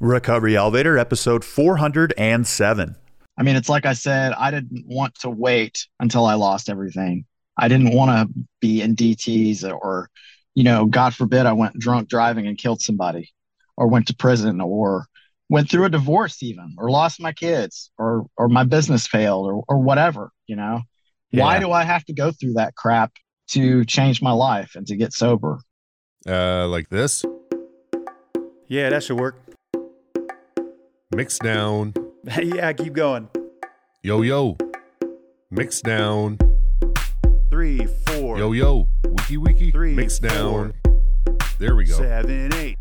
Recovery 0.00 0.56
Elevator, 0.56 0.96
episode 0.96 1.44
407. 1.44 2.96
I 3.36 3.42
mean, 3.42 3.56
it's 3.56 3.68
like 3.68 3.84
I 3.84 3.94
said, 3.94 4.32
I 4.32 4.52
didn't 4.52 4.84
want 4.86 5.16
to 5.20 5.30
wait 5.30 5.86
until 5.98 6.24
I 6.24 6.34
lost 6.34 6.68
everything. 6.68 7.24
I 7.56 7.66
didn't 7.66 7.92
want 7.92 8.10
to 8.10 8.44
be 8.60 8.80
in 8.80 8.94
DTs 8.94 9.64
or, 9.68 10.08
you 10.54 10.62
know, 10.62 10.86
God 10.86 11.14
forbid 11.14 11.46
I 11.46 11.52
went 11.52 11.78
drunk 11.78 12.08
driving 12.08 12.46
and 12.46 12.56
killed 12.56 12.80
somebody 12.80 13.32
or 13.76 13.88
went 13.88 14.06
to 14.06 14.14
prison 14.14 14.60
or 14.60 15.06
went 15.48 15.68
through 15.68 15.84
a 15.84 15.90
divorce 15.90 16.42
even 16.44 16.76
or 16.78 16.90
lost 16.90 17.20
my 17.20 17.32
kids 17.32 17.90
or 17.98 18.26
or 18.36 18.48
my 18.48 18.62
business 18.62 19.06
failed 19.06 19.46
or, 19.46 19.64
or 19.66 19.78
whatever, 19.78 20.30
you 20.46 20.54
know. 20.54 20.82
Yeah. 21.32 21.42
Why 21.42 21.58
do 21.58 21.72
I 21.72 21.82
have 21.82 22.04
to 22.04 22.12
go 22.12 22.30
through 22.30 22.54
that 22.54 22.76
crap 22.76 23.12
to 23.48 23.84
change 23.84 24.22
my 24.22 24.32
life 24.32 24.76
and 24.76 24.86
to 24.86 24.96
get 24.96 25.12
sober? 25.12 25.58
Uh 26.24 26.68
like 26.68 26.88
this? 26.88 27.24
Yeah, 28.68 28.90
that 28.90 29.02
should 29.02 29.18
work. 29.18 29.47
Mix 31.14 31.38
down. 31.38 31.94
yeah, 32.42 32.70
keep 32.74 32.92
going. 32.92 33.30
Yo 34.02 34.20
yo. 34.20 34.58
Mix 35.50 35.80
down. 35.80 36.36
Three, 37.50 37.86
four. 38.06 38.36
Yo 38.36 38.52
yo. 38.52 38.88
Wiki 39.06 39.38
wiki. 39.38 39.70
Three. 39.70 39.94
Mix 39.94 40.18
down. 40.18 40.74
There 41.58 41.74
we 41.76 41.86
go. 41.86 41.94
Seven, 41.94 42.52
eight. 42.56 42.76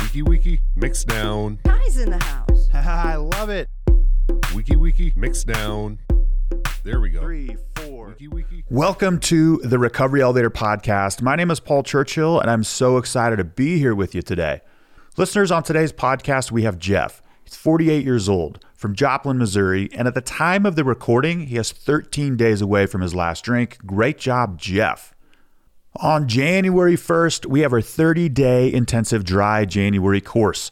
Wiki 0.00 0.22
wiki. 0.22 0.60
Mix 0.74 1.04
down. 1.04 1.58
Guys 1.64 1.98
in 1.98 2.12
the 2.12 2.18
house. 2.18 2.70
I 2.74 3.16
love 3.16 3.50
it. 3.50 3.68
Wiki 4.54 4.76
wiki. 4.76 5.12
Mix 5.14 5.44
down. 5.44 5.98
There 6.82 6.98
we 6.98 7.10
go. 7.10 7.20
Three, 7.20 7.58
four. 7.74 8.08
Wiki 8.08 8.28
wiki. 8.28 8.64
Welcome 8.70 9.20
to 9.20 9.58
the 9.58 9.78
Recovery 9.78 10.22
Elevator 10.22 10.50
Podcast. 10.50 11.20
My 11.20 11.36
name 11.36 11.50
is 11.50 11.60
Paul 11.60 11.82
Churchill, 11.82 12.40
and 12.40 12.50
I'm 12.50 12.64
so 12.64 12.96
excited 12.96 13.36
to 13.36 13.44
be 13.44 13.78
here 13.78 13.94
with 13.94 14.14
you 14.14 14.22
today. 14.22 14.62
Listeners, 15.18 15.52
on 15.52 15.62
today's 15.62 15.92
podcast, 15.92 16.50
we 16.50 16.62
have 16.62 16.78
Jeff. 16.78 17.20
He's 17.44 17.56
48 17.56 18.04
years 18.04 18.28
old 18.28 18.64
from 18.74 18.94
Joplin, 18.94 19.38
Missouri, 19.38 19.88
and 19.92 20.08
at 20.08 20.14
the 20.14 20.20
time 20.20 20.66
of 20.66 20.76
the 20.76 20.84
recording, 20.84 21.46
he 21.46 21.56
has 21.56 21.72
13 21.72 22.36
days 22.36 22.60
away 22.60 22.86
from 22.86 23.00
his 23.00 23.14
last 23.14 23.44
drink. 23.44 23.78
Great 23.86 24.18
job, 24.18 24.58
Jeff. 24.58 25.14
On 25.96 26.26
January 26.26 26.96
1st, 26.96 27.46
we 27.46 27.60
have 27.60 27.72
our 27.72 27.80
30 27.80 28.28
day 28.28 28.72
intensive 28.72 29.24
dry 29.24 29.64
January 29.64 30.20
course. 30.20 30.70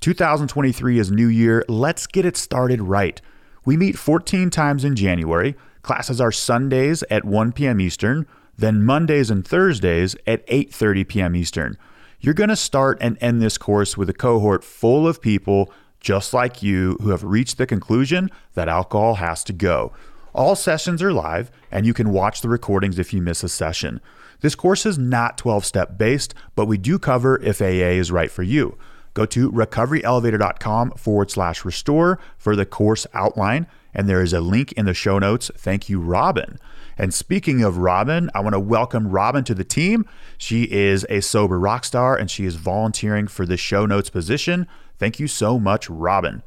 2023 0.00 0.98
is 0.98 1.10
New 1.10 1.28
Year. 1.28 1.64
Let's 1.68 2.06
get 2.06 2.24
it 2.24 2.36
started 2.36 2.82
right. 2.82 3.20
We 3.64 3.76
meet 3.76 3.96
14 3.96 4.50
times 4.50 4.84
in 4.84 4.96
January. 4.96 5.54
Classes 5.82 6.20
are 6.20 6.32
Sundays 6.32 7.04
at 7.10 7.24
1 7.24 7.52
p.m. 7.52 7.80
Eastern, 7.80 8.26
then 8.58 8.84
Mondays 8.84 9.30
and 9.30 9.46
Thursdays 9.46 10.16
at 10.26 10.46
8:30 10.48 11.08
p.m. 11.08 11.36
Eastern. 11.36 11.78
You're 12.20 12.34
going 12.34 12.50
to 12.50 12.56
start 12.56 12.98
and 13.00 13.16
end 13.20 13.40
this 13.40 13.56
course 13.56 13.96
with 13.96 14.10
a 14.10 14.14
cohort 14.14 14.64
full 14.64 15.06
of 15.06 15.20
people 15.20 15.72
just 16.06 16.32
like 16.32 16.62
you 16.62 16.96
who 17.00 17.10
have 17.10 17.24
reached 17.24 17.58
the 17.58 17.66
conclusion 17.66 18.30
that 18.54 18.68
alcohol 18.68 19.16
has 19.16 19.42
to 19.42 19.52
go. 19.52 19.92
All 20.32 20.54
sessions 20.54 21.02
are 21.02 21.12
live, 21.12 21.50
and 21.68 21.84
you 21.84 21.92
can 21.92 22.12
watch 22.12 22.42
the 22.42 22.48
recordings 22.48 23.00
if 23.00 23.12
you 23.12 23.20
miss 23.20 23.42
a 23.42 23.48
session. 23.48 24.00
This 24.40 24.54
course 24.54 24.86
is 24.86 24.96
not 24.96 25.36
12 25.36 25.64
step 25.64 25.98
based, 25.98 26.32
but 26.54 26.66
we 26.66 26.78
do 26.78 27.00
cover 27.00 27.42
if 27.42 27.60
AA 27.60 27.98
is 27.98 28.12
right 28.12 28.30
for 28.30 28.44
you. 28.44 28.78
Go 29.14 29.26
to 29.26 29.50
recoveryelevator.com 29.50 30.92
forward 30.92 31.32
slash 31.32 31.64
restore 31.64 32.20
for 32.38 32.54
the 32.54 32.66
course 32.66 33.08
outline, 33.12 33.66
and 33.92 34.08
there 34.08 34.22
is 34.22 34.32
a 34.32 34.40
link 34.40 34.70
in 34.74 34.86
the 34.86 34.94
show 34.94 35.18
notes. 35.18 35.50
Thank 35.56 35.88
you, 35.88 35.98
Robin. 35.98 36.60
And 36.96 37.12
speaking 37.12 37.62
of 37.62 37.78
Robin, 37.78 38.30
I 38.32 38.40
want 38.40 38.54
to 38.54 38.60
welcome 38.60 39.08
Robin 39.08 39.42
to 39.44 39.54
the 39.54 39.64
team. 39.64 40.06
She 40.38 40.70
is 40.70 41.04
a 41.10 41.20
sober 41.20 41.58
rock 41.58 41.84
star 41.84 42.16
and 42.16 42.30
she 42.30 42.46
is 42.46 42.56
volunteering 42.56 43.26
for 43.26 43.44
the 43.44 43.58
show 43.58 43.84
notes 43.84 44.08
position. 44.08 44.66
Thank 44.98 45.20
you 45.20 45.28
so 45.28 45.58
much, 45.58 45.90
Robin. 45.90 46.42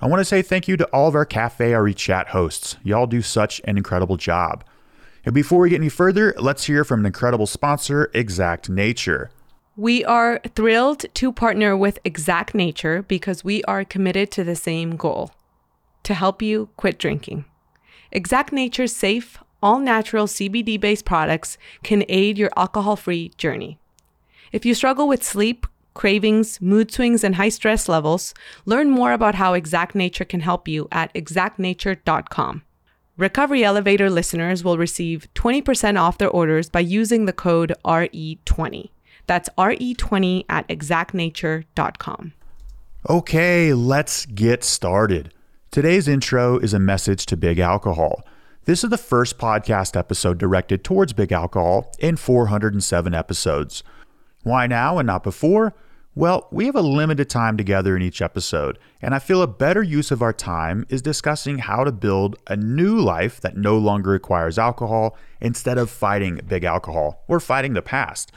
I 0.00 0.06
want 0.06 0.20
to 0.20 0.24
say 0.24 0.42
thank 0.42 0.68
you 0.68 0.76
to 0.76 0.86
all 0.86 1.08
of 1.08 1.14
our 1.14 1.24
Cafe 1.24 1.72
RE 1.72 1.94
chat 1.94 2.28
hosts. 2.28 2.76
Y'all 2.82 3.06
do 3.06 3.22
such 3.22 3.60
an 3.64 3.76
incredible 3.76 4.16
job. 4.16 4.64
And 5.24 5.34
before 5.34 5.60
we 5.60 5.70
get 5.70 5.80
any 5.80 5.88
further, 5.88 6.34
let's 6.38 6.64
hear 6.64 6.84
from 6.84 7.00
an 7.00 7.06
incredible 7.06 7.46
sponsor, 7.46 8.10
Exact 8.12 8.68
Nature. 8.68 9.30
We 9.76 10.04
are 10.04 10.40
thrilled 10.54 11.06
to 11.14 11.32
partner 11.32 11.76
with 11.76 11.98
Exact 12.04 12.54
Nature 12.54 13.02
because 13.02 13.42
we 13.42 13.64
are 13.64 13.84
committed 13.84 14.30
to 14.32 14.44
the 14.44 14.54
same 14.54 14.96
goal 14.96 15.30
to 16.02 16.14
help 16.14 16.42
you 16.42 16.68
quit 16.76 16.98
drinking. 16.98 17.44
Exact 18.12 18.52
Nature's 18.52 18.94
safe, 18.94 19.38
all 19.62 19.78
natural 19.80 20.26
CBD 20.26 20.78
based 20.78 21.04
products 21.04 21.56
can 21.82 22.04
aid 22.08 22.38
your 22.38 22.50
alcohol 22.56 22.96
free 22.96 23.30
journey. 23.38 23.78
If 24.52 24.64
you 24.64 24.74
struggle 24.74 25.08
with 25.08 25.24
sleep, 25.24 25.66
cravings, 25.94 26.60
mood 26.60 26.92
swings, 26.92 27.24
and 27.24 27.36
high 27.36 27.48
stress 27.48 27.88
levels, 27.88 28.34
learn 28.66 28.90
more 28.90 29.12
about 29.12 29.36
how 29.36 29.54
Exact 29.54 29.94
Nature 29.94 30.24
can 30.24 30.40
help 30.40 30.68
you 30.68 30.88
at 30.92 31.12
exactnature.com. 31.14 32.62
Recovery 33.16 33.62
Elevator 33.64 34.10
listeners 34.10 34.64
will 34.64 34.76
receive 34.76 35.28
20% 35.34 36.00
off 36.00 36.18
their 36.18 36.28
orders 36.28 36.68
by 36.68 36.80
using 36.80 37.26
the 37.26 37.32
code 37.32 37.72
RE20. 37.84 38.90
That's 39.26 39.48
RE20 39.56 40.44
at 40.48 40.66
exactnature.com. 40.68 42.32
Okay, 43.08 43.72
let's 43.72 44.26
get 44.26 44.64
started. 44.64 45.32
Today's 45.70 46.08
intro 46.08 46.58
is 46.58 46.74
a 46.74 46.78
message 46.78 47.26
to 47.26 47.36
big 47.36 47.58
alcohol. 47.58 48.24
This 48.64 48.82
is 48.82 48.90
the 48.90 48.98
first 48.98 49.38
podcast 49.38 49.96
episode 49.96 50.38
directed 50.38 50.82
towards 50.82 51.12
big 51.12 51.30
alcohol 51.30 51.92
in 51.98 52.16
407 52.16 53.14
episodes. 53.14 53.82
Why 54.42 54.66
now 54.66 54.98
and 54.98 55.06
not 55.06 55.22
before? 55.22 55.74
Well, 56.16 56.46
we 56.52 56.66
have 56.66 56.76
a 56.76 56.80
limited 56.80 57.28
time 57.28 57.56
together 57.56 57.96
in 57.96 58.02
each 58.02 58.22
episode, 58.22 58.78
and 59.02 59.16
I 59.16 59.18
feel 59.18 59.42
a 59.42 59.48
better 59.48 59.82
use 59.82 60.12
of 60.12 60.22
our 60.22 60.32
time 60.32 60.86
is 60.88 61.02
discussing 61.02 61.58
how 61.58 61.82
to 61.82 61.90
build 61.90 62.38
a 62.46 62.56
new 62.56 63.00
life 63.00 63.40
that 63.40 63.56
no 63.56 63.76
longer 63.76 64.10
requires 64.10 64.56
alcohol 64.56 65.16
instead 65.40 65.76
of 65.76 65.90
fighting 65.90 66.40
big 66.46 66.62
alcohol 66.62 67.24
or 67.26 67.40
fighting 67.40 67.72
the 67.72 67.82
past. 67.82 68.30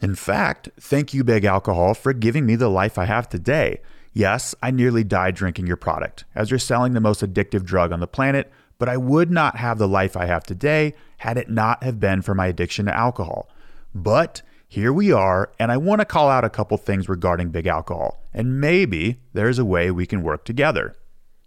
In 0.00 0.16
fact, 0.16 0.68
thank 0.80 1.14
you, 1.14 1.22
Big 1.22 1.44
Alcohol, 1.44 1.94
for 1.94 2.12
giving 2.12 2.44
me 2.44 2.56
the 2.56 2.68
life 2.68 2.98
I 2.98 3.04
have 3.04 3.28
today. 3.28 3.80
Yes, 4.12 4.52
I 4.60 4.72
nearly 4.72 5.04
died 5.04 5.36
drinking 5.36 5.68
your 5.68 5.76
product, 5.76 6.24
as 6.34 6.50
you're 6.50 6.58
selling 6.58 6.92
the 6.92 7.00
most 7.00 7.22
addictive 7.22 7.64
drug 7.64 7.92
on 7.92 8.00
the 8.00 8.08
planet, 8.08 8.50
but 8.80 8.88
I 8.88 8.96
would 8.96 9.30
not 9.30 9.58
have 9.58 9.78
the 9.78 9.86
life 9.86 10.16
I 10.16 10.26
have 10.26 10.42
today 10.42 10.94
had 11.18 11.38
it 11.38 11.48
not 11.48 11.84
have 11.84 12.00
been 12.00 12.20
for 12.20 12.34
my 12.34 12.48
addiction 12.48 12.86
to 12.86 12.96
alcohol. 12.96 13.48
But 13.94 14.42
here 14.72 14.90
we 14.90 15.12
are, 15.12 15.52
and 15.58 15.70
I 15.70 15.76
want 15.76 16.00
to 16.00 16.06
call 16.06 16.30
out 16.30 16.46
a 16.46 16.48
couple 16.48 16.78
things 16.78 17.06
regarding 17.06 17.50
big 17.50 17.66
alcohol, 17.66 18.24
and 18.32 18.58
maybe 18.58 19.20
there's 19.34 19.58
a 19.58 19.66
way 19.66 19.90
we 19.90 20.06
can 20.06 20.22
work 20.22 20.46
together. 20.46 20.96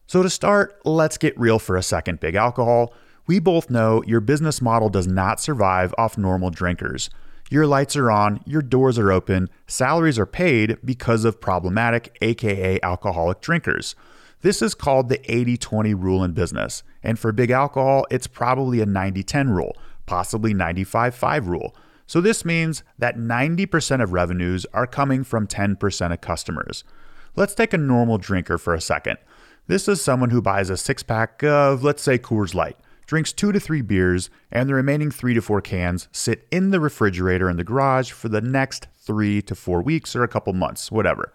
So, 0.05 0.21
to 0.21 0.29
start, 0.29 0.79
let's 0.85 1.17
get 1.17 1.35
real 1.35 1.57
for 1.57 1.75
a 1.75 1.81
second, 1.81 2.19
big 2.19 2.35
alcohol. 2.35 2.93
We 3.25 3.39
both 3.39 3.71
know 3.71 4.03
your 4.05 4.19
business 4.19 4.61
model 4.61 4.89
does 4.89 5.07
not 5.07 5.39
survive 5.39 5.91
off 5.97 6.19
normal 6.19 6.51
drinkers. 6.51 7.09
Your 7.49 7.65
lights 7.65 7.95
are 7.95 8.11
on, 8.11 8.41
your 8.45 8.61
doors 8.61 8.99
are 8.99 9.11
open, 9.11 9.49
salaries 9.65 10.19
are 10.19 10.27
paid 10.27 10.77
because 10.85 11.25
of 11.25 11.41
problematic, 11.41 12.15
aka 12.21 12.79
alcoholic 12.83 13.41
drinkers. 13.41 13.95
This 14.41 14.61
is 14.61 14.75
called 14.75 15.09
the 15.09 15.19
80 15.33 15.57
20 15.57 15.95
rule 15.95 16.23
in 16.23 16.33
business. 16.33 16.83
And 17.01 17.17
for 17.17 17.31
big 17.31 17.49
alcohol, 17.49 18.05
it's 18.11 18.27
probably 18.27 18.81
a 18.81 18.85
90 18.85 19.23
10 19.23 19.49
rule, 19.49 19.75
possibly 20.05 20.53
95 20.53 21.15
5 21.15 21.47
rule. 21.47 21.75
So 22.07 22.21
this 22.21 22.45
means 22.45 22.83
that 22.97 23.17
90% 23.17 24.01
of 24.01 24.13
revenues 24.13 24.65
are 24.73 24.87
coming 24.87 25.23
from 25.23 25.47
10% 25.47 26.11
of 26.11 26.21
customers. 26.21 26.83
Let's 27.35 27.55
take 27.55 27.73
a 27.73 27.77
normal 27.77 28.17
drinker 28.17 28.57
for 28.57 28.73
a 28.73 28.81
second. 28.81 29.17
This 29.67 29.87
is 29.87 30.01
someone 30.01 30.29
who 30.29 30.41
buys 30.41 30.69
a 30.69 30.77
six 30.77 31.01
pack 31.01 31.43
of, 31.43 31.83
let's 31.83 32.03
say, 32.03 32.19
Coors 32.19 32.53
Light, 32.53 32.77
drinks 33.07 33.33
two 33.33 33.51
to 33.51 33.59
three 33.59 33.81
beers, 33.81 34.29
and 34.51 34.69
the 34.69 34.75
remaining 34.75 35.09
three 35.09 35.33
to 35.33 35.41
four 35.41 35.59
cans 35.59 36.07
sit 36.11 36.47
in 36.51 36.69
the 36.69 36.79
refrigerator 36.79 37.49
in 37.49 37.57
the 37.57 37.63
garage 37.63 38.11
for 38.11 38.29
the 38.29 38.41
next 38.41 38.87
three 38.95 39.41
to 39.41 39.55
four 39.55 39.81
weeks 39.81 40.15
or 40.15 40.23
a 40.23 40.27
couple 40.27 40.53
months, 40.53 40.91
whatever. 40.91 41.33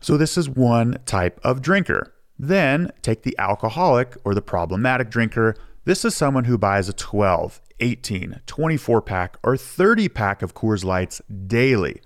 So, 0.00 0.16
this 0.16 0.38
is 0.38 0.48
one 0.48 0.98
type 1.06 1.40
of 1.42 1.60
drinker. 1.60 2.14
Then 2.38 2.92
take 3.02 3.22
the 3.22 3.36
alcoholic 3.38 4.16
or 4.24 4.34
the 4.34 4.42
problematic 4.42 5.10
drinker. 5.10 5.56
This 5.84 6.04
is 6.04 6.14
someone 6.14 6.44
who 6.44 6.58
buys 6.58 6.88
a 6.88 6.92
12, 6.92 7.60
18, 7.80 8.40
24 8.46 9.02
pack, 9.02 9.36
or 9.42 9.56
30 9.56 10.08
pack 10.08 10.42
of 10.42 10.54
Coors 10.54 10.84
Lights 10.84 11.20
daily. 11.46 12.00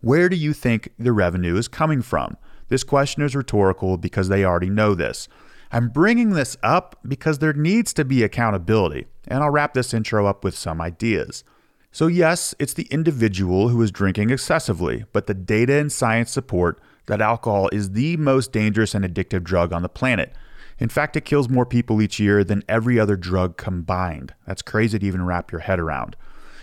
Where 0.00 0.28
do 0.28 0.36
you 0.36 0.52
think 0.52 0.92
the 0.98 1.12
revenue 1.12 1.56
is 1.56 1.68
coming 1.68 2.02
from? 2.02 2.36
This 2.68 2.84
question 2.84 3.22
is 3.22 3.36
rhetorical 3.36 3.96
because 3.96 4.28
they 4.28 4.44
already 4.44 4.70
know 4.70 4.94
this. 4.94 5.28
I'm 5.72 5.88
bringing 5.88 6.30
this 6.30 6.56
up 6.62 6.98
because 7.06 7.38
there 7.38 7.52
needs 7.52 7.92
to 7.94 8.04
be 8.04 8.22
accountability, 8.22 9.06
and 9.28 9.42
I'll 9.42 9.50
wrap 9.50 9.74
this 9.74 9.94
intro 9.94 10.26
up 10.26 10.42
with 10.42 10.56
some 10.56 10.80
ideas. 10.80 11.44
So, 11.92 12.06
yes, 12.06 12.54
it's 12.58 12.74
the 12.74 12.86
individual 12.90 13.68
who 13.68 13.82
is 13.82 13.90
drinking 13.90 14.30
excessively, 14.30 15.04
but 15.12 15.26
the 15.26 15.34
data 15.34 15.74
and 15.74 15.90
science 15.90 16.30
support 16.30 16.80
that 17.06 17.20
alcohol 17.20 17.68
is 17.72 17.90
the 17.90 18.16
most 18.16 18.52
dangerous 18.52 18.94
and 18.94 19.04
addictive 19.04 19.42
drug 19.42 19.72
on 19.72 19.82
the 19.82 19.88
planet. 19.88 20.32
In 20.80 20.88
fact, 20.88 21.14
it 21.14 21.26
kills 21.26 21.48
more 21.48 21.66
people 21.66 22.00
each 22.00 22.18
year 22.18 22.42
than 22.42 22.64
every 22.66 22.98
other 22.98 23.16
drug 23.16 23.58
combined. 23.58 24.34
That's 24.46 24.62
crazy 24.62 24.98
to 24.98 25.06
even 25.06 25.26
wrap 25.26 25.52
your 25.52 25.60
head 25.60 25.78
around. 25.78 26.16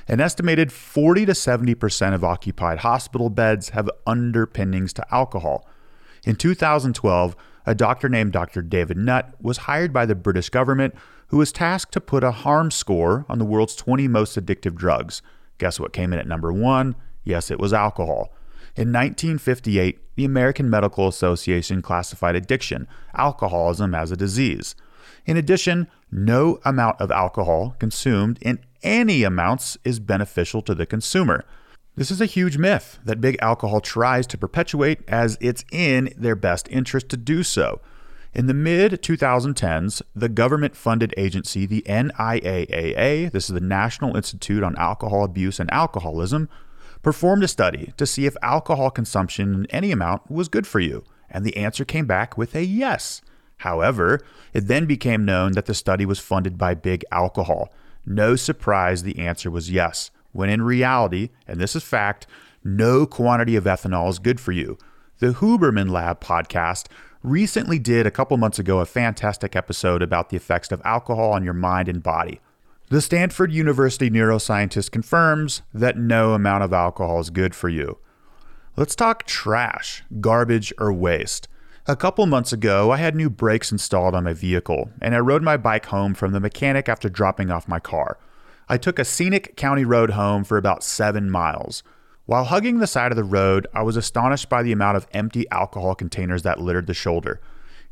An 0.08 0.19
estimated 0.19 0.72
40 0.72 1.28
to 1.28 1.34
70% 1.34 2.14
of 2.14 2.24
occupied 2.24 2.80
hospital 2.80 3.30
beds 3.30 3.69
have 3.69 3.90
underpinnings 4.08 4.92
to 4.94 5.06
alcohol. 5.14 5.68
In 6.25 6.36
2012, 6.36 7.36
a 7.66 7.75
doctor 7.75 8.10
named 8.10 8.31
Dr. 8.31 8.62
David 8.62 8.98
Nutt 8.98 9.36
was 9.40 9.58
hired 9.60 9.94
by 9.94 10.06
the 10.06 10.16
British 10.16 10.50
government 10.50 10.96
who 11.28 11.38
was 11.38 11.52
tasked 11.52 11.92
to 11.92 12.02
put 12.02 12.24
a 12.24 12.31
harm 12.31 12.72
score 12.72 13.25
on 13.30 13.38
the 13.38 13.46
world's 13.46 13.75
20 13.75 14.08
most 14.08 14.38
addictive 14.38 14.75
drugs. 14.75 15.22
Guess 15.58 15.80
what 15.80 15.94
came 15.94 16.14
in 16.14 16.19
at 16.19 16.28
number 16.28 16.52
one? 16.52 16.96
Yes, 17.24 17.52
it 17.52 17.60
was 17.60 17.74
alcohol. 17.74 18.34
In 18.77 18.94
1958, 18.94 20.15
the 20.15 20.25
American 20.25 20.69
Medical 20.69 21.07
Association 21.07 21.81
classified 21.81 22.35
addiction, 22.35 22.88
alcoholism, 23.15 23.95
as 23.95 24.12
a 24.12 24.15
disease. 24.15 24.75
In 25.25 25.35
addition, 25.35 25.88
no 26.12 26.59
amount 26.63 27.01
of 27.01 27.09
alcohol 27.09 27.75
consumed 27.79 28.38
in 28.39 28.59
any 28.83 29.24
amounts 29.24 29.79
is 29.83 30.00
beneficial 30.00 30.62
to 30.62 30.75
the 30.75 30.85
consumer. 30.85 31.44
This 31.95 32.12
is 32.12 32.21
a 32.21 32.27
huge 32.27 32.59
myth 32.59 33.00
that 33.03 33.19
big 33.19 33.38
alcohol 33.41 33.81
tries 33.81 34.27
to 34.27 34.38
perpetuate 34.38 35.00
as 35.07 35.39
it's 35.41 35.65
in 35.71 36.13
their 36.15 36.35
best 36.35 36.68
interest 36.69 37.09
to 37.09 37.18
do 37.18 37.41
so. 37.41 37.81
In 38.31 38.45
the 38.45 38.53
mid 38.53 38.91
2010s, 39.01 40.03
the 40.15 40.30
government 40.30 40.75
funded 40.75 41.15
agency, 41.18 41.65
the 41.65 41.83
NIAAA, 41.88 43.31
this 43.31 43.50
is 43.50 43.56
the 43.56 43.59
National 43.59 44.15
Institute 44.15 44.62
on 44.62 44.75
Alcohol 44.77 45.23
Abuse 45.23 45.59
and 45.59 45.73
Alcoholism, 45.73 46.47
performed 47.07 47.42
a 47.42 47.48
study 47.48 47.94
to 47.95 48.06
see 48.06 48.25
if 48.25 48.36
alcohol 48.42 48.89
consumption 48.89 49.54
in 49.54 49.65
any 49.68 49.94
amount 49.94 50.30
was 50.30 50.50
good 50.50 50.68
for 50.68 50.81
you, 50.81 51.06
and 51.30 51.45
the 51.45 51.56
answer 51.56 51.86
came 51.86 52.06
back 52.06 52.38
with 52.38 52.54
a 52.54 52.65
yes. 52.65 53.21
However, 53.59 54.19
it 54.51 54.68
then 54.68 54.86
became 54.86 55.24
known 55.24 55.54
that 55.54 55.68
the 55.68 55.74
study 55.74 56.06
was 56.06 56.19
funded 56.19 56.57
by 56.57 56.74
Big 56.74 57.06
Alcohol. 57.09 57.71
No 58.06 58.36
surprise 58.36 59.04
the 59.04 59.19
answer 59.19 59.50
was 59.50 59.71
yes, 59.71 60.12
when 60.33 60.50
in 60.50 60.63
reality, 60.63 61.30
and 61.48 61.62
this 61.62 61.77
is 61.77 61.83
fact, 61.83 62.27
no 62.62 63.06
quantity 63.06 63.56
of 63.56 63.63
ethanol 63.63 64.09
is 64.09 64.19
good 64.19 64.42
for 64.42 64.51
you. 64.51 64.77
The 65.19 65.27
Huberman 65.27 65.89
Lab 65.89 66.19
podcast 66.19 66.88
recently 67.24 67.80
did 67.80 68.06
a 68.06 68.12
couple 68.12 68.36
months 68.36 68.59
ago 68.59 68.80
a 68.80 68.86
fantastic 68.86 69.56
episode 69.56 70.01
about 70.01 70.30
the 70.30 70.36
effects 70.36 70.74
of 70.74 70.81
alcohol 70.83 71.31
on 71.31 71.45
your 71.45 71.54
mind 71.54 71.88
and 71.88 72.04
body. 72.04 72.42
The 72.89 73.01
Stanford 73.01 73.51
University 73.51 74.10
neuroscientist 74.10 74.92
confirms 74.92 75.62
that 75.74 75.98
no 75.98 76.31
amount 76.31 76.63
of 76.63 76.72
alcohol 76.72 77.19
is 77.19 77.30
good 77.30 77.54
for 77.54 77.68
you. 77.68 77.98
Let's 78.78 78.95
talk 78.95 79.25
trash, 79.25 80.04
garbage, 80.22 80.72
or 80.78 80.94
waste. 80.94 81.50
A 81.86 81.98
couple 81.98 82.25
months 82.28 82.54
ago, 82.54 82.92
I 82.92 82.95
had 82.95 83.13
new 83.13 83.30
brakes 83.30 83.74
installed 83.74 84.16
on 84.16 84.24
my 84.24 84.31
vehicle, 84.31 84.89
and 85.01 85.13
I 85.13 85.19
rode 85.19 85.44
my 85.44 85.57
bike 85.57 85.88
home 85.88 86.13
from 86.13 86.31
the 86.31 86.39
mechanic 86.39 86.88
after 86.88 87.10
dropping 87.10 87.51
off 87.51 87.68
my 87.68 87.81
car. 87.81 88.19
I 88.69 88.78
took 88.78 89.00
a 89.00 89.06
scenic 89.06 89.57
county 89.57 89.83
road 89.83 90.12
home 90.12 90.45
for 90.45 90.56
about 90.56 90.81
seven 90.81 91.30
miles. 91.30 91.83
While 92.25 92.45
hugging 92.45 92.80
the 92.80 92.88
side 92.88 93.12
of 93.12 93.18
the 93.18 93.24
road, 93.25 93.68
I 93.74 93.81
was 93.81 93.98
astonished 93.98 94.48
by 94.48 94.63
the 94.63 94.72
amount 94.72 94.95
of 94.95 95.07
empty 95.12 95.45
alcohol 95.51 95.94
containers 95.94 96.44
that 96.44 96.62
littered 96.62 96.88
the 96.88 96.94
shoulder. 96.94 97.42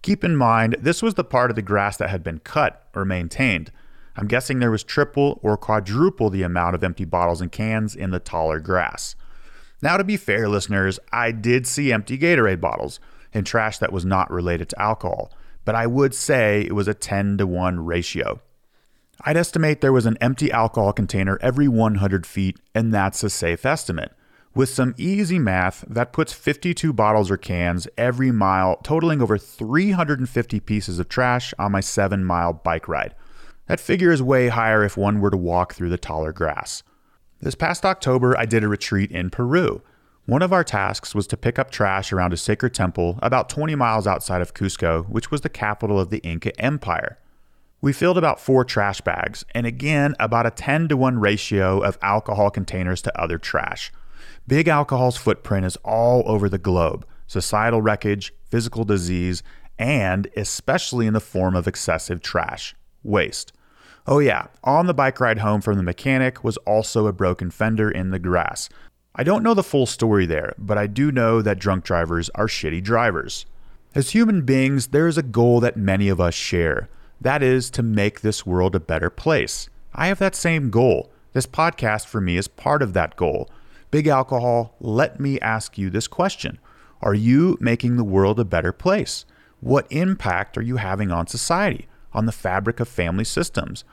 Keep 0.03 0.23
in 0.23 0.37
mind, 0.37 0.77
this 0.79 1.03
was 1.03 1.15
the 1.15 1.25
part 1.25 1.49
of 1.49 1.57
the 1.57 1.61
grass 1.61 1.97
that 1.97 2.09
had 2.09 2.23
been 2.23 2.39
cut 2.39 2.87
or 2.95 3.03
maintained. 3.03 3.73
I'm 4.17 4.27
guessing 4.27 4.59
there 4.59 4.71
was 4.71 4.83
triple 4.83 5.39
or 5.43 5.57
quadruple 5.57 6.29
the 6.29 6.43
amount 6.43 6.75
of 6.75 6.83
empty 6.83 7.05
bottles 7.05 7.41
and 7.41 7.51
cans 7.51 7.95
in 7.95 8.11
the 8.11 8.19
taller 8.19 8.59
grass. 8.59 9.15
Now, 9.81 9.97
to 9.97 10.03
be 10.03 10.17
fair, 10.17 10.47
listeners, 10.47 10.99
I 11.11 11.31
did 11.31 11.67
see 11.67 11.91
empty 11.91 12.17
Gatorade 12.17 12.61
bottles 12.61 12.99
and 13.33 13.45
trash 13.45 13.77
that 13.79 13.91
was 13.91 14.05
not 14.05 14.31
related 14.31 14.69
to 14.69 14.81
alcohol, 14.81 15.31
but 15.65 15.75
I 15.75 15.85
would 15.85 16.15
say 16.15 16.61
it 16.61 16.73
was 16.73 16.87
a 16.87 16.93
10 16.93 17.37
to 17.39 17.47
1 17.47 17.85
ratio. 17.85 18.41
I'd 19.21 19.37
estimate 19.37 19.81
there 19.81 19.93
was 19.93 20.05
an 20.05 20.17
empty 20.21 20.51
alcohol 20.51 20.93
container 20.93 21.37
every 21.41 21.67
100 21.67 22.25
feet, 22.25 22.59
and 22.73 22.93
that's 22.93 23.23
a 23.23 23.29
safe 23.29 23.65
estimate. 23.65 24.13
With 24.53 24.69
some 24.69 24.95
easy 24.97 25.37
math, 25.37 25.83
that 25.89 26.13
puts 26.13 26.31
52 26.31 26.93
bottles 26.93 27.29
or 27.29 27.35
cans 27.35 27.87
every 27.97 28.31
mile, 28.31 28.77
totaling 28.83 29.21
over 29.21 29.37
350 29.37 30.59
pieces 30.61 30.97
of 30.97 31.09
trash 31.09 31.53
on 31.59 31.73
my 31.73 31.81
7 31.81 32.23
mile 32.23 32.53
bike 32.53 32.87
ride. 32.87 33.15
That 33.67 33.79
figure 33.79 34.11
is 34.11 34.21
way 34.21 34.49
higher 34.49 34.83
if 34.83 34.95
one 34.95 35.19
were 35.19 35.31
to 35.31 35.37
walk 35.37 35.73
through 35.73 35.89
the 35.89 35.97
taller 35.97 36.31
grass. 36.31 36.83
This 37.41 37.55
past 37.55 37.83
October, 37.83 38.37
I 38.37 38.45
did 38.45 38.63
a 38.63 38.67
retreat 38.67 39.11
in 39.11 39.29
Peru. 39.29 39.81
One 40.25 40.41
of 40.41 40.53
our 40.53 40.63
tasks 40.63 41.15
was 41.15 41.27
to 41.27 41.37
pick 41.37 41.57
up 41.57 41.71
trash 41.71 42.11
around 42.13 42.33
a 42.33 42.37
sacred 42.37 42.73
temple 42.73 43.19
about 43.21 43.49
20 43.49 43.75
miles 43.75 44.07
outside 44.07 44.41
of 44.41 44.53
Cusco, 44.53 45.07
which 45.09 45.31
was 45.31 45.41
the 45.41 45.49
capital 45.49 45.99
of 45.99 46.09
the 46.09 46.19
Inca 46.19 46.59
Empire. 46.59 47.17
We 47.81 47.93
filled 47.93 48.17
about 48.17 48.39
four 48.39 48.65
trash 48.65 49.01
bags, 49.01 49.43
and 49.53 49.67
again, 49.67 50.15
about 50.19 50.47
a 50.47 50.51
10 50.51 50.87
to 50.89 50.97
1 50.97 51.19
ratio 51.19 51.79
of 51.79 51.99
alcohol 52.01 52.49
containers 52.49 53.01
to 53.03 53.19
other 53.21 53.37
trash. 53.37 53.91
Big 54.47 54.67
alcohol's 54.67 55.17
footprint 55.17 55.65
is 55.65 55.77
all 55.77 56.23
over 56.25 56.49
the 56.49 56.57
globe 56.57 57.05
societal 57.27 57.81
wreckage, 57.81 58.31
physical 58.47 58.83
disease, 58.83 59.41
and 59.79 60.27
especially 60.37 61.07
in 61.07 61.13
the 61.13 61.19
form 61.19 61.55
of 61.55 61.67
excessive 61.67 62.21
trash 62.21 62.75
waste. 63.03 63.51
Oh, 64.07 64.19
yeah, 64.19 64.47
on 64.63 64.85
the 64.85 64.93
bike 64.93 65.19
ride 65.19 65.39
home 65.39 65.61
from 65.61 65.77
the 65.77 65.83
mechanic 65.83 66.43
was 66.43 66.57
also 66.57 67.07
a 67.07 67.13
broken 67.13 67.49
fender 67.49 67.89
in 67.89 68.11
the 68.11 68.19
grass. 68.19 68.69
I 69.15 69.23
don't 69.23 69.43
know 69.43 69.53
the 69.53 69.63
full 69.63 69.85
story 69.85 70.25
there, 70.25 70.53
but 70.57 70.77
I 70.77 70.87
do 70.87 71.11
know 71.11 71.41
that 71.41 71.59
drunk 71.59 71.83
drivers 71.83 72.29
are 72.35 72.47
shitty 72.47 72.83
drivers. 72.83 73.45
As 73.95 74.11
human 74.11 74.41
beings, 74.41 74.87
there 74.87 75.07
is 75.07 75.17
a 75.17 75.23
goal 75.23 75.59
that 75.61 75.77
many 75.77 76.09
of 76.09 76.19
us 76.19 76.33
share 76.33 76.89
that 77.21 77.41
is, 77.41 77.69
to 77.71 77.83
make 77.83 78.21
this 78.21 78.45
world 78.45 78.75
a 78.75 78.79
better 78.79 79.09
place. 79.09 79.69
I 79.93 80.07
have 80.07 80.19
that 80.19 80.35
same 80.35 80.69
goal. 80.69 81.11
This 81.33 81.47
podcast 81.47 82.05
for 82.05 82.21
me 82.21 82.37
is 82.37 82.47
part 82.47 82.81
of 82.81 82.93
that 82.93 83.15
goal. 83.15 83.49
Big 83.91 84.07
Alcohol, 84.07 84.75
let 84.79 85.19
me 85.19 85.39
ask 85.39 85.77
you 85.77 85.89
this 85.89 86.07
question 86.07 86.59
Are 87.01 87.13
you 87.13 87.57
making 87.59 87.97
the 87.97 88.03
world 88.03 88.39
a 88.39 88.45
better 88.45 88.71
place? 88.71 89.25
What 89.59 89.87
impact 89.89 90.57
are 90.57 90.61
you 90.61 90.77
having 90.77 91.11
on 91.11 91.27
society? 91.27 91.87
On 92.15 92.25
the 92.25 92.31
fabric 92.31 92.79
of 92.79 92.87
family 92.87 93.25
systems? 93.25 93.83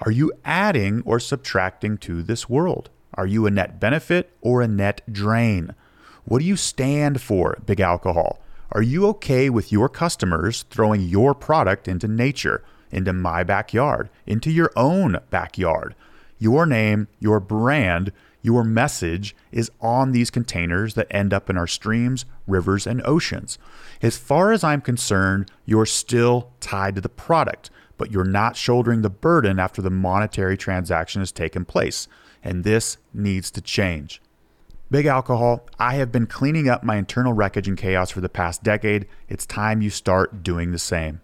Are 0.00 0.10
you 0.10 0.32
adding 0.44 1.02
or 1.04 1.20
subtracting 1.20 1.98
to 1.98 2.22
this 2.22 2.48
world? 2.48 2.88
Are 3.14 3.26
you 3.26 3.46
a 3.46 3.50
net 3.50 3.78
benefit 3.78 4.32
or 4.40 4.62
a 4.62 4.68
net 4.68 5.02
drain? 5.10 5.74
What 6.24 6.38
do 6.38 6.46
you 6.46 6.56
stand 6.56 7.20
for, 7.20 7.58
big 7.66 7.80
alcohol? 7.80 8.40
Are 8.72 8.82
you 8.82 9.06
okay 9.08 9.50
with 9.50 9.70
your 9.70 9.88
customers 9.88 10.64
throwing 10.70 11.02
your 11.02 11.34
product 11.34 11.86
into 11.86 12.08
nature, 12.08 12.64
into 12.90 13.12
my 13.12 13.44
backyard, 13.44 14.08
into 14.26 14.50
your 14.50 14.72
own 14.74 15.20
backyard? 15.30 15.94
Your 16.38 16.66
name, 16.66 17.08
your 17.20 17.40
brand, 17.40 18.10
your 18.44 18.62
message 18.62 19.34
is 19.50 19.70
on 19.80 20.12
these 20.12 20.30
containers 20.30 20.92
that 20.94 21.06
end 21.10 21.32
up 21.32 21.48
in 21.48 21.56
our 21.56 21.66
streams, 21.66 22.26
rivers, 22.46 22.86
and 22.86 23.00
oceans. 23.06 23.58
As 24.02 24.18
far 24.18 24.52
as 24.52 24.62
I'm 24.62 24.82
concerned, 24.82 25.50
you're 25.64 25.86
still 25.86 26.52
tied 26.60 26.94
to 26.96 27.00
the 27.00 27.08
product, 27.08 27.70
but 27.96 28.12
you're 28.12 28.22
not 28.22 28.54
shouldering 28.54 29.00
the 29.00 29.08
burden 29.08 29.58
after 29.58 29.80
the 29.80 29.88
monetary 29.88 30.58
transaction 30.58 31.22
has 31.22 31.32
taken 31.32 31.64
place. 31.64 32.06
And 32.42 32.64
this 32.64 32.98
needs 33.14 33.50
to 33.52 33.62
change. 33.62 34.20
Big 34.90 35.06
Alcohol, 35.06 35.66
I 35.78 35.94
have 35.94 36.12
been 36.12 36.26
cleaning 36.26 36.68
up 36.68 36.84
my 36.84 36.96
internal 36.96 37.32
wreckage 37.32 37.66
and 37.66 37.78
chaos 37.78 38.10
for 38.10 38.20
the 38.20 38.28
past 38.28 38.62
decade. 38.62 39.06
It's 39.26 39.46
time 39.46 39.80
you 39.80 39.88
start 39.88 40.42
doing 40.42 40.70
the 40.70 40.78
same. 40.78 41.22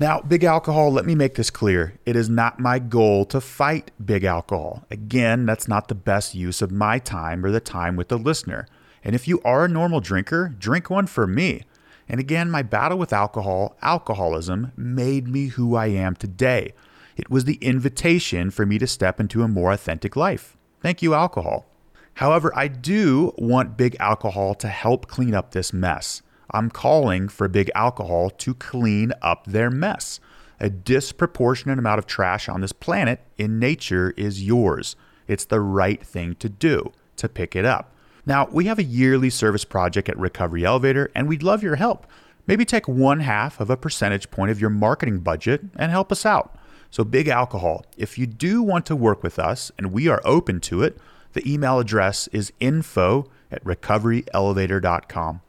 Now, 0.00 0.20
Big 0.20 0.44
Alcohol, 0.44 0.92
let 0.92 1.06
me 1.06 1.16
make 1.16 1.34
this 1.34 1.50
clear. 1.50 1.98
It 2.06 2.14
is 2.14 2.28
not 2.28 2.60
my 2.60 2.78
goal 2.78 3.24
to 3.24 3.40
fight 3.40 3.90
Big 4.02 4.22
Alcohol. 4.22 4.84
Again, 4.92 5.44
that's 5.44 5.66
not 5.66 5.88
the 5.88 5.96
best 5.96 6.36
use 6.36 6.62
of 6.62 6.70
my 6.70 7.00
time 7.00 7.44
or 7.44 7.50
the 7.50 7.58
time 7.58 7.96
with 7.96 8.06
the 8.06 8.16
listener. 8.16 8.68
And 9.02 9.16
if 9.16 9.26
you 9.26 9.42
are 9.44 9.64
a 9.64 9.68
normal 9.68 9.98
drinker, 9.98 10.54
drink 10.56 10.88
one 10.88 11.08
for 11.08 11.26
me. 11.26 11.64
And 12.08 12.20
again, 12.20 12.48
my 12.48 12.62
battle 12.62 12.96
with 12.96 13.12
alcohol, 13.12 13.76
alcoholism, 13.82 14.70
made 14.76 15.26
me 15.26 15.48
who 15.48 15.74
I 15.74 15.86
am 15.86 16.14
today. 16.14 16.74
It 17.16 17.28
was 17.28 17.44
the 17.44 17.56
invitation 17.56 18.52
for 18.52 18.64
me 18.64 18.78
to 18.78 18.86
step 18.86 19.18
into 19.18 19.42
a 19.42 19.48
more 19.48 19.72
authentic 19.72 20.14
life. 20.14 20.56
Thank 20.80 21.02
you, 21.02 21.12
alcohol. 21.12 21.66
However, 22.14 22.52
I 22.54 22.68
do 22.68 23.34
want 23.36 23.76
Big 23.76 23.96
Alcohol 23.98 24.54
to 24.54 24.68
help 24.68 25.08
clean 25.08 25.34
up 25.34 25.50
this 25.50 25.72
mess. 25.72 26.22
I'm 26.50 26.70
calling 26.70 27.28
for 27.28 27.48
Big 27.48 27.70
Alcohol 27.74 28.30
to 28.30 28.54
clean 28.54 29.12
up 29.20 29.46
their 29.46 29.70
mess. 29.70 30.20
A 30.60 30.70
disproportionate 30.70 31.78
amount 31.78 31.98
of 31.98 32.06
trash 32.06 32.48
on 32.48 32.60
this 32.60 32.72
planet 32.72 33.20
in 33.36 33.58
nature 33.58 34.12
is 34.16 34.42
yours. 34.42 34.96
It's 35.26 35.44
the 35.44 35.60
right 35.60 36.04
thing 36.04 36.34
to 36.36 36.48
do 36.48 36.92
to 37.16 37.28
pick 37.28 37.54
it 37.54 37.64
up. 37.64 37.92
Now, 38.26 38.48
we 38.50 38.64
have 38.66 38.78
a 38.78 38.84
yearly 38.84 39.30
service 39.30 39.64
project 39.64 40.08
at 40.08 40.18
Recovery 40.18 40.64
Elevator, 40.64 41.10
and 41.14 41.28
we'd 41.28 41.42
love 41.42 41.62
your 41.62 41.76
help. 41.76 42.06
Maybe 42.46 42.64
take 42.64 42.88
one 42.88 43.20
half 43.20 43.60
of 43.60 43.70
a 43.70 43.76
percentage 43.76 44.30
point 44.30 44.50
of 44.50 44.60
your 44.60 44.70
marketing 44.70 45.20
budget 45.20 45.62
and 45.76 45.90
help 45.90 46.10
us 46.10 46.26
out. 46.26 46.56
So, 46.90 47.04
Big 47.04 47.28
Alcohol, 47.28 47.84
if 47.96 48.18
you 48.18 48.26
do 48.26 48.62
want 48.62 48.86
to 48.86 48.96
work 48.96 49.22
with 49.22 49.38
us, 49.38 49.70
and 49.76 49.92
we 49.92 50.08
are 50.08 50.22
open 50.24 50.60
to 50.62 50.82
it, 50.82 50.98
the 51.34 51.50
email 51.50 51.78
address 51.78 52.26
is 52.28 52.52
info 52.58 53.30
at 53.50 53.62
recoveryelevator.com. 53.64 55.42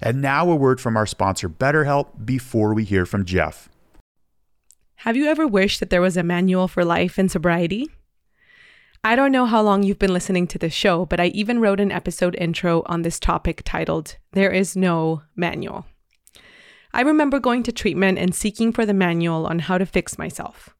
And 0.00 0.22
now 0.22 0.50
a 0.50 0.56
word 0.56 0.80
from 0.80 0.96
our 0.96 1.06
sponsor, 1.06 1.48
BetterHelp, 1.48 2.24
before 2.24 2.72
we 2.74 2.84
hear 2.84 3.04
from 3.04 3.24
Jeff. 3.24 3.68
Have 4.96 5.16
you 5.16 5.26
ever 5.26 5.46
wished 5.46 5.80
that 5.80 5.90
there 5.90 6.00
was 6.00 6.16
a 6.16 6.22
manual 6.22 6.68
for 6.68 6.84
life 6.84 7.18
and 7.18 7.30
sobriety? 7.30 7.88
I 9.02 9.16
don't 9.16 9.32
know 9.32 9.46
how 9.46 9.62
long 9.62 9.82
you've 9.82 9.98
been 9.98 10.12
listening 10.12 10.46
to 10.48 10.58
this 10.58 10.74
show, 10.74 11.06
but 11.06 11.20
I 11.20 11.26
even 11.26 11.58
wrote 11.58 11.80
an 11.80 11.90
episode 11.90 12.36
intro 12.36 12.82
on 12.84 13.00
this 13.00 13.18
topic 13.18 13.62
titled, 13.64 14.16
There 14.32 14.50
is 14.50 14.76
No 14.76 15.22
Manual. 15.34 15.86
I 16.92 17.00
remember 17.00 17.38
going 17.38 17.62
to 17.62 17.72
treatment 17.72 18.18
and 18.18 18.34
seeking 18.34 18.72
for 18.72 18.84
the 18.84 18.92
manual 18.92 19.46
on 19.46 19.60
how 19.60 19.78
to 19.78 19.86
fix 19.86 20.18
myself. 20.18 20.76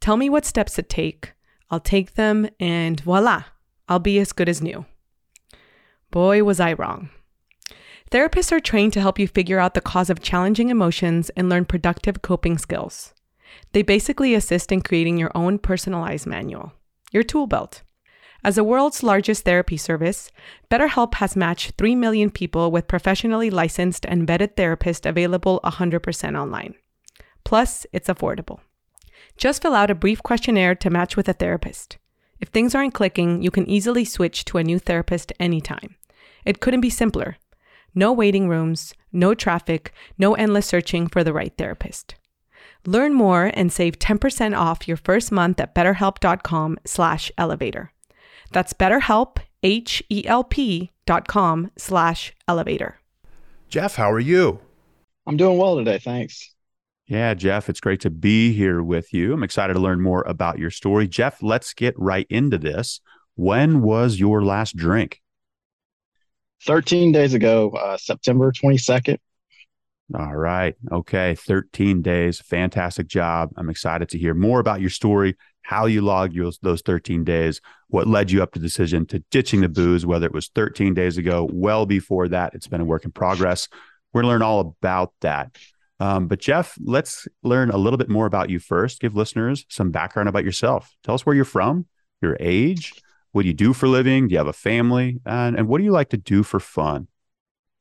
Tell 0.00 0.16
me 0.16 0.28
what 0.28 0.44
steps 0.44 0.74
to 0.74 0.82
take. 0.82 1.32
I'll 1.70 1.80
take 1.80 2.14
them, 2.14 2.48
and 2.58 3.00
voila, 3.00 3.44
I'll 3.88 4.00
be 4.00 4.18
as 4.18 4.32
good 4.32 4.48
as 4.48 4.60
new. 4.60 4.84
Boy, 6.10 6.42
was 6.42 6.58
I 6.58 6.72
wrong. 6.72 7.10
Therapists 8.14 8.52
are 8.52 8.60
trained 8.60 8.92
to 8.92 9.00
help 9.00 9.18
you 9.18 9.26
figure 9.26 9.58
out 9.58 9.74
the 9.74 9.80
cause 9.80 10.08
of 10.08 10.22
challenging 10.22 10.68
emotions 10.68 11.30
and 11.30 11.48
learn 11.48 11.64
productive 11.64 12.22
coping 12.22 12.58
skills. 12.58 13.12
They 13.72 13.82
basically 13.82 14.36
assist 14.36 14.70
in 14.70 14.82
creating 14.82 15.18
your 15.18 15.32
own 15.34 15.58
personalized 15.58 16.24
manual, 16.24 16.74
your 17.10 17.24
tool 17.24 17.48
belt. 17.48 17.82
As 18.44 18.54
the 18.54 18.62
world's 18.62 19.02
largest 19.02 19.44
therapy 19.44 19.76
service, 19.76 20.30
BetterHelp 20.70 21.14
has 21.14 21.34
matched 21.34 21.72
3 21.76 21.96
million 21.96 22.30
people 22.30 22.70
with 22.70 22.86
professionally 22.86 23.50
licensed 23.50 24.06
and 24.06 24.28
vetted 24.28 24.54
therapists 24.54 25.04
available 25.04 25.58
100% 25.64 26.40
online. 26.40 26.76
Plus, 27.42 27.84
it's 27.92 28.08
affordable. 28.08 28.60
Just 29.36 29.60
fill 29.60 29.74
out 29.74 29.90
a 29.90 29.94
brief 29.96 30.22
questionnaire 30.22 30.76
to 30.76 30.88
match 30.88 31.16
with 31.16 31.28
a 31.28 31.32
therapist. 31.32 31.98
If 32.38 32.50
things 32.50 32.76
aren't 32.76 32.94
clicking, 32.94 33.42
you 33.42 33.50
can 33.50 33.68
easily 33.68 34.04
switch 34.04 34.44
to 34.44 34.58
a 34.58 34.62
new 34.62 34.78
therapist 34.78 35.32
anytime. 35.40 35.96
It 36.44 36.60
couldn't 36.60 36.80
be 36.80 36.90
simpler. 36.90 37.38
No 37.94 38.12
waiting 38.12 38.48
rooms, 38.48 38.94
no 39.12 39.34
traffic, 39.34 39.92
no 40.18 40.34
endless 40.34 40.66
searching 40.66 41.06
for 41.06 41.22
the 41.22 41.32
right 41.32 41.52
therapist. 41.56 42.16
Learn 42.86 43.14
more 43.14 43.50
and 43.54 43.72
save 43.72 43.98
10% 43.98 44.56
off 44.58 44.86
your 44.88 44.96
first 44.96 45.32
month 45.32 45.60
at 45.60 45.74
betterhelp.com 45.74 46.78
slash 46.84 47.32
elevator. 47.38 47.92
That's 48.52 48.72
betterhelp 48.72 49.38
h 49.62 50.02
e 50.10 50.26
l 50.26 50.44
p 50.44 50.90
dot 51.06 51.26
com 51.26 51.70
slash 51.78 52.34
elevator. 52.46 52.98
Jeff, 53.68 53.96
how 53.96 54.12
are 54.12 54.20
you? 54.20 54.60
I'm 55.26 55.36
doing 55.36 55.56
well 55.58 55.76
today, 55.76 55.98
thanks. 55.98 56.54
Yeah, 57.06 57.34
Jeff, 57.34 57.68
it's 57.68 57.80
great 57.80 58.00
to 58.00 58.10
be 58.10 58.52
here 58.52 58.82
with 58.82 59.12
you. 59.12 59.32
I'm 59.32 59.42
excited 59.42 59.74
to 59.74 59.80
learn 59.80 60.00
more 60.00 60.22
about 60.22 60.58
your 60.58 60.70
story. 60.70 61.08
Jeff, 61.08 61.42
let's 61.42 61.74
get 61.74 61.98
right 61.98 62.26
into 62.30 62.58
this. 62.58 63.00
When 63.34 63.82
was 63.82 64.20
your 64.20 64.42
last 64.42 64.76
drink? 64.76 65.20
13 66.66 67.12
days 67.12 67.34
ago, 67.34 67.70
uh, 67.70 67.96
September 67.96 68.52
22nd. 68.52 69.18
All 70.14 70.36
right. 70.36 70.74
Okay. 70.92 71.34
13 71.34 72.02
days. 72.02 72.40
Fantastic 72.40 73.06
job. 73.06 73.50
I'm 73.56 73.70
excited 73.70 74.08
to 74.10 74.18
hear 74.18 74.34
more 74.34 74.60
about 74.60 74.80
your 74.80 74.90
story, 74.90 75.36
how 75.62 75.86
you 75.86 76.02
logged 76.02 76.34
your, 76.34 76.52
those 76.60 76.82
13 76.82 77.24
days, 77.24 77.60
what 77.88 78.06
led 78.06 78.30
you 78.30 78.42
up 78.42 78.52
to 78.52 78.58
the 78.58 78.66
decision 78.66 79.06
to 79.06 79.20
ditching 79.30 79.62
the 79.62 79.68
booze, 79.68 80.04
whether 80.04 80.26
it 80.26 80.34
was 80.34 80.48
13 80.48 80.92
days 80.92 81.16
ago, 81.16 81.48
well 81.52 81.86
before 81.86 82.28
that. 82.28 82.54
It's 82.54 82.68
been 82.68 82.82
a 82.82 82.84
work 82.84 83.04
in 83.04 83.12
progress. 83.12 83.68
We're 84.12 84.22
going 84.22 84.30
to 84.30 84.34
learn 84.34 84.42
all 84.42 84.60
about 84.60 85.14
that. 85.22 85.56
Um, 86.00 86.28
but 86.28 86.38
Jeff, 86.38 86.76
let's 86.82 87.26
learn 87.42 87.70
a 87.70 87.78
little 87.78 87.96
bit 87.96 88.10
more 88.10 88.26
about 88.26 88.50
you 88.50 88.58
first. 88.58 89.00
Give 89.00 89.16
listeners 89.16 89.64
some 89.70 89.90
background 89.90 90.28
about 90.28 90.44
yourself. 90.44 90.94
Tell 91.02 91.14
us 91.14 91.24
where 91.24 91.34
you're 91.34 91.44
from, 91.44 91.86
your 92.20 92.36
age, 92.40 92.92
what 93.34 93.42
do 93.42 93.48
you 93.48 93.54
do 93.54 93.72
for 93.72 93.86
a 93.86 93.88
living? 93.88 94.28
Do 94.28 94.32
you 94.32 94.38
have 94.38 94.46
a 94.46 94.52
family? 94.52 95.20
And, 95.26 95.58
and 95.58 95.66
what 95.66 95.78
do 95.78 95.84
you 95.84 95.90
like 95.90 96.10
to 96.10 96.16
do 96.16 96.44
for 96.44 96.60
fun? 96.60 97.08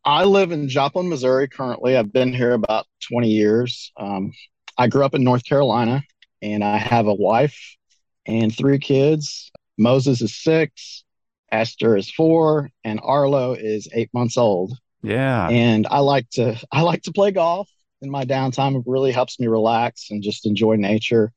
I 0.04 0.24
live 0.24 0.52
in 0.52 0.68
Joplin, 0.68 1.08
Missouri 1.08 1.48
currently. 1.48 1.96
I've 1.96 2.12
been 2.12 2.34
here 2.34 2.54
about 2.54 2.88
20 3.08 3.30
years. 3.30 3.92
Um, 3.96 4.32
I 4.80 4.88
grew 4.88 5.06
up 5.06 5.14
in 5.14 5.24
North 5.24 5.46
Carolina 5.46 6.02
and 6.42 6.64
I 6.64 6.78
have 6.78 7.06
a 7.06 7.14
wife 7.14 7.78
and 8.26 8.54
three 8.54 8.80
kids. 8.80 9.52
Moses 9.78 10.24
is 10.24 10.36
six, 10.36 11.04
Esther 11.52 11.96
is 11.98 12.10
four, 12.10 12.72
and 12.84 13.00
Arlo 13.04 13.54
is 13.54 13.88
eight 13.94 14.10
months 14.12 14.38
old. 14.38 14.76
Yeah. 15.04 15.50
And 15.50 15.86
I 15.86 16.00
like 16.00 16.28
to 16.32 16.60
I 16.72 16.82
like 16.82 17.04
to 17.04 17.12
play 17.12 17.30
golf 17.30 17.70
in 18.02 18.10
my 18.10 18.26
downtime. 18.26 18.76
It 18.76 18.86
really 18.88 19.12
helps 19.12 19.40
me 19.40 19.46
relax 19.46 20.08
and 20.10 20.24
just 20.24 20.48
enjoy 20.48 20.78
nature. 20.78 21.32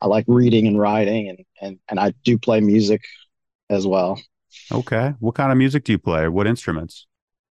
I 0.00 0.08
like 0.08 0.24
reading 0.26 0.66
and 0.66 0.80
writing 0.80 1.28
and 1.28 1.38
and, 1.60 1.78
and 1.88 2.00
I 2.00 2.12
do 2.24 2.38
play 2.38 2.58
music 2.60 3.02
as 3.72 3.86
well. 3.86 4.20
Okay. 4.70 5.14
What 5.18 5.34
kind 5.34 5.50
of 5.50 5.58
music 5.58 5.84
do 5.84 5.92
you 5.92 5.98
play? 5.98 6.28
What 6.28 6.46
instruments? 6.46 7.06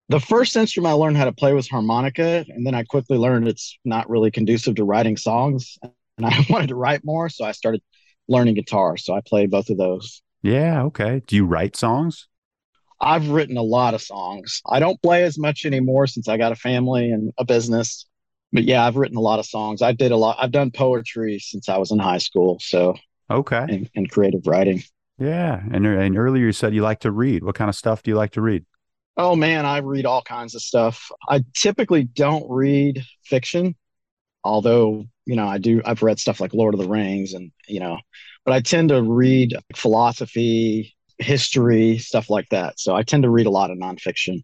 The 0.08 0.20
first 0.20 0.56
instrument 0.56 0.90
I 0.90 0.94
learned 0.94 1.16
how 1.16 1.24
to 1.24 1.32
play 1.32 1.52
was 1.52 1.68
harmonica, 1.68 2.44
and 2.48 2.66
then 2.66 2.74
I 2.74 2.82
quickly 2.82 3.16
learned 3.16 3.46
it's 3.46 3.78
not 3.84 4.10
really 4.10 4.30
conducive 4.30 4.74
to 4.76 4.84
writing 4.84 5.16
songs. 5.16 5.78
And 6.18 6.26
I 6.26 6.44
wanted 6.50 6.68
to 6.68 6.74
write 6.74 7.04
more, 7.04 7.28
so 7.28 7.44
I 7.44 7.52
started 7.52 7.80
learning 8.28 8.54
guitar. 8.54 8.96
So 8.96 9.14
I 9.14 9.20
play 9.24 9.46
both 9.46 9.70
of 9.70 9.78
those. 9.78 10.22
Yeah. 10.42 10.82
Okay. 10.84 11.22
Do 11.26 11.36
you 11.36 11.46
write 11.46 11.76
songs? 11.76 12.28
I've 13.00 13.28
written 13.28 13.56
a 13.56 13.62
lot 13.62 13.94
of 13.94 14.02
songs. 14.02 14.60
I 14.66 14.78
don't 14.78 15.00
play 15.00 15.24
as 15.24 15.38
much 15.38 15.64
anymore 15.64 16.06
since 16.06 16.28
I 16.28 16.36
got 16.36 16.52
a 16.52 16.56
family 16.56 17.10
and 17.10 17.32
a 17.38 17.44
business. 17.44 18.06
But 18.52 18.64
yeah, 18.64 18.84
I've 18.84 18.96
written 18.96 19.16
a 19.16 19.22
lot 19.22 19.38
of 19.38 19.46
songs. 19.46 19.80
I 19.80 19.92
did 19.92 20.12
a 20.12 20.16
lot. 20.16 20.36
I've 20.38 20.50
done 20.50 20.70
poetry 20.70 21.38
since 21.38 21.68
I 21.68 21.78
was 21.78 21.92
in 21.92 21.98
high 21.98 22.18
school. 22.18 22.58
So 22.60 22.96
okay, 23.30 23.64
and, 23.68 23.90
and 23.94 24.10
creative 24.10 24.46
writing. 24.46 24.82
Yeah, 25.20 25.60
and 25.70 25.86
and 25.86 26.16
earlier 26.18 26.46
you 26.46 26.52
said 26.52 26.74
you 26.74 26.82
like 26.82 27.00
to 27.00 27.12
read. 27.12 27.44
What 27.44 27.54
kind 27.54 27.68
of 27.68 27.76
stuff 27.76 28.02
do 28.02 28.10
you 28.10 28.16
like 28.16 28.32
to 28.32 28.40
read? 28.40 28.64
Oh 29.18 29.36
man, 29.36 29.66
I 29.66 29.78
read 29.78 30.06
all 30.06 30.22
kinds 30.22 30.54
of 30.54 30.62
stuff. 30.62 31.10
I 31.28 31.44
typically 31.54 32.04
don't 32.04 32.50
read 32.50 33.04
fiction, 33.24 33.76
although 34.42 35.04
you 35.26 35.36
know 35.36 35.46
I 35.46 35.58
do. 35.58 35.82
I've 35.84 36.02
read 36.02 36.18
stuff 36.18 36.40
like 36.40 36.54
Lord 36.54 36.72
of 36.72 36.80
the 36.80 36.88
Rings, 36.88 37.34
and 37.34 37.52
you 37.68 37.80
know, 37.80 37.98
but 38.46 38.54
I 38.54 38.60
tend 38.60 38.88
to 38.88 39.02
read 39.02 39.54
philosophy, 39.76 40.96
history, 41.18 41.98
stuff 41.98 42.30
like 42.30 42.48
that. 42.48 42.80
So 42.80 42.96
I 42.96 43.02
tend 43.02 43.24
to 43.24 43.30
read 43.30 43.46
a 43.46 43.50
lot 43.50 43.70
of 43.70 43.76
nonfiction. 43.76 44.42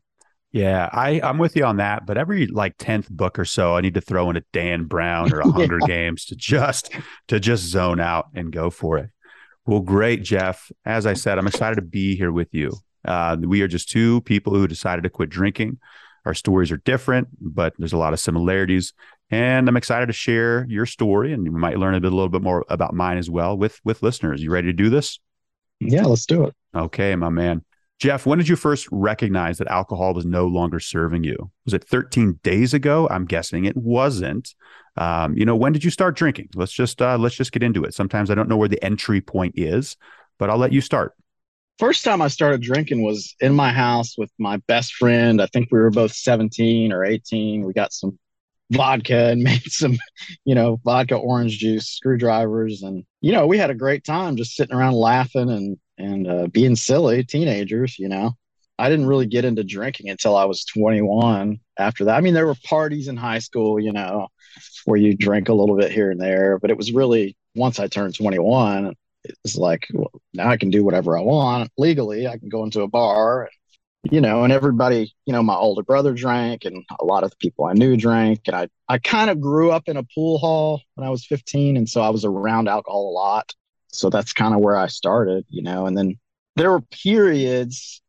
Yeah, 0.53 0.91
I 0.93 1.23
I'm 1.23 1.39
with 1.39 1.57
you 1.57 1.65
on 1.65 1.79
that. 1.79 2.05
But 2.05 2.19
every 2.19 2.49
like 2.49 2.75
tenth 2.79 3.09
book 3.09 3.39
or 3.39 3.47
so, 3.47 3.77
I 3.77 3.81
need 3.81 3.95
to 3.95 4.03
throw 4.03 4.29
in 4.29 4.37
a 4.37 4.43
Dan 4.53 4.85
Brown 4.85 5.33
or 5.33 5.41
a 5.41 5.51
Hunger 5.51 5.79
yeah. 5.81 5.87
Games 5.87 6.27
to 6.27 6.37
just 6.37 6.91
to 7.29 7.41
just 7.41 7.65
zone 7.65 7.99
out 7.99 8.27
and 8.35 8.53
go 8.53 8.69
for 8.69 8.99
it. 8.99 9.09
Well, 9.67 9.81
great, 9.81 10.23
Jeff. 10.23 10.71
As 10.85 11.07
I 11.07 11.15
said, 11.15 11.39
I'm 11.39 11.47
excited 11.47 11.77
to 11.77 11.83
be 11.83 12.17
here 12.17 12.33
with 12.33 12.49
you. 12.53 12.73
Uh, 13.05 13.37
we 13.41 13.63
are 13.63 13.69
just 13.69 13.89
two 13.89 14.21
people 14.23 14.55
who 14.55 14.67
decided 14.67 15.03
to 15.03 15.11
quit 15.11 15.29
drinking. 15.29 15.79
Our 16.25 16.35
stories 16.35 16.73
are 16.73 16.79
different, 16.79 17.29
but 17.41 17.75
there's 17.79 17.93
a 17.93 17.99
lot 17.99 18.13
of 18.13 18.21
similarities. 18.21 18.93
And 19.31 19.69
I'm 19.69 19.77
excited 19.77 20.07
to 20.07 20.13
share 20.13 20.67
your 20.69 20.87
story, 20.87 21.33
and 21.33 21.45
you 21.45 21.51
might 21.51 21.79
learn 21.79 21.95
a, 21.95 22.01
bit, 22.01 22.13
a 22.13 22.15
little 22.15 22.29
bit 22.29 22.43
more 22.43 22.65
about 22.69 22.95
mine 22.95 23.19
as 23.19 23.29
well 23.29 23.57
with 23.57 23.81
with 23.85 24.03
listeners. 24.03 24.41
You 24.43 24.51
ready 24.51 24.69
to 24.69 24.73
do 24.73 24.89
this? 24.89 25.19
Yeah, 25.81 26.05
let's 26.05 26.27
do 26.27 26.45
it. 26.45 26.55
Okay, 26.75 27.15
my 27.17 27.29
man. 27.29 27.65
Jeff, 27.99 28.27
when 28.27 28.39
did 28.39 28.49
you 28.49 28.57
first 28.57 28.87
recognize 28.91 29.57
that 29.59 29.69
alcohol 29.69 30.13
was 30.13 30.27
no 30.27 30.47
longer 30.47 30.79
serving 30.79 31.25
you? 31.25 31.51
Was 31.65 31.73
it 31.73 31.85
13 31.85 32.41
days 32.43 32.75
ago? 32.75 33.09
I'm 33.11 33.25
guessing 33.25 33.65
it 33.65 33.77
wasn't. 33.77 34.55
Um, 34.97 35.35
you 35.35 35.47
know, 35.47 35.57
when 35.57 35.73
did 35.73 35.83
you 35.83 35.91
start 35.91 36.15
drinking? 36.15 36.51
Let's 36.55 36.73
just 36.73 37.01
uh, 37.01 37.17
let's 37.17 37.35
just 37.35 37.53
get 37.53 37.63
into 37.63 37.85
it. 37.85 37.95
Sometimes 37.95 38.31
I 38.31 38.35
don't 38.35 38.49
know 38.49 38.57
where 38.57 38.69
the 38.69 38.83
entry 38.85 39.23
point 39.23 39.55
is, 39.57 39.97
but 40.39 40.51
I'll 40.51 40.59
let 40.59 40.73
you 40.73 40.83
start. 40.83 41.15
First 41.79 42.05
time 42.05 42.21
I 42.23 42.29
started 42.29 42.63
drinking 42.63 43.03
was 43.03 43.35
in 43.41 43.55
my 43.55 43.73
house 43.73 44.17
with 44.17 44.31
my 44.39 44.59
best 44.67 44.95
friend. 44.95 45.41
I 45.41 45.47
think 45.47 45.69
we 45.71 45.79
were 45.79 45.91
both 45.91 46.13
17 46.13 46.93
or 46.93 47.05
18. 47.05 47.65
We 47.65 47.73
got 47.75 47.93
some 47.93 48.19
vodka 48.71 49.31
and 49.31 49.43
made 49.43 49.71
some, 49.71 49.99
you 50.45 50.55
know, 50.55 50.81
vodka 50.85 51.17
orange 51.17 51.59
juice, 51.59 51.89
screwdrivers, 51.89 52.83
and 52.83 53.05
you 53.23 53.33
know, 53.33 53.47
we 53.47 53.57
had 53.57 53.71
a 53.71 53.75
great 53.75 54.05
time 54.05 54.37
just 54.37 54.55
sitting 54.55 54.77
around 54.77 54.95
laughing 54.95 55.51
and 55.51 55.79
and 55.99 56.29
uh, 56.29 56.47
being 56.49 56.77
silly, 56.77 57.25
teenagers, 57.25 57.99
you 57.99 58.09
know. 58.09 58.33
I 58.79 58.91
didn't 58.91 59.07
really 59.07 59.27
get 59.27 59.45
into 59.45 59.65
drinking 59.65 60.11
until 60.11 60.37
I 60.37 60.45
was 60.45 60.65
21. 60.65 61.59
After 61.79 62.05
that, 62.05 62.17
I 62.17 62.21
mean, 62.21 62.35
there 62.35 62.47
were 62.47 62.57
parties 62.65 63.09
in 63.09 63.17
high 63.17 63.39
school, 63.39 63.81
you 63.81 63.93
know, 63.93 64.29
where 64.85 64.99
you 64.99 65.17
drink 65.17 65.49
a 65.49 65.55
little 65.55 65.77
bit 65.77 65.93
here 65.93 66.11
and 66.11 66.21
there. 66.21 66.59
But 66.59 66.71
it 66.71 66.77
was 66.77 66.93
really 66.93 67.37
once 67.55 67.79
I 67.79 67.87
turned 67.87 68.15
21, 68.15 68.95
it 69.25 69.35
was 69.43 69.57
like 69.57 69.87
well, 69.93 70.11
now 70.35 70.49
I 70.49 70.57
can 70.57 70.71
do 70.71 70.85
whatever 70.85 71.19
I 71.19 71.23
want 71.23 71.71
legally. 71.79 72.27
I 72.29 72.37
can 72.39 72.49
go 72.49 72.65
into 72.65 72.83
a 72.83 72.89
bar, 72.89 73.49
you 74.11 74.21
know, 74.21 74.45
and 74.45 74.53
everybody, 74.53 75.15
you 75.25 75.33
know, 75.33 75.43
my 75.43 75.55
older 75.55 75.83
brother 75.83 76.15
drank, 76.15 76.65
and 76.65 76.85
a 77.01 77.05
lot 77.05 77.25
of 77.25 77.31
the 77.31 77.37
people 77.37 77.65
I 77.65 77.73
knew 77.73 77.97
drank, 77.97 78.43
and 78.47 78.55
I 78.57 78.69
I 78.89 78.99
kind 78.99 79.31
of 79.31 79.41
grew 79.41 79.71
up 79.71 79.89
in 79.89 79.97
a 79.97 80.05
pool 80.15 80.39
hall 80.39 80.83
when 80.95 81.07
I 81.07 81.11
was 81.11 81.27
15, 81.27 81.77
and 81.77 81.89
so 81.89 82.03
I 82.03 82.11
was 82.11 82.25
around 82.25 82.69
alcohol 82.69 83.11
a 83.11 83.15
lot. 83.15 83.55
So 83.99 84.11
that's 84.11 84.33
kind 84.33 84.55
of 84.55 84.61
where 84.61 84.77
I 84.77 84.87
started, 84.87 85.45
you 85.49 85.63
know, 85.63 85.87
and 85.87 85.97
then 85.97 86.19
there 86.57 86.71
were 86.71 86.81
periods 86.81 88.01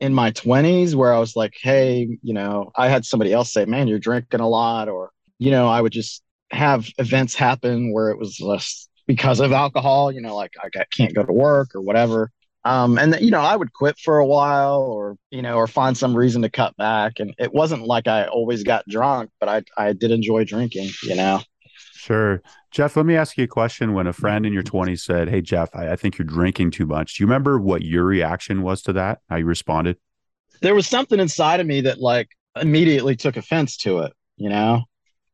in 0.00 0.12
my 0.12 0.30
20s 0.32 0.94
where 0.94 1.12
I 1.12 1.18
was 1.18 1.36
like, 1.36 1.54
hey, 1.60 2.18
you 2.22 2.34
know, 2.34 2.70
I 2.76 2.88
had 2.88 3.04
somebody 3.04 3.32
else 3.32 3.52
say, 3.52 3.64
man, 3.64 3.88
you're 3.88 3.98
drinking 3.98 4.40
a 4.40 4.48
lot, 4.48 4.88
or 4.88 5.10
you 5.38 5.50
know, 5.50 5.68
I 5.68 5.80
would 5.80 5.92
just 5.92 6.22
have 6.50 6.88
events 6.98 7.34
happen 7.34 7.92
where 7.92 8.10
it 8.10 8.18
was 8.18 8.40
less 8.40 8.88
because 9.06 9.40
of 9.40 9.52
alcohol, 9.52 10.12
you 10.12 10.20
know, 10.20 10.34
like 10.34 10.52
I 10.62 10.84
can't 10.96 11.14
go 11.14 11.24
to 11.24 11.32
work 11.32 11.74
or 11.74 11.80
whatever. 11.80 12.30
Um, 12.64 12.98
and 12.98 13.18
you 13.20 13.30
know, 13.30 13.40
I 13.40 13.56
would 13.56 13.72
quit 13.72 13.98
for 13.98 14.18
a 14.18 14.26
while 14.26 14.80
or, 14.80 15.16
you 15.30 15.42
know, 15.42 15.56
or 15.56 15.66
find 15.66 15.96
some 15.96 16.16
reason 16.16 16.42
to 16.42 16.48
cut 16.48 16.74
back. 16.76 17.14
And 17.18 17.34
it 17.38 17.52
wasn't 17.52 17.86
like 17.86 18.08
I 18.08 18.26
always 18.26 18.62
got 18.62 18.88
drunk, 18.88 19.30
but 19.38 19.48
I, 19.48 19.62
I 19.76 19.92
did 19.92 20.10
enjoy 20.10 20.44
drinking, 20.44 20.90
you 21.02 21.14
know? 21.14 21.42
Sure. 21.92 22.42
Jeff, 22.74 22.96
let 22.96 23.06
me 23.06 23.14
ask 23.14 23.38
you 23.38 23.44
a 23.44 23.46
question. 23.46 23.94
When 23.94 24.08
a 24.08 24.10
mm-hmm. 24.10 24.20
friend 24.20 24.44
in 24.44 24.52
your 24.52 24.64
20s 24.64 25.00
said, 25.00 25.28
Hey, 25.28 25.40
Jeff, 25.40 25.70
I, 25.74 25.92
I 25.92 25.96
think 25.96 26.18
you're 26.18 26.26
drinking 26.26 26.72
too 26.72 26.86
much. 26.86 27.16
Do 27.16 27.22
you 27.22 27.28
remember 27.28 27.60
what 27.60 27.82
your 27.82 28.04
reaction 28.04 28.62
was 28.62 28.82
to 28.82 28.92
that? 28.94 29.20
How 29.30 29.36
you 29.36 29.46
responded? 29.46 29.96
There 30.60 30.74
was 30.74 30.88
something 30.88 31.20
inside 31.20 31.60
of 31.60 31.68
me 31.68 31.82
that 31.82 32.00
like 32.00 32.30
immediately 32.60 33.14
took 33.14 33.36
offense 33.36 33.76
to 33.78 34.00
it, 34.00 34.12
you 34.36 34.48
know? 34.48 34.82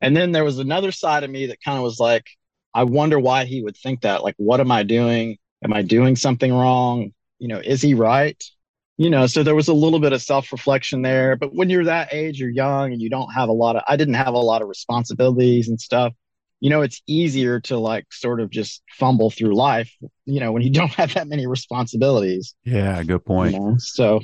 And 0.02 0.14
then 0.14 0.32
there 0.32 0.44
was 0.44 0.58
another 0.58 0.92
side 0.92 1.24
of 1.24 1.30
me 1.30 1.46
that 1.46 1.62
kind 1.64 1.78
of 1.78 1.82
was 1.82 1.98
like, 1.98 2.26
I 2.74 2.84
wonder 2.84 3.18
why 3.18 3.46
he 3.46 3.62
would 3.62 3.76
think 3.76 4.02
that. 4.02 4.22
Like, 4.22 4.34
what 4.36 4.60
am 4.60 4.70
I 4.70 4.82
doing? 4.82 5.38
Am 5.64 5.72
I 5.72 5.80
doing 5.80 6.16
something 6.16 6.52
wrong? 6.52 7.12
You 7.38 7.48
know, 7.48 7.58
is 7.58 7.80
he 7.80 7.94
right? 7.94 8.42
You 8.98 9.08
know, 9.08 9.26
so 9.26 9.42
there 9.42 9.54
was 9.54 9.68
a 9.68 9.74
little 9.74 9.98
bit 9.98 10.12
of 10.12 10.20
self 10.20 10.52
reflection 10.52 11.00
there. 11.00 11.36
But 11.36 11.54
when 11.54 11.70
you're 11.70 11.84
that 11.84 12.12
age, 12.12 12.38
you're 12.38 12.50
young 12.50 12.92
and 12.92 13.00
you 13.00 13.08
don't 13.08 13.32
have 13.32 13.48
a 13.48 13.52
lot 13.52 13.76
of, 13.76 13.82
I 13.88 13.96
didn't 13.96 14.14
have 14.14 14.34
a 14.34 14.38
lot 14.38 14.60
of 14.60 14.68
responsibilities 14.68 15.70
and 15.70 15.80
stuff. 15.80 16.12
You 16.60 16.70
know, 16.70 16.82
it's 16.82 17.02
easier 17.06 17.58
to 17.60 17.78
like 17.78 18.06
sort 18.12 18.40
of 18.40 18.50
just 18.50 18.82
fumble 18.98 19.30
through 19.30 19.54
life, 19.54 19.90
you 20.26 20.40
know, 20.40 20.52
when 20.52 20.62
you 20.62 20.70
don't 20.80 20.92
have 20.92 21.14
that 21.14 21.28
many 21.28 21.46
responsibilities. 21.46 22.54
Yeah, 22.64 23.02
good 23.02 23.24
point. 23.24 23.54
You 23.54 23.60
know? 23.60 23.76
So 23.78 24.20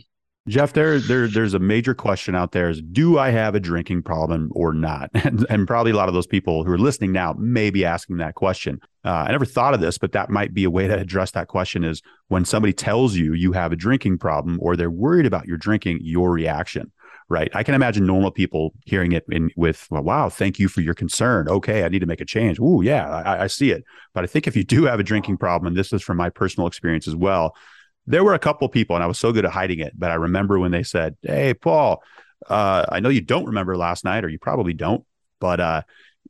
Jeff, 0.49 0.75
there, 0.75 1.01
there, 1.01 1.27
there's 1.27 1.55
a 1.55 1.59
major 1.59 1.93
question 1.93 2.37
out 2.37 2.53
there: 2.53 2.71
is 2.71 2.81
do 2.81 3.19
I 3.19 3.31
have 3.31 3.57
a 3.57 3.61
drinking 3.61 4.03
problem 4.03 4.51
or 4.55 4.73
not? 4.73 5.11
And, 5.27 5.45
and 5.51 5.67
probably 5.67 5.91
a 5.91 5.97
lot 5.97 6.07
of 6.09 6.15
those 6.15 6.27
people 6.27 6.63
who 6.63 6.71
are 6.71 6.79
listening 6.79 7.11
now 7.11 7.35
may 7.37 7.71
be 7.71 7.85
asking 7.85 8.19
that 8.19 8.37
question. 8.37 8.79
Uh, 9.05 9.25
I 9.27 9.33
never 9.33 9.45
thought 9.45 9.75
of 9.75 9.81
this, 9.81 9.99
but 9.99 10.13
that 10.13 10.31
might 10.31 10.55
be 10.55 10.63
a 10.63 10.71
way 10.71 10.87
to 10.87 10.97
address 10.97 11.33
that 11.33 11.49
question: 11.49 11.83
is 11.83 12.01
when 12.29 12.45
somebody 12.45 12.73
tells 12.73 13.17
you 13.17 13.33
you 13.33 13.53
have 13.53 13.73
a 13.73 13.77
drinking 13.77 14.19
problem 14.19 14.59
or 14.63 14.77
they're 14.77 14.91
worried 14.91 15.27
about 15.27 15.47
your 15.47 15.57
drinking, 15.57 15.99
your 16.03 16.31
reaction. 16.31 16.93
Right. 17.29 17.51
I 17.55 17.65
can 17.65 17.75
imagine 17.75 18.07
normal 18.07 18.31
people 18.31 18.73
hearing 18.85 19.11
it 19.11 19.25
in 19.29 19.51
with, 19.57 19.89
well, 19.91 20.05
wow, 20.05 20.29
thank 20.29 20.61
you 20.61 20.69
for 20.69 20.81
your 20.81 20.95
concern. 20.95 21.49
Okay, 21.49 21.83
I 21.83 21.89
need 21.89 21.99
to 21.99 22.07
make 22.07 22.21
a 22.21 22.25
change. 22.25 22.61
Ooh, 22.61 22.83
yeah, 22.85 23.09
I, 23.09 23.45
I 23.45 23.47
see 23.49 23.73
it. 23.73 23.83
But 24.15 24.23
I 24.23 24.29
think 24.29 24.47
if 24.47 24.55
you 24.55 24.63
do 24.63 24.85
have 24.85 25.01
a 25.01 25.03
drinking 25.03 25.39
problem, 25.39 25.67
and 25.67 25.77
this 25.77 25.93
is 25.93 26.03
from 26.03 26.19
my 26.19 26.31
personal 26.31 26.69
experience 26.69 27.09
as 27.09 27.17
well, 27.17 27.57
there 28.07 28.23
were 28.23 28.35
a 28.35 28.39
couple 28.39 28.69
people, 28.69 28.95
and 28.95 29.03
I 29.03 29.09
was 29.09 29.19
so 29.19 29.33
good 29.33 29.45
at 29.45 29.51
hiding 29.51 29.81
it, 29.81 29.99
but 29.99 30.11
I 30.11 30.15
remember 30.15 30.59
when 30.59 30.71
they 30.71 30.83
said, 30.83 31.17
"Hey, 31.23 31.55
Paul, 31.55 32.03
uh, 32.49 32.87
I 32.89 33.01
know 33.01 33.09
you 33.09 33.21
don't 33.21 33.47
remember 33.47 33.77
last 33.77 34.05
night, 34.05 34.25
or 34.25 34.29
you 34.29 34.39
probably 34.39 34.73
don't, 34.73 35.05
but 35.41 35.59
uh, 35.59 35.83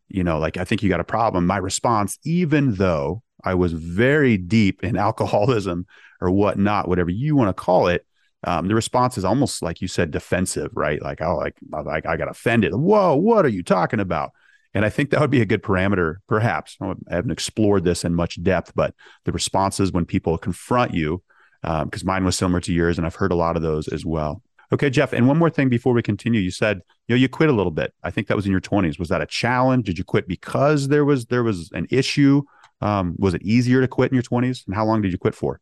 you 0.09 0.25
know, 0.25 0.38
like 0.38 0.57
I 0.57 0.65
think 0.65 0.83
you 0.83 0.88
got 0.88 1.00
a 1.00 1.05
problem." 1.05 1.47
My 1.47 1.59
response, 1.59 2.19
even 2.25 2.75
though 2.75 3.23
I 3.45 3.55
was 3.55 3.73
very 3.73 4.38
deep 4.38 4.83
in 4.83 4.97
alcoholism 5.09 5.87
or 6.21 6.31
whatnot, 6.31 6.88
whatever 6.88 7.11
you 7.11 7.37
want 7.37 7.55
to 7.55 7.62
call 7.62 7.88
it, 7.88 8.07
um, 8.45 8.69
the 8.69 8.75
response 8.75 9.19
is 9.19 9.25
almost 9.25 9.62
like 9.62 9.81
you 9.81 9.88
said, 9.88 10.11
defensive, 10.11 10.71
right? 10.75 11.00
Like, 11.02 11.21
oh, 11.21 11.37
like, 11.37 11.57
like 11.71 12.07
I 12.07 12.16
got 12.16 12.28
offended. 12.28 12.75
Whoa, 12.75 13.16
what 13.16 13.45
are 13.45 13.50
you 13.50 13.62
talking 13.62 14.00
about? 14.00 14.33
And 14.75 14.85
I 14.85 14.90
think 14.90 15.11
that 15.11 15.21
would 15.21 15.31
be 15.31 15.40
a 15.40 15.47
good 15.47 15.62
parameter, 15.62 16.16
perhaps. 16.28 16.76
I 16.83 16.95
haven't 17.09 17.31
explored 17.31 17.85
this 17.85 18.05
in 18.05 18.14
much 18.14 18.43
depth, 18.43 18.73
but 18.75 18.95
the 19.25 19.33
responses 19.33 19.90
when 19.90 20.05
people 20.05 20.37
confront 20.37 20.93
you 20.93 21.23
because 21.62 22.02
um, 22.02 22.07
mine 22.07 22.25
was 22.25 22.37
similar 22.37 22.61
to 22.61 22.73
yours, 22.73 22.99
and 22.99 23.07
I've 23.07 23.14
heard 23.14 23.33
a 23.33 23.37
lot 23.37 23.57
of 23.57 23.62
those 23.62 23.88
as 23.88 24.05
well. 24.05 24.43
Okay, 24.73 24.90
Jeff, 24.90 25.12
and 25.12 25.26
one 25.26 25.38
more 25.38 25.50
thing 25.50 25.69
before 25.69 25.95
we 25.95 26.02
continue. 26.02 26.40
You 26.40 26.50
said 26.50 26.83
you 27.09 27.14
know 27.14 27.19
you 27.19 27.28
quit 27.28 27.49
a 27.49 27.52
little 27.52 27.73
bit. 27.73 27.95
I 28.02 28.11
think 28.11 28.26
that 28.26 28.37
was 28.37 28.47
in 28.47 28.52
your 28.52 28.61
20s. 28.61 28.99
Was 28.99 29.09
that 29.09 29.23
a 29.23 29.26
challenge? 29.26 29.87
Did 29.87 29.97
you 29.97 30.05
quit 30.05 30.28
because 30.28 30.88
there 30.88 31.05
was 31.05 31.26
there 31.26 31.43
was 31.43 31.71
an 31.73 31.87
issue? 31.90 32.43
Um, 32.81 33.14
was 33.19 33.33
it 33.33 33.43
easier 33.43 33.81
to 33.81 33.88
quit 33.88 34.12
in 34.12 34.16
your 34.16 34.23
20s? 34.25 34.66
And 34.66 34.75
how 34.75 34.85
long 34.85 35.00
did 35.00 35.12
you 35.12 35.19
quit 35.19 35.35
for? 35.35 35.61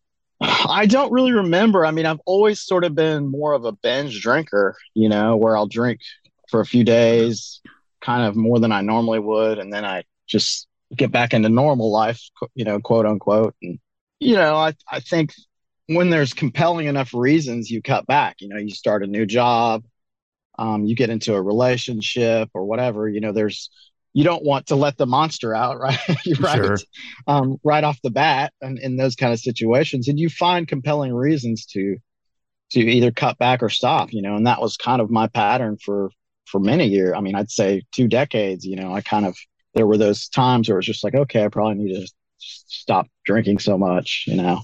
I 0.65 0.87
don't 0.87 1.13
really 1.13 1.33
remember. 1.33 1.85
I 1.85 1.91
mean, 1.91 2.07
I've 2.07 2.21
always 2.27 2.61
sort 2.61 2.85
of 2.85 2.95
been 2.95 3.31
more 3.31 3.53
of 3.53 3.65
a 3.65 3.73
binge 3.73 4.21
drinker, 4.21 4.77
you 4.95 5.09
know, 5.09 5.37
where 5.37 5.57
I'll 5.57 5.67
drink 5.67 6.01
for 6.51 6.61
a 6.61 6.67
few 6.67 6.85
days, 6.85 7.61
kind 8.01 8.27
of 8.27 8.37
more 8.37 8.59
than 8.59 8.73
I 8.73 8.81
normally 8.81 9.19
would, 9.19 9.59
and 9.59 9.73
then 9.73 9.85
I 9.85 10.05
just 10.27 10.67
get 10.95 11.11
back 11.11 11.35
into 11.35 11.49
normal 11.49 11.91
life, 11.91 12.21
you 12.55 12.65
know, 12.65 12.81
quote 12.81 13.07
unquote. 13.07 13.55
And 13.63 13.79
you 14.21 14.37
know, 14.37 14.57
I 14.57 14.75
I 14.91 15.01
think 15.01 15.35
when 15.87 16.11
there's 16.11 16.33
compelling 16.33 16.87
enough 16.87 17.13
reasons, 17.13 17.71
you 17.71 17.83
cut 17.83 18.07
back. 18.07 18.37
You 18.41 18.49
know, 18.49 18.59
you 18.59 18.71
start 18.71 19.03
a 19.03 19.07
new 19.07 19.27
job, 19.27 19.85
um, 20.59 20.85
you 20.85 20.95
get 20.97 21.11
into 21.11 21.35
a 21.35 21.43
relationship 21.43 22.51
or 22.55 22.65
whatever. 22.65 23.09
You 23.09 23.21
know, 23.21 23.33
there's 23.33 23.71
you 24.15 24.25
don't 24.25 24.45
want 24.45 24.69
to 24.69 24.77
let 24.77 24.97
the 24.97 25.07
monster 25.07 25.55
out, 25.55 25.79
right? 25.81 25.99
right, 26.41 26.57
sure. 26.57 26.79
um, 27.27 27.59
right 27.63 27.85
off 27.85 28.01
the 28.03 28.11
bat, 28.11 28.53
and 28.63 28.79
in 28.79 28.97
those 28.97 29.15
kind 29.15 29.33
of 29.33 29.41
situations, 29.41 30.09
and 30.09 30.19
you 30.19 30.29
find 30.29 30.67
compelling 30.67 31.13
reasons 31.13 31.67
to 31.67 31.97
to 32.71 32.81
either 32.81 33.11
cut 33.11 33.37
back 33.39 33.63
or 33.63 33.69
stop. 33.69 34.13
You 34.13 34.23
know, 34.23 34.37
and 34.37 34.47
that 34.47 34.61
was 34.61 34.77
kind 34.77 35.03
of 35.03 35.11
my 35.11 35.29
pattern 35.29 35.77
for 35.85 36.11
for 36.47 36.61
many 36.61 36.87
years. 36.87 37.15
I 37.17 37.21
mean, 37.21 37.35
I'd 37.35 37.51
say 37.51 37.83
two 37.93 38.09
decades. 38.09 38.65
You 38.65 38.77
know, 38.77 38.95
I 38.95 39.03
kind 39.03 39.27
of 39.27 39.37
there 39.75 39.87
were 39.87 39.99
those 39.99 40.29
times 40.29 40.69
where 40.69 40.77
it 40.77 40.79
was 40.79 40.87
just 40.87 41.05
like, 41.05 41.15
okay, 41.15 41.45
I 41.45 41.49
probably 41.49 41.75
need 41.75 41.95
to 41.95 42.13
stop 42.39 43.07
drinking 43.25 43.59
so 43.59 43.77
much. 43.77 44.25
You 44.27 44.37
know. 44.37 44.61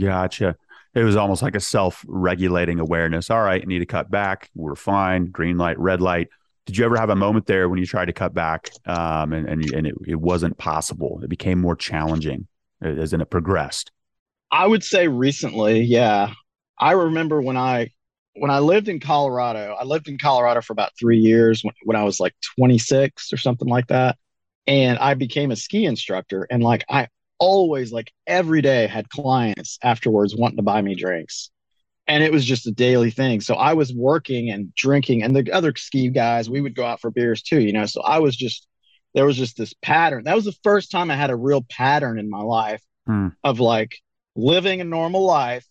Gotcha 0.00 0.56
it 0.94 1.02
was 1.02 1.16
almost 1.16 1.42
like 1.42 1.56
a 1.56 1.60
self-regulating 1.60 2.78
awareness. 2.78 3.30
All 3.30 3.42
right, 3.42 3.60
I 3.60 3.64
need 3.64 3.80
to 3.80 3.86
cut 3.86 4.10
back. 4.10 4.50
We're 4.54 4.76
fine. 4.76 5.26
Green 5.26 5.58
light, 5.58 5.78
red 5.78 6.00
light. 6.00 6.28
Did 6.66 6.78
you 6.78 6.84
ever 6.84 6.96
have 6.96 7.10
a 7.10 7.16
moment 7.16 7.46
there 7.46 7.68
when 7.68 7.78
you 7.78 7.86
tried 7.86 8.06
to 8.06 8.12
cut 8.12 8.32
back 8.32 8.70
um, 8.86 9.32
and 9.32 9.48
and, 9.48 9.70
and 9.72 9.86
it, 9.86 9.94
it 10.06 10.20
wasn't 10.20 10.56
possible? 10.56 11.20
It 11.22 11.28
became 11.28 11.60
more 11.60 11.76
challenging 11.76 12.46
as 12.80 13.12
in 13.12 13.20
it 13.20 13.30
progressed. 13.30 13.90
I 14.50 14.66
would 14.66 14.84
say 14.84 15.08
recently, 15.08 15.80
yeah. 15.80 16.32
I 16.78 16.92
remember 16.92 17.40
when 17.40 17.56
I 17.56 17.90
when 18.34 18.50
I 18.50 18.58
lived 18.58 18.88
in 18.88 19.00
Colorado. 19.00 19.76
I 19.78 19.84
lived 19.84 20.08
in 20.08 20.18
Colorado 20.18 20.60
for 20.60 20.72
about 20.72 20.92
three 20.98 21.18
years 21.18 21.62
when, 21.62 21.74
when 21.84 21.96
I 21.96 22.04
was 22.04 22.18
like 22.18 22.34
26 22.56 23.32
or 23.32 23.36
something 23.36 23.68
like 23.68 23.88
that, 23.88 24.16
and 24.66 24.98
I 24.98 25.14
became 25.14 25.50
a 25.50 25.56
ski 25.56 25.84
instructor. 25.84 26.46
And 26.50 26.62
like 26.62 26.84
I 26.88 27.08
always 27.38 27.92
like 27.92 28.12
every 28.26 28.62
day 28.62 28.86
had 28.86 29.08
clients 29.08 29.78
afterwards 29.82 30.34
wanting 30.36 30.56
to 30.56 30.62
buy 30.62 30.80
me 30.82 30.94
drinks 30.94 31.50
and 32.06 32.22
it 32.22 32.32
was 32.32 32.44
just 32.44 32.66
a 32.66 32.70
daily 32.70 33.10
thing 33.10 33.40
so 33.40 33.54
i 33.54 33.72
was 33.74 33.92
working 33.92 34.50
and 34.50 34.74
drinking 34.74 35.22
and 35.22 35.34
the 35.34 35.52
other 35.52 35.72
ski 35.76 36.08
guys 36.08 36.48
we 36.50 36.60
would 36.60 36.74
go 36.74 36.84
out 36.84 37.00
for 37.00 37.10
beers 37.10 37.42
too 37.42 37.60
you 37.60 37.72
know 37.72 37.86
so 37.86 38.02
i 38.02 38.18
was 38.18 38.36
just 38.36 38.66
there 39.14 39.26
was 39.26 39.36
just 39.36 39.56
this 39.56 39.74
pattern 39.82 40.24
that 40.24 40.36
was 40.36 40.44
the 40.44 40.56
first 40.62 40.90
time 40.90 41.10
i 41.10 41.16
had 41.16 41.30
a 41.30 41.36
real 41.36 41.64
pattern 41.70 42.18
in 42.18 42.28
my 42.28 42.40
life 42.40 42.82
hmm. 43.06 43.28
of 43.42 43.60
like 43.60 43.96
living 44.36 44.80
a 44.80 44.84
normal 44.84 45.24
life 45.24 45.66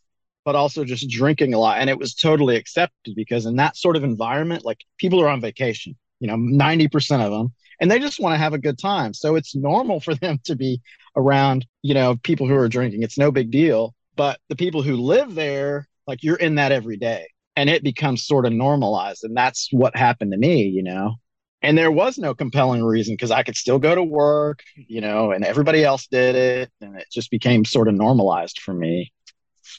but 0.46 0.56
also 0.56 0.84
just 0.84 1.10
drinking 1.10 1.54
a 1.54 1.60
lot 1.60 1.78
and 1.80 1.90
it 1.90 1.98
was 1.98 2.16
totally 2.16 2.56
accepted 2.56 3.16
because 3.16 3.46
in 3.46 3.56
that 3.56 3.78
sort 3.78 3.96
of 3.96 4.04
environment 4.04 4.66
like 4.66 4.84
people 4.98 5.22
are 5.22 5.30
on 5.30 5.42
vacation 5.42 5.96
you 6.20 6.28
know 6.28 6.36
90% 6.36 7.26
of 7.26 7.32
them 7.32 7.54
and 7.80 7.92
they 7.92 8.00
just 8.00 8.20
want 8.20 8.34
to 8.34 8.38
have 8.38 8.54
a 8.54 8.60
good 8.60 8.80
time. 8.80 9.14
So 9.14 9.36
it's 9.36 9.56
normal 9.56 10.00
for 10.00 10.16
them 10.22 10.40
to 10.46 10.56
be 10.56 10.82
around, 11.16 11.66
you 11.82 11.94
know, 11.94 12.16
people 12.16 12.48
who 12.48 12.56
are 12.56 12.70
drinking. 12.70 13.04
It's 13.04 13.18
no 13.18 13.32
big 13.32 13.52
deal. 13.52 13.94
But 14.16 14.40
the 14.48 14.56
people 14.56 14.84
who 14.84 14.96
live 14.96 15.36
there, 15.36 15.88
like 16.08 16.24
you're 16.24 16.36
in 16.36 16.56
that 16.56 16.72
every 16.72 16.98
day 16.98 17.28
and 17.56 17.70
it 17.70 17.84
becomes 17.84 18.26
sort 18.26 18.46
of 18.46 18.54
normalized. 18.54 19.24
And 19.24 19.36
that's 19.36 19.70
what 19.72 19.96
happened 19.96 20.32
to 20.32 20.38
me, 20.38 20.64
you 20.64 20.84
know. 20.84 21.16
And 21.62 21.78
there 21.78 21.92
was 21.92 22.18
no 22.18 22.34
compelling 22.34 22.84
reason 22.84 23.14
because 23.14 23.32
I 23.32 23.44
could 23.44 23.56
still 23.56 23.80
go 23.80 23.96
to 23.96 24.04
work, 24.04 24.64
you 24.76 25.00
know, 25.00 25.32
and 25.32 25.46
everybody 25.46 25.84
else 25.84 26.08
did 26.08 26.36
it. 26.36 26.72
And 26.82 26.98
it 26.98 27.08
just 27.12 27.32
became 27.32 27.64
sort 27.64 27.88
of 27.88 27.94
normalized 27.94 28.60
for 28.60 28.74
me. 28.74 29.14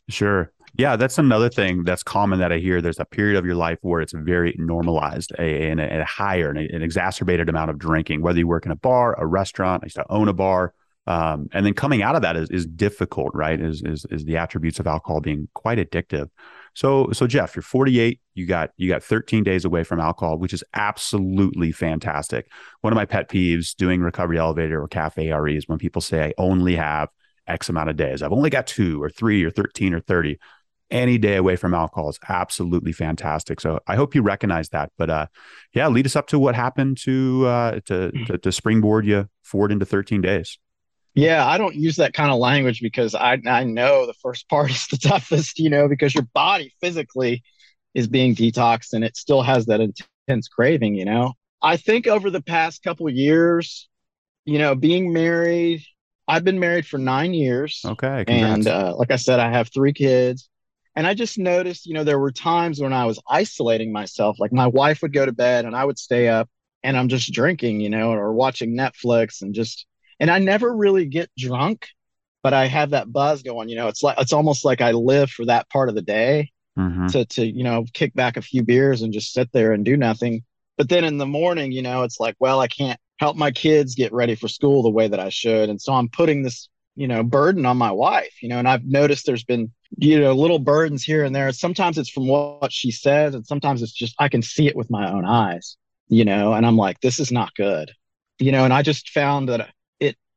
Sure. 0.08 0.50
Yeah, 0.76 0.96
that's 0.96 1.18
another 1.18 1.50
thing 1.50 1.84
that's 1.84 2.02
common 2.02 2.40
that 2.40 2.50
I 2.50 2.58
hear. 2.58 2.80
There's 2.80 2.98
a 2.98 3.04
period 3.04 3.36
of 3.38 3.44
your 3.44 3.54
life 3.54 3.78
where 3.82 4.00
it's 4.00 4.14
very 4.14 4.56
normalized 4.58 5.32
and 5.38 5.78
a, 5.78 6.00
a, 6.00 6.04
higher 6.04 6.50
and 6.50 6.58
an 6.58 6.82
exacerbated 6.82 7.48
amount 7.48 7.70
of 7.70 7.78
drinking, 7.78 8.22
whether 8.22 8.38
you 8.38 8.48
work 8.48 8.66
in 8.66 8.72
a 8.72 8.76
bar, 8.76 9.14
a 9.20 9.26
restaurant, 9.26 9.84
I 9.84 9.86
used 9.86 9.96
to 9.96 10.10
own 10.10 10.28
a 10.28 10.32
bar. 10.32 10.72
Um, 11.06 11.48
and 11.52 11.66
then 11.66 11.74
coming 11.74 12.02
out 12.02 12.16
of 12.16 12.22
that 12.22 12.36
is, 12.36 12.48
is 12.50 12.66
difficult, 12.66 13.34
right? 13.34 13.60
Is, 13.60 13.82
is, 13.82 14.06
is 14.10 14.24
the 14.24 14.38
attributes 14.38 14.80
of 14.80 14.86
alcohol 14.86 15.20
being 15.20 15.48
quite 15.54 15.78
addictive. 15.78 16.30
So, 16.74 17.10
so 17.12 17.26
Jeff, 17.26 17.54
you're 17.54 17.62
48. 17.62 18.20
You 18.34 18.46
got 18.46 18.70
you 18.76 18.88
got 18.88 19.02
13 19.02 19.44
days 19.44 19.64
away 19.64 19.84
from 19.84 20.00
alcohol, 20.00 20.38
which 20.38 20.52
is 20.52 20.64
absolutely 20.74 21.70
fantastic. 21.72 22.50
One 22.80 22.92
of 22.92 22.96
my 22.96 23.04
pet 23.04 23.28
peeves 23.28 23.76
doing 23.76 24.00
recovery 24.00 24.38
elevator 24.38 24.82
or 24.82 24.88
cafe 24.88 25.32
RE 25.32 25.56
is 25.56 25.68
when 25.68 25.78
people 25.78 26.02
say 26.02 26.24
I 26.24 26.32
only 26.36 26.74
have 26.74 27.10
X 27.46 27.68
amount 27.68 27.90
of 27.90 27.96
days. 27.96 28.22
I've 28.22 28.32
only 28.32 28.50
got 28.50 28.66
two 28.66 29.00
or 29.00 29.08
three 29.08 29.44
or 29.44 29.50
13 29.50 29.94
or 29.94 30.00
30 30.00 30.38
any 30.90 31.18
day 31.18 31.36
away 31.36 31.56
from 31.56 31.74
alcohol 31.74 32.10
is 32.10 32.18
absolutely 32.28 32.92
fantastic. 32.92 33.60
So 33.60 33.80
I 33.86 33.96
hope 33.96 34.14
you 34.14 34.22
recognize 34.22 34.68
that. 34.70 34.92
But 34.98 35.10
uh, 35.10 35.26
yeah, 35.72 35.88
lead 35.88 36.06
us 36.06 36.16
up 36.16 36.28
to 36.28 36.38
what 36.38 36.54
happened 36.54 36.98
to, 36.98 37.46
uh, 37.46 37.80
to, 37.86 38.10
hmm. 38.14 38.24
to 38.24 38.38
to 38.38 38.52
springboard 38.52 39.06
you 39.06 39.28
forward 39.42 39.72
into 39.72 39.84
13 39.84 40.20
days. 40.20 40.58
Yeah, 41.14 41.46
I 41.46 41.58
don't 41.58 41.74
use 41.76 41.96
that 41.96 42.12
kind 42.12 42.30
of 42.30 42.38
language 42.38 42.80
because 42.80 43.14
I 43.14 43.38
I 43.46 43.64
know 43.64 44.06
the 44.06 44.14
first 44.14 44.48
part 44.50 44.70
is 44.70 44.86
the 44.88 44.98
toughest, 44.98 45.58
you 45.58 45.70
know, 45.70 45.88
because 45.88 46.14
your 46.14 46.26
body 46.34 46.72
physically 46.80 47.42
is 47.94 48.08
being 48.08 48.34
detoxed 48.34 48.92
and 48.92 49.04
it 49.04 49.16
still 49.16 49.42
has 49.42 49.66
that 49.66 49.80
intense 49.80 50.48
craving, 50.48 50.94
you 50.94 51.04
know. 51.04 51.34
I 51.62 51.76
think 51.76 52.06
over 52.06 52.30
the 52.30 52.42
past 52.42 52.82
couple 52.82 53.08
years, 53.08 53.88
you 54.44 54.58
know, 54.58 54.74
being 54.74 55.12
married, 55.12 55.82
I've 56.26 56.44
been 56.44 56.58
married 56.60 56.86
for 56.86 56.98
nine 56.98 57.32
years. 57.32 57.80
Okay. 57.84 58.24
Congrats. 58.24 58.66
And 58.66 58.66
uh, 58.66 58.94
like 58.96 59.10
I 59.10 59.16
said, 59.16 59.40
I 59.40 59.50
have 59.50 59.70
three 59.72 59.92
kids. 59.92 60.48
And 60.96 61.06
I 61.06 61.14
just 61.14 61.38
noticed, 61.38 61.86
you 61.86 61.94
know, 61.94 62.04
there 62.04 62.18
were 62.18 62.30
times 62.30 62.80
when 62.80 62.92
I 62.92 63.06
was 63.06 63.20
isolating 63.28 63.92
myself. 63.92 64.38
Like 64.38 64.52
my 64.52 64.66
wife 64.66 65.02
would 65.02 65.12
go 65.12 65.26
to 65.26 65.32
bed 65.32 65.64
and 65.64 65.74
I 65.74 65.84
would 65.84 65.98
stay 65.98 66.28
up 66.28 66.48
and 66.82 66.96
I'm 66.96 67.08
just 67.08 67.32
drinking, 67.32 67.80
you 67.80 67.90
know, 67.90 68.12
or 68.12 68.32
watching 68.32 68.76
Netflix 68.76 69.42
and 69.42 69.54
just, 69.54 69.86
and 70.20 70.30
I 70.30 70.38
never 70.38 70.74
really 70.74 71.06
get 71.06 71.30
drunk, 71.36 71.88
but 72.42 72.54
I 72.54 72.66
have 72.66 72.90
that 72.90 73.12
buzz 73.12 73.42
going, 73.42 73.68
you 73.68 73.76
know, 73.76 73.88
it's 73.88 74.02
like, 74.02 74.18
it's 74.18 74.32
almost 74.32 74.64
like 74.64 74.80
I 74.80 74.92
live 74.92 75.30
for 75.30 75.46
that 75.46 75.68
part 75.70 75.88
of 75.88 75.94
the 75.94 76.02
day 76.02 76.50
mm-hmm. 76.78 77.06
to, 77.08 77.24
to, 77.24 77.46
you 77.46 77.64
know, 77.64 77.84
kick 77.92 78.14
back 78.14 78.36
a 78.36 78.42
few 78.42 78.62
beers 78.62 79.02
and 79.02 79.12
just 79.12 79.32
sit 79.32 79.52
there 79.52 79.72
and 79.72 79.84
do 79.84 79.96
nothing. 79.96 80.42
But 80.76 80.88
then 80.88 81.04
in 81.04 81.18
the 81.18 81.26
morning, 81.26 81.72
you 81.72 81.82
know, 81.82 82.02
it's 82.02 82.18
like, 82.18 82.36
well, 82.40 82.60
I 82.60 82.68
can't, 82.68 82.98
help 83.18 83.36
my 83.36 83.50
kids 83.50 83.94
get 83.94 84.12
ready 84.12 84.34
for 84.34 84.48
school 84.48 84.82
the 84.82 84.90
way 84.90 85.08
that 85.08 85.20
I 85.20 85.28
should. 85.28 85.68
And 85.68 85.80
so 85.80 85.92
I'm 85.92 86.08
putting 86.08 86.42
this, 86.42 86.68
you 86.96 87.08
know, 87.08 87.22
burden 87.22 87.66
on 87.66 87.76
my 87.76 87.90
wife, 87.90 88.42
you 88.42 88.48
know, 88.48 88.58
and 88.58 88.68
I've 88.68 88.84
noticed 88.84 89.26
there's 89.26 89.44
been, 89.44 89.72
you 89.96 90.20
know, 90.20 90.32
little 90.32 90.58
burdens 90.58 91.02
here 91.02 91.24
and 91.24 91.34
there. 91.34 91.50
Sometimes 91.52 91.98
it's 91.98 92.10
from 92.10 92.26
what 92.26 92.72
she 92.72 92.90
says, 92.90 93.34
and 93.34 93.46
sometimes 93.46 93.82
it's 93.82 93.92
just 93.92 94.14
I 94.18 94.28
can 94.28 94.42
see 94.42 94.66
it 94.66 94.76
with 94.76 94.90
my 94.90 95.10
own 95.10 95.24
eyes, 95.24 95.76
you 96.08 96.24
know, 96.24 96.52
and 96.52 96.66
I'm 96.66 96.76
like, 96.76 97.00
this 97.00 97.20
is 97.20 97.30
not 97.30 97.54
good. 97.54 97.92
You 98.38 98.50
know, 98.50 98.64
and 98.64 98.72
I 98.72 98.82
just 98.82 99.10
found 99.10 99.48
that 99.48 99.70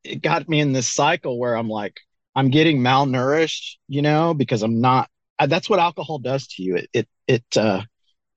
it 0.03 0.21
got 0.21 0.47
me 0.47 0.59
in 0.59 0.73
this 0.73 0.87
cycle 0.87 1.39
where 1.39 1.55
I'm 1.55 1.69
like, 1.69 1.97
I'm 2.35 2.49
getting 2.49 2.79
malnourished, 2.79 3.77
you 3.87 4.01
know, 4.01 4.33
because 4.33 4.63
I'm 4.63 4.81
not 4.81 5.09
that's 5.47 5.69
what 5.69 5.79
alcohol 5.79 6.19
does 6.19 6.47
to 6.47 6.63
you. 6.63 6.77
It 6.77 6.89
it 6.93 7.07
it 7.27 7.57
uh 7.57 7.81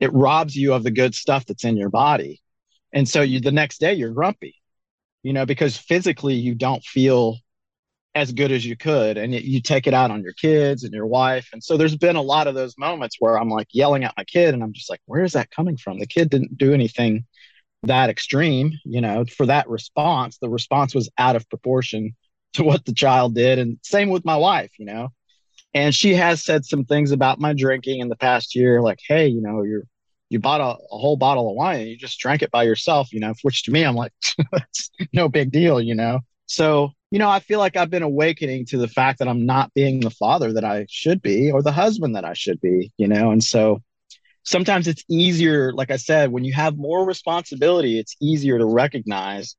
it 0.01 0.12
robs 0.12 0.57
you 0.57 0.75
of 0.75 0.83
the 0.83 0.90
good 0.90 1.14
stuff 1.14 1.46
that's 1.46 1.64
in 1.64 1.77
your 1.77 1.90
body. 1.90 2.40
And 2.92 3.09
so 3.09 3.23
you 3.23 3.40
the 3.40 3.53
next 3.53 3.79
day 3.79 3.94
you're 3.94 4.11
grumpy, 4.12 4.57
you 5.23 5.33
know, 5.33 5.46
because 5.46 5.77
physically 5.77 6.35
you 6.35 6.55
don't 6.55 6.83
feel 6.85 7.37
as 8.14 8.33
good 8.33 8.51
as 8.51 8.66
you 8.66 8.77
could 8.77 9.16
and 9.16 9.35
it, 9.35 9.44
you 9.44 9.61
take 9.61 9.87
it 9.87 9.94
out 9.94 10.11
on 10.11 10.23
your 10.23 10.33
kids 10.33 10.83
and 10.83 10.92
your 10.92 11.07
wife 11.07 11.49
and 11.53 11.62
so 11.62 11.77
there's 11.77 11.96
been 11.96 12.16
a 12.16 12.23
lot 12.23 12.49
of 12.49 12.55
those 12.55 12.77
moments 12.77 13.16
where 13.20 13.38
i'm 13.38 13.49
like 13.49 13.68
yelling 13.73 14.03
at 14.03 14.12
my 14.16 14.25
kid 14.25 14.53
and 14.53 14.64
i'm 14.64 14.73
just 14.73 14.90
like 14.90 15.01
where 15.07 15.23
is 15.23 15.33
that 15.33 15.51
coming 15.51 15.77
from 15.77 15.99
the 15.99 16.07
kid 16.07 16.29
didn't 16.29 16.59
do 16.59 16.73
anything 16.75 17.25
that 17.85 18.11
extreme 18.11 18.73
you 18.85 19.01
know 19.01 19.25
for 19.25 19.47
that 19.47 19.69
response 19.69 20.38
the 20.38 20.49
response 20.51 20.95
was 20.95 21.11
out 21.19 21.37
of 21.37 21.49
proportion 21.49 22.14
to 22.53 22.64
what 22.64 22.85
the 22.85 22.93
child 22.93 23.35
did. 23.35 23.61
And 23.61 23.79
same 23.83 24.11
with 24.11 24.25
my 24.25 24.37
wife 24.37 24.71
you 24.79 24.87
know 24.87 25.09
and 25.73 25.95
she 25.95 26.14
has 26.14 26.43
said 26.45 26.64
some 26.64 26.85
things 26.85 27.12
about 27.12 27.40
my 27.40 27.53
drinking 27.53 28.01
in 28.01 28.09
the 28.09 28.16
past 28.16 28.55
year 28.55 28.83
like 28.83 28.99
hey 29.07 29.27
you 29.27 29.40
know 29.40 29.62
you're 29.62 29.85
you 30.29 30.38
bought 30.38 30.61
a, 30.61 30.64
a 30.64 30.99
whole 30.99 31.16
bottle 31.16 31.51
of 31.51 31.57
wine 31.57 31.81
and 31.81 31.88
you 31.88 31.97
just 31.97 32.19
drank 32.19 32.43
it 32.43 32.51
by 32.51 32.62
yourself 32.62 33.12
you 33.12 33.21
know 33.21 33.35
which 33.43 33.62
to 33.64 33.71
me 33.71 33.83
i'm 33.85 33.97
like 33.97 34.12
it's 34.53 34.90
no 35.12 35.29
big 35.29 35.51
deal 35.51 35.81
you 35.81 35.95
know. 35.95 36.21
So 36.47 36.90
you 37.11 37.19
know 37.19 37.29
i 37.29 37.40
feel 37.40 37.59
like 37.59 37.77
i've 37.77 37.90
been 37.90 38.03
awakening 38.03 38.66
to 38.66 38.79
the 38.79 38.88
fact 38.88 39.19
that 39.19 39.29
i'm 39.29 39.45
not 39.47 39.73
being 39.75 40.01
the 40.01 40.11
father 40.11 40.53
that 40.53 40.64
i 40.64 40.87
should 40.88 41.21
be 41.23 41.51
or 41.51 41.62
the 41.62 41.73
husband 41.73 42.16
that 42.16 42.25
i 42.25 42.33
should 42.33 42.61
be 42.61 42.93
you 42.97 43.09
know 43.09 43.31
and 43.31 43.43
so 43.43 43.83
sometimes 44.42 44.88
it's 44.88 45.05
easier 45.09 45.72
like 45.72 45.90
i 45.90 45.96
said 45.96 46.33
when 46.33 46.44
you 46.44 46.53
have 46.53 46.76
more 46.76 47.05
responsibility 47.05 47.98
it's 47.98 48.16
easier 48.20 48.59
to 48.59 48.64
recognize 48.64 49.57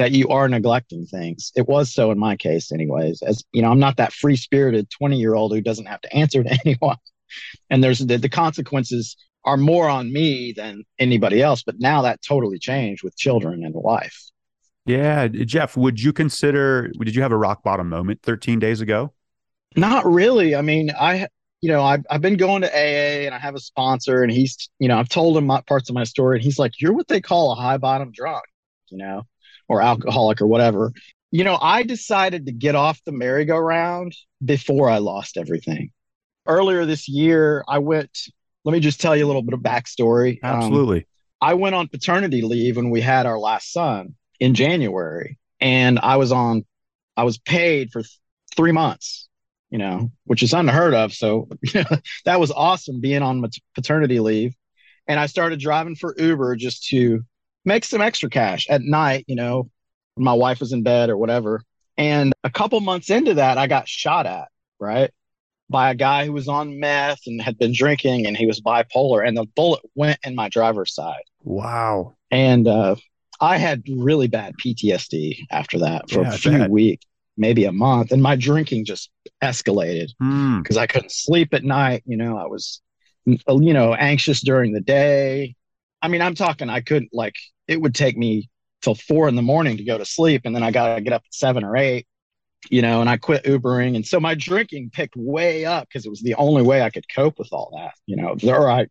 that 0.00 0.12
you 0.12 0.28
are 0.28 0.48
neglecting 0.48 1.04
things. 1.04 1.52
It 1.54 1.68
was 1.68 1.92
so 1.92 2.10
in 2.10 2.18
my 2.18 2.34
case, 2.34 2.72
anyways. 2.72 3.20
As 3.20 3.44
you 3.52 3.60
know, 3.60 3.70
I'm 3.70 3.78
not 3.78 3.98
that 3.98 4.14
free 4.14 4.34
spirited 4.34 4.88
20 4.88 5.18
year 5.18 5.34
old 5.34 5.52
who 5.52 5.60
doesn't 5.60 5.84
have 5.84 6.00
to 6.00 6.16
answer 6.16 6.42
to 6.42 6.58
anyone. 6.64 6.96
And 7.68 7.84
there's 7.84 7.98
the, 7.98 8.16
the 8.16 8.30
consequences 8.30 9.14
are 9.44 9.58
more 9.58 9.90
on 9.90 10.10
me 10.10 10.54
than 10.56 10.84
anybody 10.98 11.42
else. 11.42 11.62
But 11.62 11.80
now 11.80 12.00
that 12.02 12.22
totally 12.22 12.58
changed 12.58 13.04
with 13.04 13.14
children 13.14 13.62
and 13.62 13.74
wife. 13.74 14.30
Yeah. 14.86 15.28
Jeff, 15.28 15.76
would 15.76 16.00
you 16.00 16.14
consider, 16.14 16.90
did 16.98 17.14
you 17.14 17.20
have 17.20 17.32
a 17.32 17.36
rock 17.36 17.62
bottom 17.62 17.90
moment 17.90 18.22
13 18.22 18.58
days 18.58 18.80
ago? 18.80 19.12
Not 19.76 20.06
really. 20.06 20.56
I 20.56 20.62
mean, 20.62 20.92
I, 20.98 21.28
you 21.60 21.68
know, 21.68 21.82
I've, 21.82 22.04
I've 22.10 22.20
been 22.22 22.36
going 22.36 22.62
to 22.62 22.68
AA 22.68 23.26
and 23.26 23.34
I 23.34 23.38
have 23.38 23.54
a 23.54 23.60
sponsor 23.60 24.22
and 24.22 24.32
he's, 24.32 24.70
you 24.78 24.88
know, 24.88 24.98
I've 24.98 25.08
told 25.08 25.36
him 25.36 25.46
my, 25.46 25.60
parts 25.62 25.90
of 25.90 25.94
my 25.94 26.04
story 26.04 26.36
and 26.36 26.44
he's 26.44 26.58
like, 26.58 26.80
you're 26.80 26.92
what 26.92 27.08
they 27.08 27.20
call 27.20 27.52
a 27.52 27.54
high 27.54 27.76
bottom 27.76 28.12
drunk, 28.12 28.44
you 28.88 28.98
know? 28.98 29.24
or 29.70 29.80
alcoholic 29.80 30.42
or 30.42 30.48
whatever. 30.48 30.92
You 31.30 31.44
know, 31.44 31.56
I 31.58 31.84
decided 31.84 32.46
to 32.46 32.52
get 32.52 32.74
off 32.74 33.00
the 33.06 33.12
merry-go-round 33.12 34.16
before 34.44 34.90
I 34.90 34.98
lost 34.98 35.36
everything. 35.36 35.92
Earlier 36.44 36.84
this 36.84 37.08
year, 37.08 37.64
I 37.68 37.78
went, 37.78 38.10
let 38.64 38.72
me 38.72 38.80
just 38.80 39.00
tell 39.00 39.16
you 39.16 39.24
a 39.24 39.28
little 39.28 39.42
bit 39.42 39.54
of 39.54 39.60
backstory. 39.60 40.42
Um, 40.42 40.56
Absolutely. 40.56 40.98
Um, 40.98 41.04
I 41.40 41.54
went 41.54 41.76
on 41.76 41.86
paternity 41.86 42.42
leave 42.42 42.76
when 42.76 42.90
we 42.90 43.00
had 43.00 43.26
our 43.26 43.38
last 43.38 43.72
son 43.72 44.16
in 44.40 44.54
January, 44.54 45.38
and 45.60 46.00
I 46.00 46.16
was 46.16 46.32
on, 46.32 46.64
I 47.16 47.22
was 47.22 47.38
paid 47.38 47.92
for 47.92 48.02
th- 48.02 48.18
three 48.56 48.72
months, 48.72 49.28
you 49.70 49.78
know, 49.78 50.10
which 50.24 50.42
is 50.42 50.52
unheard 50.52 50.94
of. 50.94 51.12
So, 51.12 51.48
that 52.24 52.40
was 52.40 52.50
awesome 52.50 53.00
being 53.00 53.22
on 53.22 53.44
paternity 53.74 54.20
leave. 54.20 54.54
And 55.06 55.18
I 55.18 55.26
started 55.26 55.58
driving 55.60 55.96
for 55.96 56.14
Uber 56.18 56.56
just 56.56 56.86
to 56.88 57.24
make 57.64 57.84
some 57.84 58.00
extra 58.00 58.30
cash 58.30 58.66
at 58.68 58.82
night, 58.82 59.24
you 59.26 59.36
know, 59.36 59.70
my 60.16 60.32
wife 60.32 60.60
was 60.60 60.72
in 60.72 60.82
bed 60.82 61.10
or 61.10 61.16
whatever. 61.16 61.62
And 61.96 62.32
a 62.44 62.50
couple 62.50 62.80
months 62.80 63.10
into 63.10 63.34
that, 63.34 63.58
I 63.58 63.66
got 63.66 63.88
shot 63.88 64.26
at, 64.26 64.48
right? 64.78 65.10
By 65.68 65.90
a 65.90 65.94
guy 65.94 66.26
who 66.26 66.32
was 66.32 66.48
on 66.48 66.80
meth 66.80 67.20
and 67.26 67.40
had 67.40 67.58
been 67.58 67.72
drinking 67.74 68.26
and 68.26 68.36
he 68.36 68.46
was 68.46 68.60
bipolar. 68.60 69.26
And 69.26 69.36
the 69.36 69.46
bullet 69.54 69.80
went 69.94 70.18
in 70.24 70.34
my 70.34 70.48
driver's 70.48 70.94
side. 70.94 71.22
Wow. 71.42 72.14
And 72.30 72.66
uh, 72.66 72.96
I 73.40 73.58
had 73.58 73.82
really 73.88 74.28
bad 74.28 74.54
PTSD 74.64 75.46
after 75.50 75.78
that 75.80 76.10
for 76.10 76.22
yeah, 76.22 76.34
a 76.34 76.38
few 76.38 76.64
weeks, 76.68 77.04
maybe 77.36 77.64
a 77.64 77.72
month. 77.72 78.12
And 78.12 78.22
my 78.22 78.36
drinking 78.36 78.84
just 78.84 79.10
escalated 79.42 80.08
because 80.08 80.18
hmm. 80.18 80.62
mm. 80.62 80.76
I 80.76 80.86
couldn't 80.86 81.12
sleep 81.12 81.54
at 81.54 81.64
night. 81.64 82.02
You 82.06 82.16
know, 82.16 82.36
I 82.36 82.46
was, 82.46 82.80
you 83.24 83.74
know, 83.74 83.94
anxious 83.94 84.40
during 84.40 84.72
the 84.72 84.80
day. 84.80 85.54
I 86.02 86.08
mean, 86.08 86.22
I'm 86.22 86.34
talking, 86.34 86.70
I 86.70 86.80
couldn't 86.80 87.10
like, 87.12 87.36
it 87.68 87.80
would 87.80 87.94
take 87.94 88.16
me 88.16 88.48
till 88.82 88.94
four 88.94 89.28
in 89.28 89.36
the 89.36 89.42
morning 89.42 89.76
to 89.76 89.84
go 89.84 89.98
to 89.98 90.04
sleep. 90.04 90.42
And 90.44 90.54
then 90.54 90.62
I 90.62 90.70
got 90.70 90.94
to 90.94 91.00
get 91.00 91.12
up 91.12 91.22
at 91.26 91.34
seven 91.34 91.64
or 91.64 91.76
eight, 91.76 92.06
you 92.70 92.82
know, 92.82 93.00
and 93.00 93.10
I 93.10 93.16
quit 93.16 93.44
Ubering. 93.44 93.96
And 93.96 94.06
so 94.06 94.20
my 94.20 94.34
drinking 94.34 94.90
picked 94.90 95.16
way 95.16 95.64
up 95.64 95.88
because 95.88 96.06
it 96.06 96.10
was 96.10 96.22
the 96.22 96.34
only 96.34 96.62
way 96.62 96.82
I 96.82 96.90
could 96.90 97.04
cope 97.14 97.38
with 97.38 97.52
all 97.52 97.72
that, 97.76 97.94
you 98.06 98.16
know, 98.16 98.36
or 98.44 98.70
I, 98.70 98.86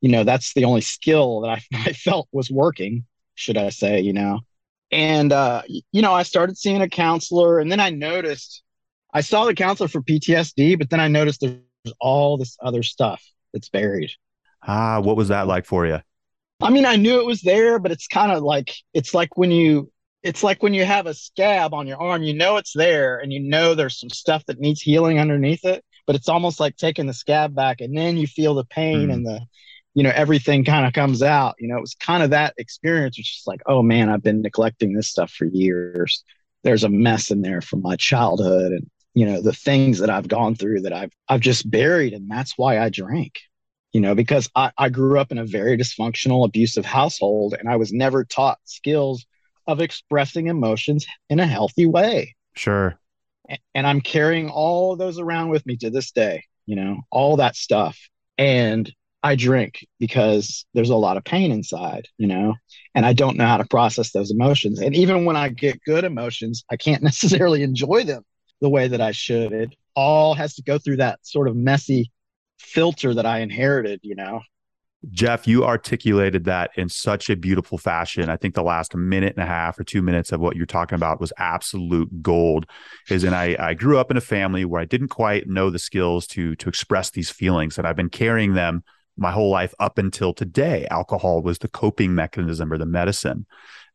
you 0.00 0.10
know, 0.10 0.24
that's 0.24 0.52
the 0.52 0.64
only 0.64 0.82
skill 0.82 1.40
that 1.40 1.50
I, 1.50 1.62
I 1.74 1.92
felt 1.92 2.28
was 2.32 2.50
working, 2.50 3.06
should 3.34 3.56
I 3.56 3.70
say, 3.70 4.00
you 4.00 4.12
know. 4.12 4.40
And, 4.92 5.32
uh, 5.32 5.62
you 5.66 6.02
know, 6.02 6.12
I 6.12 6.22
started 6.22 6.58
seeing 6.58 6.82
a 6.82 6.88
counselor 6.88 7.58
and 7.58 7.72
then 7.72 7.80
I 7.80 7.90
noticed 7.90 8.62
I 9.12 9.22
saw 9.22 9.46
the 9.46 9.54
counselor 9.54 9.88
for 9.88 10.02
PTSD, 10.02 10.78
but 10.78 10.90
then 10.90 11.00
I 11.00 11.08
noticed 11.08 11.40
there's 11.40 11.94
all 12.00 12.36
this 12.36 12.56
other 12.62 12.82
stuff 12.82 13.22
that's 13.52 13.68
buried. 13.68 14.10
Ah, 14.66 15.00
what 15.00 15.16
was 15.16 15.28
that 15.28 15.46
like 15.46 15.66
for 15.66 15.86
you? 15.86 16.00
I 16.60 16.70
mean, 16.70 16.86
I 16.86 16.96
knew 16.96 17.18
it 17.18 17.26
was 17.26 17.42
there, 17.42 17.78
but 17.78 17.90
it's 17.90 18.06
kind 18.06 18.30
of 18.30 18.42
like 18.42 18.72
it's 18.94 19.14
like 19.14 19.36
when 19.36 19.50
you 19.50 19.90
it's 20.22 20.44
like 20.44 20.62
when 20.62 20.74
you 20.74 20.84
have 20.84 21.06
a 21.06 21.14
scab 21.14 21.74
on 21.74 21.86
your 21.86 22.00
arm, 22.00 22.22
you 22.22 22.34
know 22.34 22.56
it's 22.56 22.72
there 22.72 23.18
and 23.18 23.32
you 23.32 23.40
know 23.40 23.74
there's 23.74 23.98
some 23.98 24.10
stuff 24.10 24.46
that 24.46 24.60
needs 24.60 24.80
healing 24.80 25.18
underneath 25.18 25.64
it, 25.64 25.84
but 26.06 26.14
it's 26.14 26.28
almost 26.28 26.60
like 26.60 26.76
taking 26.76 27.06
the 27.06 27.14
scab 27.14 27.54
back 27.54 27.80
and 27.80 27.96
then 27.96 28.16
you 28.16 28.26
feel 28.26 28.54
the 28.54 28.64
pain 28.64 29.08
mm. 29.08 29.12
and 29.12 29.26
the 29.26 29.40
you 29.94 30.02
know 30.02 30.12
everything 30.14 30.64
kind 30.64 30.86
of 30.86 30.92
comes 30.92 31.22
out. 31.22 31.54
You 31.58 31.68
know, 31.68 31.76
it 31.76 31.82
was 31.82 31.94
kind 31.94 32.22
of 32.22 32.30
that 32.30 32.54
experience 32.58 33.18
which 33.18 33.38
is 33.38 33.44
like, 33.46 33.60
oh 33.66 33.82
man, 33.82 34.08
I've 34.08 34.22
been 34.22 34.42
neglecting 34.42 34.94
this 34.94 35.08
stuff 35.08 35.30
for 35.30 35.46
years. 35.46 36.24
There's 36.64 36.84
a 36.84 36.88
mess 36.88 37.30
in 37.30 37.42
there 37.42 37.60
from 37.60 37.82
my 37.82 37.96
childhood 37.96 38.72
and 38.72 38.90
you 39.14 39.26
know 39.26 39.42
the 39.42 39.52
things 39.52 39.98
that 39.98 40.10
I've 40.10 40.28
gone 40.28 40.54
through 40.54 40.82
that 40.82 40.92
I've 40.92 41.12
I've 41.28 41.40
just 41.40 41.70
buried 41.70 42.12
and 42.14 42.30
that's 42.30 42.56
why 42.56 42.78
I 42.78 42.88
drank 42.88 43.40
you 43.92 44.00
know, 44.00 44.14
because 44.14 44.48
I, 44.54 44.72
I 44.78 44.88
grew 44.88 45.18
up 45.18 45.30
in 45.30 45.38
a 45.38 45.44
very 45.44 45.76
dysfunctional, 45.76 46.46
abusive 46.46 46.84
household 46.84 47.54
and 47.58 47.68
I 47.68 47.76
was 47.76 47.92
never 47.92 48.24
taught 48.24 48.58
skills 48.64 49.26
of 49.66 49.80
expressing 49.80 50.46
emotions 50.46 51.06
in 51.28 51.40
a 51.40 51.46
healthy 51.46 51.86
way. 51.86 52.34
Sure. 52.56 52.98
And 53.74 53.86
I'm 53.86 54.00
carrying 54.00 54.48
all 54.48 54.96
those 54.96 55.18
around 55.18 55.50
with 55.50 55.66
me 55.66 55.76
to 55.78 55.90
this 55.90 56.10
day, 56.10 56.44
you 56.64 56.76
know, 56.76 57.02
all 57.10 57.36
that 57.36 57.54
stuff. 57.54 57.98
And 58.38 58.90
I 59.22 59.36
drink 59.36 59.86
because 60.00 60.66
there's 60.74 60.90
a 60.90 60.96
lot 60.96 61.16
of 61.16 61.24
pain 61.24 61.52
inside, 61.52 62.08
you 62.18 62.26
know, 62.26 62.54
and 62.94 63.06
I 63.06 63.12
don't 63.12 63.36
know 63.36 63.46
how 63.46 63.58
to 63.58 63.64
process 63.64 64.10
those 64.10 64.32
emotions. 64.32 64.80
And 64.80 64.94
even 64.96 65.24
when 65.24 65.36
I 65.36 65.48
get 65.48 65.82
good 65.84 66.04
emotions, 66.04 66.64
I 66.70 66.76
can't 66.76 67.02
necessarily 67.02 67.62
enjoy 67.62 68.04
them 68.04 68.24
the 68.60 68.70
way 68.70 68.88
that 68.88 69.00
I 69.00 69.12
should. 69.12 69.52
It 69.52 69.74
all 69.94 70.34
has 70.34 70.54
to 70.54 70.62
go 70.62 70.78
through 70.78 70.96
that 70.96 71.24
sort 71.24 71.48
of 71.48 71.56
messy 71.56 72.10
filter 72.58 73.14
that 73.14 73.26
I 73.26 73.40
inherited, 73.40 74.00
you 74.02 74.14
know. 74.14 74.40
Jeff, 75.10 75.48
you 75.48 75.64
articulated 75.64 76.44
that 76.44 76.70
in 76.76 76.88
such 76.88 77.28
a 77.28 77.34
beautiful 77.34 77.76
fashion. 77.76 78.30
I 78.30 78.36
think 78.36 78.54
the 78.54 78.62
last 78.62 78.94
minute 78.94 79.34
and 79.36 79.42
a 79.42 79.46
half 79.46 79.78
or 79.78 79.84
two 79.84 80.00
minutes 80.00 80.30
of 80.30 80.40
what 80.40 80.54
you're 80.54 80.64
talking 80.64 80.94
about 80.94 81.20
was 81.20 81.32
absolute 81.38 82.22
gold. 82.22 82.66
Is 83.10 83.24
and 83.24 83.34
I, 83.34 83.56
I 83.58 83.74
grew 83.74 83.98
up 83.98 84.12
in 84.12 84.16
a 84.16 84.20
family 84.20 84.64
where 84.64 84.80
I 84.80 84.84
didn't 84.84 85.08
quite 85.08 85.48
know 85.48 85.70
the 85.70 85.80
skills 85.80 86.28
to 86.28 86.54
to 86.54 86.68
express 86.68 87.10
these 87.10 87.30
feelings, 87.30 87.78
and 87.78 87.86
I've 87.86 87.96
been 87.96 88.10
carrying 88.10 88.54
them 88.54 88.84
my 89.16 89.30
whole 89.30 89.50
life 89.50 89.74
up 89.78 89.98
until 89.98 90.32
today. 90.32 90.86
Alcohol 90.90 91.42
was 91.42 91.58
the 91.58 91.68
coping 91.68 92.14
mechanism 92.14 92.72
or 92.72 92.78
the 92.78 92.86
medicine. 92.86 93.46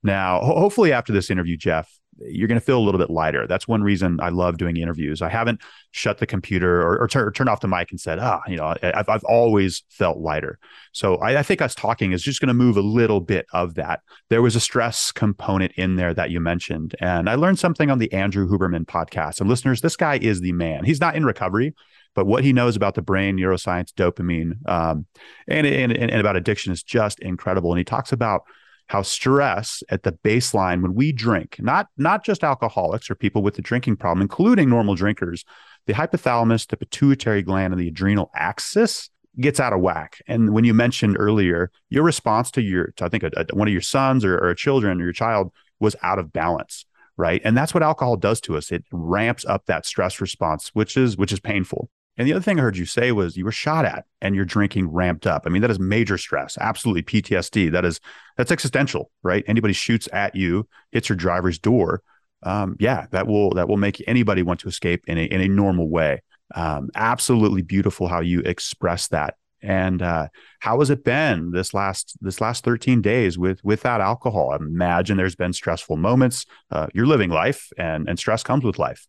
Now, 0.03 0.39
ho- 0.41 0.59
hopefully, 0.59 0.93
after 0.93 1.11
this 1.11 1.29
interview, 1.29 1.57
Jeff, 1.57 1.91
you're 2.19 2.47
going 2.47 2.59
to 2.59 2.65
feel 2.65 2.79
a 2.79 2.81
little 2.81 2.99
bit 2.99 3.09
lighter. 3.09 3.45
That's 3.47 3.67
one 3.67 3.83
reason 3.83 4.19
I 4.21 4.29
love 4.29 4.57
doing 4.57 4.77
interviews. 4.77 5.21
I 5.21 5.29
haven't 5.29 5.61
shut 5.91 6.17
the 6.17 6.25
computer 6.25 6.81
or, 6.81 6.95
or, 6.95 7.09
or 7.15 7.31
turned 7.31 7.49
off 7.49 7.61
the 7.61 7.67
mic 7.67 7.91
and 7.91 7.99
said, 7.99 8.19
ah, 8.19 8.41
you 8.47 8.55
know, 8.57 8.73
I've, 8.81 9.07
I've 9.07 9.23
always 9.23 9.83
felt 9.89 10.17
lighter. 10.17 10.57
So 10.93 11.17
I, 11.17 11.39
I 11.39 11.43
think 11.43 11.61
us 11.61 11.75
talking 11.75 12.11
is 12.11 12.23
just 12.23 12.41
going 12.41 12.47
to 12.47 12.53
move 12.53 12.77
a 12.77 12.81
little 12.81 13.21
bit 13.21 13.45
of 13.53 13.75
that. 13.75 14.01
There 14.29 14.41
was 14.41 14.55
a 14.55 14.59
stress 14.59 15.11
component 15.11 15.73
in 15.73 15.95
there 15.95 16.13
that 16.13 16.31
you 16.31 16.39
mentioned. 16.39 16.95
And 16.99 17.29
I 17.29 17.35
learned 17.35 17.59
something 17.59 17.91
on 17.91 17.99
the 17.99 18.11
Andrew 18.11 18.47
Huberman 18.47 18.85
podcast. 18.85 19.39
And 19.39 19.49
listeners, 19.49 19.81
this 19.81 19.95
guy 19.95 20.17
is 20.17 20.41
the 20.41 20.53
man. 20.53 20.85
He's 20.85 21.01
not 21.01 21.15
in 21.15 21.25
recovery, 21.25 21.75
but 22.17 22.25
what 22.25 22.43
he 22.43 22.51
knows 22.51 22.75
about 22.75 22.95
the 22.95 23.01
brain, 23.03 23.37
neuroscience, 23.37 23.93
dopamine, 23.93 24.67
um, 24.67 25.05
and, 25.47 25.67
and, 25.67 25.91
and 25.91 26.11
about 26.19 26.35
addiction 26.35 26.73
is 26.73 26.81
just 26.81 27.19
incredible. 27.19 27.71
And 27.71 27.77
he 27.77 27.83
talks 27.83 28.11
about 28.11 28.41
how 28.87 29.03
stress 29.03 29.83
at 29.89 30.01
the 30.01 30.13
baseline 30.13 30.81
when 30.81 30.95
we 30.95 31.11
drink, 31.11 31.57
not 31.59 31.89
not 31.95 32.25
just 32.25 32.43
alcoholics 32.43 33.11
or 33.11 33.13
people 33.13 33.43
with 33.43 33.53
the 33.53 33.61
drinking 33.61 33.97
problem, 33.97 34.23
including 34.23 34.67
normal 34.67 34.95
drinkers, 34.95 35.45
the 35.85 35.93
hypothalamus, 35.93 36.65
the 36.65 36.77
pituitary 36.77 37.43
gland, 37.43 37.71
and 37.71 37.79
the 37.79 37.89
adrenal 37.89 38.31
axis 38.33 39.11
gets 39.39 39.59
out 39.59 39.71
of 39.71 39.79
whack. 39.79 40.19
And 40.25 40.55
when 40.55 40.63
you 40.63 40.73
mentioned 40.73 41.17
earlier, 41.19 41.69
your 41.89 42.03
response 42.03 42.49
to 42.49 42.63
your, 42.63 42.93
to, 42.95 43.05
I 43.05 43.09
think 43.09 43.21
a, 43.21 43.29
a, 43.35 43.55
one 43.55 43.67
of 43.67 43.71
your 43.71 43.81
sons 43.81 44.25
or, 44.25 44.39
or 44.39 44.49
a 44.49 44.55
children 44.55 44.99
or 44.99 45.03
your 45.03 45.13
child 45.13 45.53
was 45.79 45.95
out 46.01 46.17
of 46.17 46.33
balance, 46.33 46.87
right? 47.15 47.43
And 47.45 47.55
that's 47.55 47.75
what 47.75 47.83
alcohol 47.83 48.15
does 48.15 48.41
to 48.41 48.57
us. 48.57 48.71
It 48.71 48.85
ramps 48.91 49.45
up 49.45 49.67
that 49.67 49.85
stress 49.85 50.19
response, 50.19 50.69
which 50.73 50.97
is 50.97 51.15
which 51.15 51.31
is 51.31 51.39
painful. 51.39 51.91
And 52.17 52.27
the 52.27 52.33
other 52.33 52.41
thing 52.41 52.59
I 52.59 52.63
heard 52.63 52.77
you 52.77 52.85
say 52.85 53.11
was 53.11 53.37
you 53.37 53.45
were 53.45 53.51
shot 53.51 53.85
at 53.85 54.05
and 54.21 54.35
your 54.35 54.45
drinking 54.45 54.91
ramped 54.91 55.27
up. 55.27 55.43
I 55.45 55.49
mean, 55.49 55.61
that 55.61 55.71
is 55.71 55.79
major 55.79 56.17
stress, 56.17 56.57
absolutely 56.59 57.03
PTSD. 57.03 57.71
That 57.71 57.85
is 57.85 57.99
that's 58.37 58.51
existential, 58.51 59.11
right? 59.23 59.43
Anybody 59.47 59.73
shoots 59.73 60.09
at 60.11 60.35
you, 60.35 60.67
hits 60.91 61.09
your 61.09 61.15
driver's 61.15 61.59
door. 61.59 62.01
Um, 62.43 62.75
yeah, 62.79 63.05
that 63.11 63.27
will 63.27 63.51
that 63.51 63.67
will 63.67 63.77
make 63.77 64.03
anybody 64.07 64.41
want 64.41 64.59
to 64.61 64.67
escape 64.67 65.03
in 65.07 65.17
a 65.17 65.23
in 65.23 65.41
a 65.41 65.47
normal 65.47 65.89
way. 65.89 66.23
Um, 66.55 66.89
absolutely 66.95 67.61
beautiful 67.61 68.07
how 68.07 68.21
you 68.21 68.39
express 68.39 69.07
that. 69.09 69.35
And 69.61 70.01
uh, 70.01 70.27
how 70.59 70.79
has 70.79 70.89
it 70.89 71.03
been 71.03 71.51
this 71.51 71.73
last 71.73 72.17
this 72.21 72.39
last 72.39 72.63
13 72.63 73.01
days 73.01 73.37
with 73.37 73.63
without 73.63 74.01
alcohol? 74.01 74.51
I 74.51 74.55
imagine 74.55 75.17
there's 75.17 75.35
been 75.35 75.53
stressful 75.53 75.97
moments. 75.97 76.45
Uh, 76.71 76.87
you're 76.93 77.07
living 77.07 77.29
life, 77.29 77.69
and 77.77 78.07
and 78.07 78.17
stress 78.17 78.43
comes 78.43 78.63
with 78.63 78.79
life. 78.79 79.07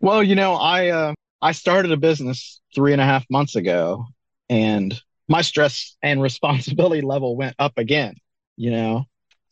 Well, 0.00 0.22
you 0.22 0.34
know, 0.34 0.54
I 0.54 0.88
uh, 0.88 1.14
I 1.44 1.52
started 1.52 1.92
a 1.92 1.98
business 1.98 2.62
three 2.74 2.92
and 2.92 3.02
a 3.02 3.04
half 3.04 3.26
months 3.28 3.54
ago, 3.54 4.06
and 4.48 4.98
my 5.28 5.42
stress 5.42 5.94
and 6.02 6.22
responsibility 6.30 7.02
level 7.02 7.36
went 7.36 7.54
up 7.58 7.76
again. 7.76 8.14
You 8.56 8.70
know, 8.70 9.04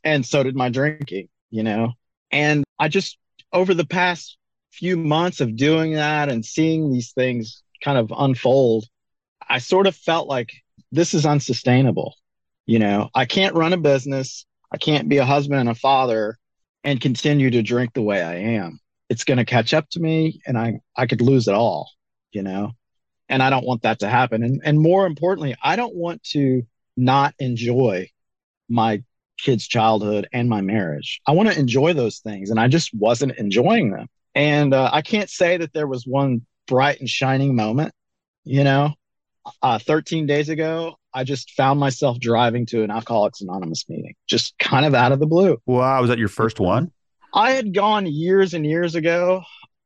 and 0.03 0.25
so 0.25 0.43
did 0.43 0.57
my 0.57 0.71
drinking. 0.71 1.29
You 1.51 1.63
know, 1.63 1.93
and 2.31 2.65
I 2.79 2.89
just 2.89 3.19
over 3.53 3.75
the 3.75 3.85
past 3.85 4.39
few 4.71 4.97
months 4.97 5.43
of 5.43 5.55
doing 5.55 5.93
that 5.93 6.31
and 6.31 6.47
seeing 6.47 6.91
these 6.91 7.13
things 7.13 7.63
kind 7.85 7.99
of 7.99 8.11
unfold, 8.17 8.87
I 9.47 9.59
sort 9.59 9.87
of 9.87 9.95
felt 9.95 10.29
like 10.29 10.51
this 10.93 11.13
is 11.13 11.27
unsustainable. 11.27 12.15
You 12.65 12.79
know, 12.79 13.11
I 13.15 13.27
can't 13.27 13.55
run 13.55 13.75
a 13.75 13.77
business, 13.77 14.47
I 14.73 14.79
can't 14.79 15.11
be 15.11 15.19
a 15.19 15.27
husband 15.27 15.61
and 15.61 15.69
a 15.69 15.75
father 15.75 16.39
and 16.85 17.03
continue 17.03 17.51
to 17.51 17.63
drink 17.63 17.93
the 17.93 18.01
way 18.01 18.23
I 18.23 18.37
am. 18.37 18.81
It's 19.13 19.25
going 19.25 19.37
to 19.37 19.45
catch 19.45 19.75
up 19.75 19.91
to 19.91 20.01
me 20.01 20.41
and 20.47 20.57
I 20.57 20.81
I 20.97 21.07
could 21.07 21.21
lose 21.21 21.47
it 21.47 21.55
all, 21.55 21.91
you 22.33 22.43
know. 22.43 22.73
And 23.29 23.43
I 23.43 23.51
don't 23.51 23.67
want 23.67 23.83
that 23.83 23.99
to 24.01 24.09
happen. 24.09 24.43
And 24.43 24.63
and 24.65 24.81
more 24.81 25.05
importantly, 25.05 25.55
I 25.63 25.77
don't 25.77 25.95
want 25.95 26.23
to 26.31 26.63
not 26.97 27.35
enjoy 27.39 28.09
my 28.71 29.03
kids' 29.39 29.69
childhood 29.69 30.29
and 30.33 30.49
my 30.49 30.63
marriage. 30.63 31.21
I 31.27 31.33
want 31.33 31.53
to 31.53 31.59
enjoy 31.59 31.93
those 31.93 32.21
things 32.21 32.49
and 32.49 32.59
I 32.59 32.69
just 32.69 32.91
wasn't 32.95 33.37
enjoying 33.37 33.91
them. 33.91 34.07
And 34.35 34.73
uh, 34.73 34.89
I 34.91 35.03
can't 35.03 35.29
say 35.29 35.59
that 35.59 35.75
there 35.75 35.87
was 35.87 36.07
one 36.07 36.47
bright 36.67 37.01
and 37.01 37.09
shining 37.09 37.55
moment. 37.55 37.93
You 38.45 38.65
know, 38.65 38.95
uh, 39.61 39.79
13 39.79 40.27
days 40.27 40.49
ago, 40.49 40.97
I 41.13 41.25
just 41.25 41.51
found 41.51 41.79
myself 41.79 42.19
driving 42.19 42.65
to 42.67 42.83
an 42.83 42.91
Alcoholics 42.91 43.43
Anonymous 43.43 43.85
meeting, 43.91 44.15
just 44.27 44.59
kind 44.59 44.87
of 44.87 44.95
out 44.95 45.13
of 45.13 45.21
the 45.21 45.27
blue. 45.27 45.59
Wow. 45.67 46.01
Was 46.01 46.09
that 46.09 46.19
your 46.19 46.29
first 46.29 46.59
one? 46.59 46.91
I 47.35 47.53
had 47.53 47.75
gone 47.75 48.07
years 48.07 48.55
and 48.55 48.65
years 48.67 48.95
ago, 48.95 49.43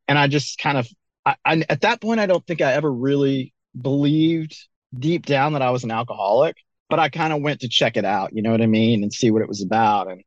and 0.09 0.19
I 0.19 0.27
just 0.27 0.59
kind 0.59 0.79
of, 0.79 0.89
I, 1.25 1.37
I, 1.45 1.65
at 1.69 1.83
that 1.83 2.01
point, 2.01 2.21
I 2.21 2.27
don't 2.27 2.47
think 2.47 2.61
I 2.61 2.73
ever 2.73 2.93
really 2.93 3.53
believed 3.81 4.57
deep 4.99 5.27
down 5.27 5.53
that 5.53 5.63
I 5.63 5.71
was 5.71 5.85
an 5.85 5.91
alcoholic, 5.91 6.57
but 6.89 6.99
I 6.99 7.09
kind 7.09 7.33
of 7.33 7.43
went 7.43 7.61
to 7.61 7.69
check 7.69 7.97
it 7.97 8.05
out, 8.05 8.35
you 8.35 8.43
know 8.43 8.51
what 8.51 8.63
I 8.63 8.67
mean, 8.67 9.03
and 9.03 9.13
see 9.13 9.31
what 9.31 9.43
it 9.43 9.49
was 9.49 9.63
about. 9.63 10.11
And 10.11 10.23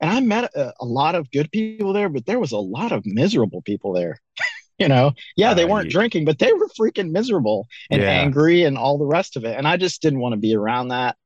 and 0.00 0.10
I 0.10 0.20
met 0.20 0.54
a, 0.54 0.74
a, 0.80 0.84
lot 0.84 1.14
of 1.14 1.30
good 1.30 1.50
people 1.50 1.92
there, 1.92 2.08
but 2.08 2.26
there 2.26 2.38
was 2.38 2.52
a 2.52 2.58
lot 2.58 2.92
of 2.92 3.06
miserable 3.06 3.62
people 3.62 3.92
there. 3.92 4.20
you 4.78 4.88
know, 4.88 5.12
yeah, 5.36 5.54
they 5.54 5.64
weren't 5.64 5.90
drinking, 5.90 6.24
but 6.24 6.38
they 6.38 6.52
were 6.52 6.68
freaking 6.78 7.10
miserable 7.10 7.66
and 7.90 8.02
yeah. 8.02 8.08
angry 8.08 8.64
and 8.64 8.76
all 8.76 8.98
the 8.98 9.06
rest 9.06 9.36
of 9.36 9.44
it. 9.44 9.56
And 9.56 9.66
I 9.66 9.76
just 9.76 10.02
didn't 10.02 10.18
want 10.18 10.32
to 10.34 10.38
be 10.38 10.54
around 10.56 10.88
that. 10.88 11.16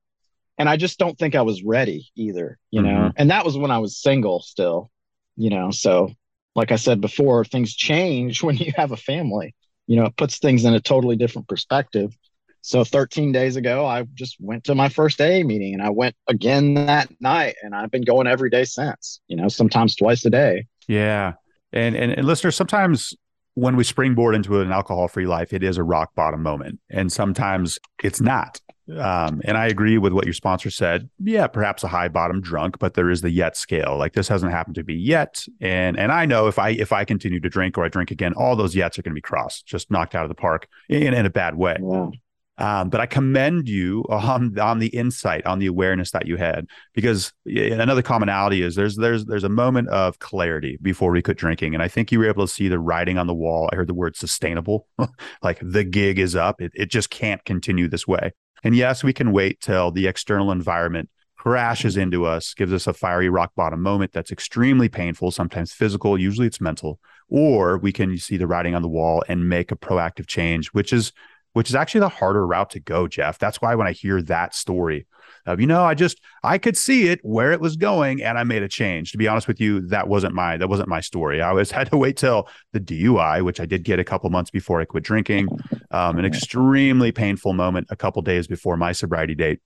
And 0.59 0.69
I 0.69 0.77
just 0.77 0.99
don't 0.99 1.19
think 1.19 1.35
I 1.35 1.43
was 1.43 1.63
ready 1.63 2.11
either, 2.15 2.59
you 2.71 2.83
mm-hmm. 2.83 2.91
know. 2.91 3.13
And 3.17 3.31
that 3.31 3.45
was 3.45 3.57
when 3.57 3.71
I 3.71 3.79
was 3.79 4.01
single 4.01 4.43
still, 4.43 4.91
you 5.39 5.49
know. 5.49 5.71
So, 5.71 6.11
like 6.55 6.73
I 6.73 6.77
said 6.77 7.01
before, 7.01 7.45
things 7.45 7.75
change 7.75 8.43
when 8.43 8.57
you 8.57 8.73
have 8.77 8.93
a 8.93 8.97
family. 8.97 9.55
You 9.87 9.97
know, 9.97 10.05
it 10.05 10.17
puts 10.17 10.39
things 10.39 10.67
in 10.67 10.75
a 10.75 10.81
totally 10.81 11.17
different 11.17 11.49
perspective. 11.49 12.15
So 12.61 12.85
13 12.85 13.33
days 13.33 13.57
ago, 13.57 13.87
I 13.87 14.03
just 14.15 14.37
went 14.39 14.65
to 14.65 14.75
my 14.75 14.91
first 14.91 15.19
AA 15.21 15.43
meeting 15.43 15.73
and 15.73 15.83
I 15.83 15.89
went 15.89 16.17
again 16.27 16.75
that 16.75 17.09
night 17.21 17.55
and 17.63 17.75
I've 17.75 17.91
been 17.91 18.03
going 18.03 18.27
every 18.27 18.51
day 18.51 18.65
since, 18.65 19.21
you 19.29 19.37
know, 19.37 19.49
sometimes 19.49 19.97
twice 19.97 20.23
a 20.27 20.31
day. 20.31 20.67
Yeah. 20.87 21.35
And, 21.73 21.97
and, 21.97 22.13
and 22.13 22.27
listeners, 22.27 22.57
sometimes 22.57 23.15
when 23.55 23.77
we 23.77 23.85
springboard 23.85 24.35
into 24.35 24.61
an 24.61 24.71
alcohol 24.71 25.09
free 25.09 25.27
life, 25.27 25.55
it 25.55 25.63
is 25.63 25.79
a 25.79 25.83
rock 25.83 26.15
bottom 26.15 26.43
moment. 26.43 26.81
And 26.91 27.11
sometimes 27.11 27.79
it's 28.03 28.21
not. 28.21 28.61
Um, 28.97 29.43
and 29.45 29.57
I 29.57 29.67
agree 29.67 29.99
with 29.99 30.13
what 30.13 30.25
your 30.25 30.35
sponsor 30.35 30.71
said. 30.71 31.09
Yeah, 31.19 31.47
perhaps 31.47 31.85
a 31.85 31.89
high 31.89 32.09
bottom 32.09 32.41
drunk, 32.41 32.79
but 32.79 32.95
there 32.95 33.11
is 33.11 33.21
the 33.21 33.31
yet 33.31 33.57
scale. 33.57 33.97
Like 33.99 34.15
this 34.15 34.29
hasn't 34.29 34.53
happened 34.53 34.77
to 34.77 34.85
me 34.85 34.95
yet. 34.95 35.45
And 35.61 35.99
and 35.99 36.11
I 36.11 36.27
know 36.27 36.47
if 36.47 36.59
I 36.59 36.71
if 36.71 36.93
I 36.93 37.05
continue 37.05 37.41
to 37.41 37.49
drink 37.49 37.77
or 37.77 37.85
I 37.85 37.89
drink 37.89 38.11
again, 38.11 38.33
all 38.35 38.57
those 38.57 38.75
yets 38.75 38.99
are 38.99 39.03
going 39.03 39.13
to 39.13 39.15
be 39.15 39.21
crossed, 39.21 39.67
just 39.67 39.91
knocked 39.91 40.15
out 40.15 40.25
of 40.25 40.29
the 40.29 40.35
park 40.35 40.69
in, 40.89 41.15
in 41.15 41.27
a 41.27 41.31
bad 41.31 41.57
way. 41.57 41.77
Yeah. 41.81 42.11
Um, 42.59 42.91
but 42.91 43.01
I 43.01 43.07
commend 43.07 43.69
you 43.69 44.05
on 44.09 44.59
on 44.59 44.81
the 44.81 44.89
insight, 44.89 45.47
on 45.47 45.61
the 45.61 45.67
awareness 45.67 46.11
that 46.11 46.27
you 46.27 46.37
had, 46.37 46.67
because 46.93 47.33
another 47.47 48.03
commonality 48.03 48.63
is 48.63 48.75
there's 48.75 48.97
there's 48.97 49.27
there's 49.27 49.45
a 49.45 49.49
moment 49.49 49.89
of 49.91 50.19
clarity 50.19 50.77
before 50.83 51.13
we 51.13 51.23
quit 51.23 51.39
drinking, 51.39 51.75
and 51.75 51.83
I 51.83 51.89
think 51.89 52.11
you 52.11 52.19
were 52.19 52.27
able 52.27 52.47
to 52.47 52.53
see 52.53 52.67
the 52.67 52.81
writing 52.81 53.17
on 53.17 53.29
the 53.29 53.35
wall. 53.35 53.69
I 53.73 53.77
heard 53.77 53.87
the 53.87 53.95
word 53.95 54.17
sustainable, 54.17 54.89
like 55.43 55.61
the 55.63 55.85
gig 55.85 56.19
is 56.19 56.35
up. 56.35 56.61
It 56.61 56.73
it 56.75 56.91
just 56.91 57.11
can't 57.11 57.45
continue 57.45 57.87
this 57.87 58.09
way. 58.09 58.33
And 58.63 58.75
yes, 58.75 59.05
we 59.05 59.13
can 59.13 59.33
wait 59.33 59.61
till 59.61 59.91
the 59.91 60.07
external 60.07 60.51
environment 60.53 61.09
crashes 61.37 61.97
into 61.97 62.27
us, 62.27 62.53
gives 62.55 62.73
us 62.73 62.87
a 62.87 62.93
fiery 62.93 63.29
rock 63.29 63.53
bottom 63.55 63.81
moment 63.81 64.13
that's 64.13 64.33
extremely 64.33 64.89
painful, 64.89 65.31
sometimes 65.31 65.73
physical, 65.73 66.19
usually 66.19 66.47
it's 66.47 66.61
mental, 66.61 66.99
or 67.29 67.79
we 67.79 67.93
can 67.93 68.19
see 68.19 68.37
the 68.37 68.47
writing 68.47 68.75
on 68.75 68.83
the 68.83 68.89
wall 68.89 69.23
and 69.29 69.49
make 69.49 69.71
a 69.71 69.77
proactive 69.77 70.27
change, 70.27 70.69
which 70.69 70.93
is 70.93 71.13
which 71.55 71.71
is 71.71 71.75
actually 71.75 72.01
the 72.01 72.09
harder 72.09 72.47
route 72.47 72.71
to 72.71 72.81
go, 72.81 73.09
Jeff. 73.09 73.39
That's 73.39 73.61
why 73.61 73.75
when 73.75 73.87
I 73.87 73.93
hear 73.93 74.21
that 74.23 74.55
story 74.55 75.07
of, 75.49 75.61
you 75.61 75.67
know, 75.67 75.83
I 75.83 75.95
just 75.95 76.21
I 76.43 76.59
could 76.59 76.77
see 76.77 77.09
it 77.09 77.21
where 77.23 77.53
it 77.53 77.61
was 77.61 77.77
going 77.77 78.23
and 78.23 78.39
I 78.39 78.45
made 78.45 78.63
a 78.63 78.69
change. 78.69 79.13
To 79.13 79.19
be 79.19 79.27
honest 79.27 79.49
with 79.49 79.61
you, 79.61 79.81
that 79.89 80.07
wasn't 80.07 80.35
my 80.35 80.57
that 80.57 80.69
wasn't 80.69 80.89
my 80.89 81.01
story. 81.01 81.41
I 81.41 81.49
always 81.49 81.71
had 81.79 81.91
to 81.91 81.97
wait 81.97 82.17
till 82.17 82.49
the 82.73 82.81
DUI, 82.81 83.43
which 83.43 83.61
I 83.61 83.67
did 83.67 83.83
get 83.83 83.99
a 83.99 84.05
couple 84.05 84.29
months 84.31 84.51
before 84.51 84.81
I 84.81 84.85
quit 84.85 85.05
drinking. 85.05 85.49
Um, 85.91 86.19
an 86.19 86.25
extremely 86.25 87.13
painful 87.13 87.55
moment 87.55 87.89
a 87.91 87.97
couple 87.97 88.21
days 88.23 88.47
before 88.47 88.77
my 88.77 88.93
sobriety 88.93 89.35
date. 89.35 89.61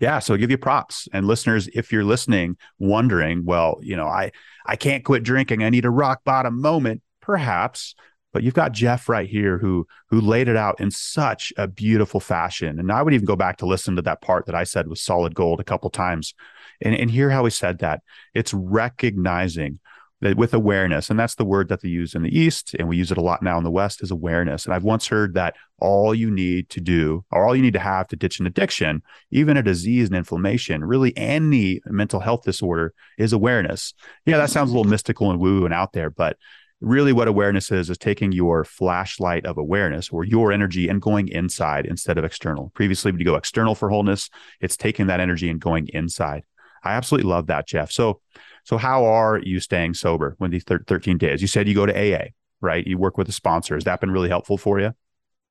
Yeah, 0.00 0.20
so 0.20 0.34
I 0.34 0.36
give 0.36 0.50
you 0.50 0.58
props. 0.58 1.08
And 1.12 1.26
listeners, 1.26 1.68
if 1.74 1.90
you're 1.90 2.04
listening, 2.04 2.56
wondering, 2.78 3.44
well, 3.44 3.78
you 3.80 3.96
know, 3.96 4.06
I 4.06 4.32
I 4.66 4.76
can't 4.76 5.04
quit 5.04 5.22
drinking. 5.22 5.62
I 5.62 5.70
need 5.70 5.84
a 5.84 5.90
rock 5.90 6.24
bottom 6.24 6.60
moment. 6.60 7.02
Perhaps 7.20 7.94
but 8.32 8.42
you've 8.42 8.54
got 8.54 8.72
Jeff 8.72 9.08
right 9.08 9.28
here 9.28 9.58
who 9.58 9.86
who 10.10 10.20
laid 10.20 10.48
it 10.48 10.56
out 10.56 10.80
in 10.80 10.90
such 10.90 11.52
a 11.56 11.66
beautiful 11.66 12.20
fashion. 12.20 12.78
And 12.78 12.92
I 12.92 13.02
would 13.02 13.14
even 13.14 13.26
go 13.26 13.36
back 13.36 13.58
to 13.58 13.66
listen 13.66 13.96
to 13.96 14.02
that 14.02 14.20
part 14.20 14.46
that 14.46 14.54
I 14.54 14.64
said 14.64 14.88
was 14.88 15.02
solid 15.02 15.34
gold 15.34 15.60
a 15.60 15.64
couple 15.64 15.90
times 15.90 16.34
and, 16.80 16.94
and 16.94 17.10
hear 17.10 17.30
how 17.30 17.44
he 17.44 17.50
said 17.50 17.78
that. 17.78 18.02
It's 18.34 18.54
recognizing 18.54 19.80
that 20.20 20.36
with 20.36 20.52
awareness, 20.52 21.10
and 21.10 21.18
that's 21.18 21.36
the 21.36 21.44
word 21.44 21.68
that 21.68 21.80
they 21.80 21.88
use 21.88 22.14
in 22.14 22.22
the 22.22 22.36
East, 22.36 22.74
and 22.74 22.88
we 22.88 22.96
use 22.96 23.12
it 23.12 23.18
a 23.18 23.22
lot 23.22 23.40
now 23.40 23.56
in 23.56 23.62
the 23.62 23.70
West, 23.70 24.02
is 24.02 24.10
awareness. 24.10 24.64
And 24.64 24.74
I've 24.74 24.82
once 24.82 25.06
heard 25.06 25.34
that 25.34 25.54
all 25.78 26.12
you 26.12 26.28
need 26.28 26.70
to 26.70 26.80
do, 26.80 27.24
or 27.30 27.46
all 27.46 27.54
you 27.54 27.62
need 27.62 27.74
to 27.74 27.78
have 27.78 28.08
to 28.08 28.16
ditch 28.16 28.40
an 28.40 28.46
addiction, 28.46 29.02
even 29.30 29.56
a 29.56 29.62
disease 29.62 30.08
and 30.08 30.16
inflammation, 30.16 30.84
really 30.84 31.16
any 31.16 31.80
mental 31.86 32.18
health 32.18 32.42
disorder, 32.42 32.94
is 33.16 33.32
awareness. 33.32 33.94
Yeah, 34.26 34.38
that 34.38 34.50
sounds 34.50 34.70
a 34.70 34.76
little 34.76 34.90
mystical 34.90 35.30
and 35.30 35.38
woo 35.38 35.64
and 35.64 35.72
out 35.72 35.92
there, 35.92 36.10
but 36.10 36.36
really 36.80 37.12
what 37.12 37.28
awareness 37.28 37.72
is 37.72 37.90
is 37.90 37.98
taking 37.98 38.32
your 38.32 38.64
flashlight 38.64 39.44
of 39.44 39.58
awareness 39.58 40.10
or 40.10 40.24
your 40.24 40.52
energy 40.52 40.88
and 40.88 41.02
going 41.02 41.28
inside 41.28 41.86
instead 41.86 42.18
of 42.18 42.24
external. 42.24 42.70
Previously 42.74 43.12
you 43.16 43.24
go 43.24 43.34
external 43.34 43.74
for 43.74 43.88
wholeness 43.88 44.30
it's 44.60 44.76
taking 44.76 45.08
that 45.08 45.20
energy 45.20 45.48
and 45.50 45.60
going 45.60 45.88
inside. 45.88 46.44
I 46.84 46.92
absolutely 46.92 47.30
love 47.30 47.46
that 47.46 47.66
jeff. 47.66 47.90
So 47.90 48.20
so 48.64 48.76
how 48.76 49.06
are 49.06 49.38
you 49.38 49.60
staying 49.60 49.94
sober 49.94 50.34
when 50.38 50.50
these 50.50 50.64
13 50.64 51.18
days? 51.18 51.40
You 51.40 51.48
said 51.48 51.66
you 51.68 51.74
go 51.74 51.86
to 51.86 52.14
aa 52.14 52.28
right? 52.60 52.84
You 52.84 52.98
work 52.98 53.16
with 53.16 53.28
a 53.28 53.32
sponsor. 53.32 53.74
Has 53.76 53.84
that 53.84 54.00
been 54.00 54.10
really 54.10 54.28
helpful 54.28 54.58
for 54.58 54.80
you? 54.80 54.92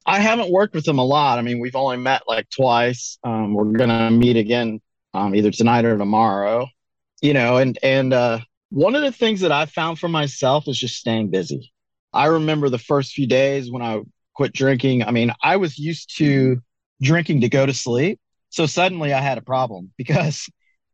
I 0.05 0.19
haven't 0.19 0.51
worked 0.51 0.75
with 0.75 0.83
them 0.85 0.99
a 0.99 1.05
lot. 1.05 1.39
I 1.39 1.41
mean 1.41 1.59
we've 1.59 1.75
only 1.75 1.97
met 1.97 2.23
like 2.27 2.49
twice. 2.49 3.17
Um, 3.23 3.53
we're 3.53 3.65
gonna 3.65 4.11
meet 4.11 4.37
again 4.37 4.81
um, 5.13 5.35
either 5.35 5.51
tonight 5.51 5.83
or 5.83 5.97
tomorrow 5.97 6.67
you 7.21 7.33
know 7.33 7.57
and 7.57 7.77
and 7.83 8.13
uh 8.13 8.39
one 8.69 8.95
of 8.95 9.01
the 9.01 9.11
things 9.11 9.41
that 9.41 9.51
I 9.51 9.65
found 9.65 9.99
for 9.99 10.09
myself 10.09 10.67
is 10.67 10.77
just 10.77 10.97
staying 10.97 11.29
busy. 11.29 11.71
I 12.13 12.25
remember 12.25 12.69
the 12.69 12.77
first 12.77 13.13
few 13.13 13.27
days 13.27 13.71
when 13.71 13.81
I 13.81 14.01
quit 14.35 14.53
drinking. 14.53 15.03
I 15.03 15.11
mean, 15.11 15.31
I 15.41 15.57
was 15.57 15.77
used 15.77 16.17
to 16.17 16.61
drinking 17.01 17.41
to 17.41 17.49
go 17.49 17.65
to 17.65 17.73
sleep. 17.73 18.19
So 18.49 18.65
suddenly 18.65 19.13
I 19.13 19.21
had 19.21 19.37
a 19.37 19.41
problem 19.41 19.91
because, 19.97 20.49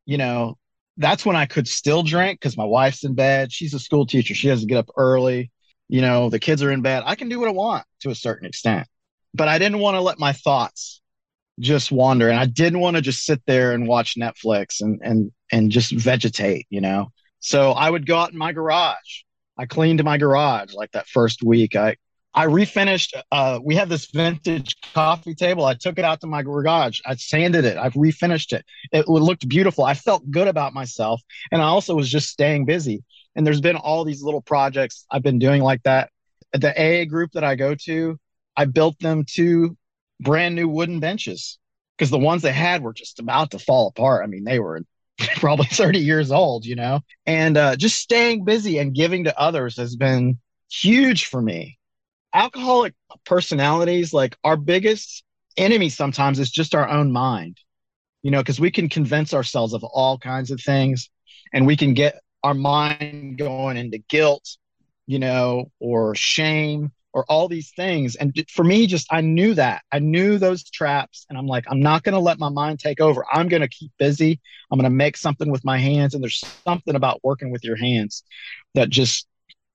you 0.05 0.17
know, 0.17 0.57
that's 0.97 1.25
when 1.25 1.35
I 1.35 1.45
could 1.45 1.67
still 1.67 2.03
drink 2.03 2.39
because 2.39 2.57
my 2.57 2.65
wife's 2.65 3.03
in 3.03 3.15
bed. 3.15 3.51
She's 3.51 3.73
a 3.73 3.79
school 3.79 4.05
teacher. 4.05 4.35
She 4.35 4.47
has 4.49 4.61
to 4.61 4.67
get 4.67 4.77
up 4.77 4.89
early. 4.95 5.51
You 5.89 6.01
know, 6.01 6.29
the 6.29 6.39
kids 6.39 6.61
are 6.63 6.71
in 6.71 6.81
bed. 6.81 7.03
I 7.05 7.15
can 7.15 7.29
do 7.29 7.39
what 7.39 7.49
I 7.49 7.51
want 7.51 7.85
to 8.01 8.09
a 8.09 8.15
certain 8.15 8.47
extent. 8.47 8.87
But 9.33 9.47
I 9.47 9.57
didn't 9.57 9.79
want 9.79 9.95
to 9.95 10.01
let 10.01 10.19
my 10.19 10.33
thoughts 10.33 11.01
just 11.59 11.91
wander. 11.91 12.29
And 12.29 12.39
I 12.39 12.45
didn't 12.45 12.79
want 12.79 12.95
to 12.95 13.01
just 13.01 13.23
sit 13.23 13.41
there 13.47 13.73
and 13.73 13.87
watch 13.87 14.15
Netflix 14.15 14.81
and 14.81 14.99
and 15.03 15.31
and 15.51 15.71
just 15.71 15.91
vegetate, 15.91 16.67
you 16.69 16.81
know. 16.81 17.11
So 17.43 17.73
I 17.73 17.89
would 17.89 18.05
go 18.05 18.15
out 18.15 18.31
in 18.31 18.37
my 18.37 18.53
garage. 18.53 19.23
I 19.57 19.65
cleaned 19.65 20.01
my 20.01 20.17
garage 20.17 20.73
like 20.73 20.93
that 20.93 21.07
first 21.07 21.43
week. 21.43 21.75
I 21.75 21.97
I 22.33 22.47
refinished. 22.47 23.21
Uh, 23.31 23.59
we 23.61 23.75
have 23.75 23.89
this 23.89 24.05
vintage 24.05 24.75
coffee 24.93 25.35
table. 25.35 25.65
I 25.65 25.75
took 25.75 25.99
it 25.99 26.05
out 26.05 26.21
to 26.21 26.27
my 26.27 26.41
garage. 26.41 27.01
I 27.05 27.15
sanded 27.15 27.65
it. 27.65 27.77
I've 27.77 27.93
refinished 27.93 28.53
it. 28.53 28.65
It 28.93 29.09
looked 29.09 29.47
beautiful. 29.47 29.83
I 29.83 29.93
felt 29.93 30.31
good 30.31 30.47
about 30.47 30.73
myself, 30.73 31.21
and 31.51 31.61
I 31.61 31.65
also 31.65 31.95
was 31.95 32.09
just 32.09 32.29
staying 32.29 32.65
busy. 32.65 33.03
And 33.35 33.45
there's 33.45 33.61
been 33.61 33.75
all 33.75 34.05
these 34.05 34.23
little 34.23 34.41
projects 34.41 35.05
I've 35.11 35.21
been 35.21 35.37
doing 35.37 35.61
like 35.61 35.83
that. 35.83 36.11
The 36.53 36.71
AA 36.71 37.05
group 37.05 37.33
that 37.33 37.43
I 37.43 37.55
go 37.55 37.75
to, 37.75 38.17
I 38.55 38.65
built 38.65 38.97
them 38.99 39.25
two 39.27 39.75
brand 40.21 40.55
new 40.55 40.69
wooden 40.69 41.01
benches 41.01 41.59
because 41.97 42.09
the 42.09 42.17
ones 42.17 42.41
they 42.41 42.53
had 42.53 42.81
were 42.81 42.93
just 42.93 43.19
about 43.19 43.51
to 43.51 43.59
fall 43.59 43.89
apart. 43.89 44.23
I 44.23 44.27
mean, 44.27 44.45
they 44.45 44.59
were 44.59 44.81
probably 45.37 45.67
30 45.67 45.99
years 45.99 46.31
old, 46.31 46.65
you 46.65 46.75
know, 46.75 47.01
and 47.25 47.57
uh, 47.57 47.75
just 47.75 47.99
staying 47.99 48.43
busy 48.43 48.77
and 48.77 48.95
giving 48.95 49.25
to 49.25 49.39
others 49.39 49.77
has 49.77 49.95
been 49.95 50.39
huge 50.71 51.25
for 51.25 51.41
me. 51.41 51.77
Alcoholic 52.33 52.93
personalities, 53.25 54.13
like 54.13 54.35
our 54.43 54.57
biggest 54.57 55.23
enemy 55.57 55.89
sometimes 55.89 56.39
is 56.39 56.49
just 56.49 56.73
our 56.73 56.89
own 56.89 57.11
mind, 57.11 57.59
you 58.23 58.31
know, 58.31 58.39
because 58.39 58.59
we 58.59 58.71
can 58.71 58.89
convince 58.89 59.33
ourselves 59.33 59.73
of 59.73 59.83
all 59.83 60.17
kinds 60.17 60.49
of 60.49 60.59
things 60.59 61.09
and 61.53 61.67
we 61.67 61.77
can 61.77 61.93
get 61.93 62.19
our 62.43 62.55
mind 62.55 63.37
going 63.37 63.77
into 63.77 63.99
guilt, 64.09 64.57
you 65.05 65.19
know, 65.19 65.71
or 65.79 66.15
shame 66.15 66.91
or 67.13 67.25
all 67.29 67.47
these 67.47 67.71
things. 67.71 68.15
And 68.15 68.33
for 68.49 68.63
me, 68.63 68.87
just 68.87 69.07
I 69.11 69.21
knew 69.21 69.53
that. 69.53 69.83
I 69.91 69.99
knew 69.99 70.37
those 70.37 70.63
traps. 70.63 71.25
And 71.29 71.37
I'm 71.37 71.47
like, 71.47 71.65
I'm 71.69 71.79
not 71.79 72.03
going 72.03 72.13
to 72.13 72.19
let 72.19 72.39
my 72.39 72.49
mind 72.49 72.79
take 72.79 72.99
over. 72.99 73.23
I'm 73.31 73.47
going 73.47 73.61
to 73.61 73.67
keep 73.67 73.91
busy. 73.99 74.41
I'm 74.71 74.79
going 74.79 74.91
to 74.91 74.95
make 74.95 75.15
something 75.15 75.51
with 75.51 75.63
my 75.63 75.77
hands. 75.77 76.13
And 76.13 76.23
there's 76.23 76.43
something 76.67 76.95
about 76.95 77.23
working 77.23 77.51
with 77.51 77.63
your 77.63 77.75
hands 77.75 78.23
that 78.73 78.89
just 78.89 79.27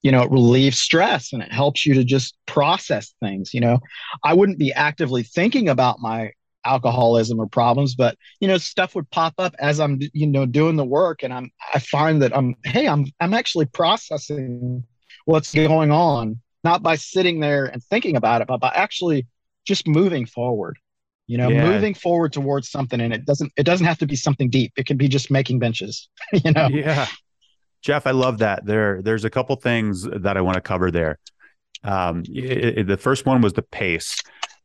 you 0.03 0.13
know 0.13 0.23
it 0.23 0.31
relieves 0.31 0.79
stress 0.79 1.33
and 1.33 1.43
it 1.43 1.53
helps 1.53 1.85
you 1.85 1.95
to 1.95 2.05
just 2.05 2.37
process 2.47 3.15
things 3.21 3.53
you 3.53 3.61
know 3.61 3.81
i 4.23 4.33
wouldn't 4.33 4.59
be 4.59 4.73
actively 4.73 5.25
thinking 5.25 5.69
about 5.69 5.99
my 5.99 6.31
alcoholism 6.65 7.41
or 7.41 7.49
problems 7.49 7.95
but 7.95 8.17
you 8.41 8.47
know 8.47 8.59
stuff 8.59 8.95
would 8.95 9.11
pop 9.11 9.35
up 9.39 9.55
as 9.59 9.81
i'm 9.81 9.99
you 10.13 10.27
know 10.27 10.47
doing 10.47 10.77
the 10.77 10.85
work 10.85 11.23
and 11.23 11.33
i'm 11.33 11.51
i 11.75 11.79
find 11.79 12.23
that 12.23 12.37
i'm 12.37 12.55
hey 12.65 12.87
i'm 12.87 13.07
i'm 13.21 13.35
actually 13.35 13.67
processing 13.67 14.85
what's 15.25 15.53
going 15.53 15.91
on 15.91 16.41
not 16.65 16.83
by 16.83 16.97
sitting 16.97 17.41
there 17.41 17.67
and 17.67 17.83
thinking 17.85 18.17
about 18.17 18.41
it 18.41 18.49
but 18.49 18.59
by 18.59 18.73
actually 18.75 19.27
just 19.65 19.87
moving 19.87 20.27
forward 20.27 20.79
you 21.27 21.37
know 21.37 21.49
yeah. 21.49 21.71
moving 21.71 21.95
forward 21.95 22.33
towards 22.33 22.71
something 22.71 23.01
and 23.01 23.13
it 23.13 23.25
doesn't 23.25 23.53
it 23.57 23.65
doesn't 23.65 23.87
have 23.87 23.99
to 23.99 24.07
be 24.07 24.17
something 24.17 24.49
deep 24.49 24.73
it 24.77 24.87
can 24.87 24.97
be 24.97 25.09
just 25.09 25.31
making 25.31 25.59
benches 25.59 26.09
you 26.33 26.53
know 26.53 26.69
yeah 26.69 27.07
Jeff, 27.83 28.07
I 28.07 28.11
love 28.11 28.39
that. 28.39 28.65
There, 28.65 29.03
there's 29.03 29.25
a 29.25 29.31
couple 29.31 29.55
things 29.57 30.03
that 30.03 30.37
I 30.37 30.41
want 30.41 30.57
to 30.57 30.61
cover 30.61 30.91
there. 30.91 31.19
Um, 31.85 32.25
it, 32.29 32.79
it, 32.79 32.87
the 32.87 32.97
first 32.97 33.25
one 33.25 33.41
was 33.41 33.53
the 33.53 33.63
pace. 33.63 34.17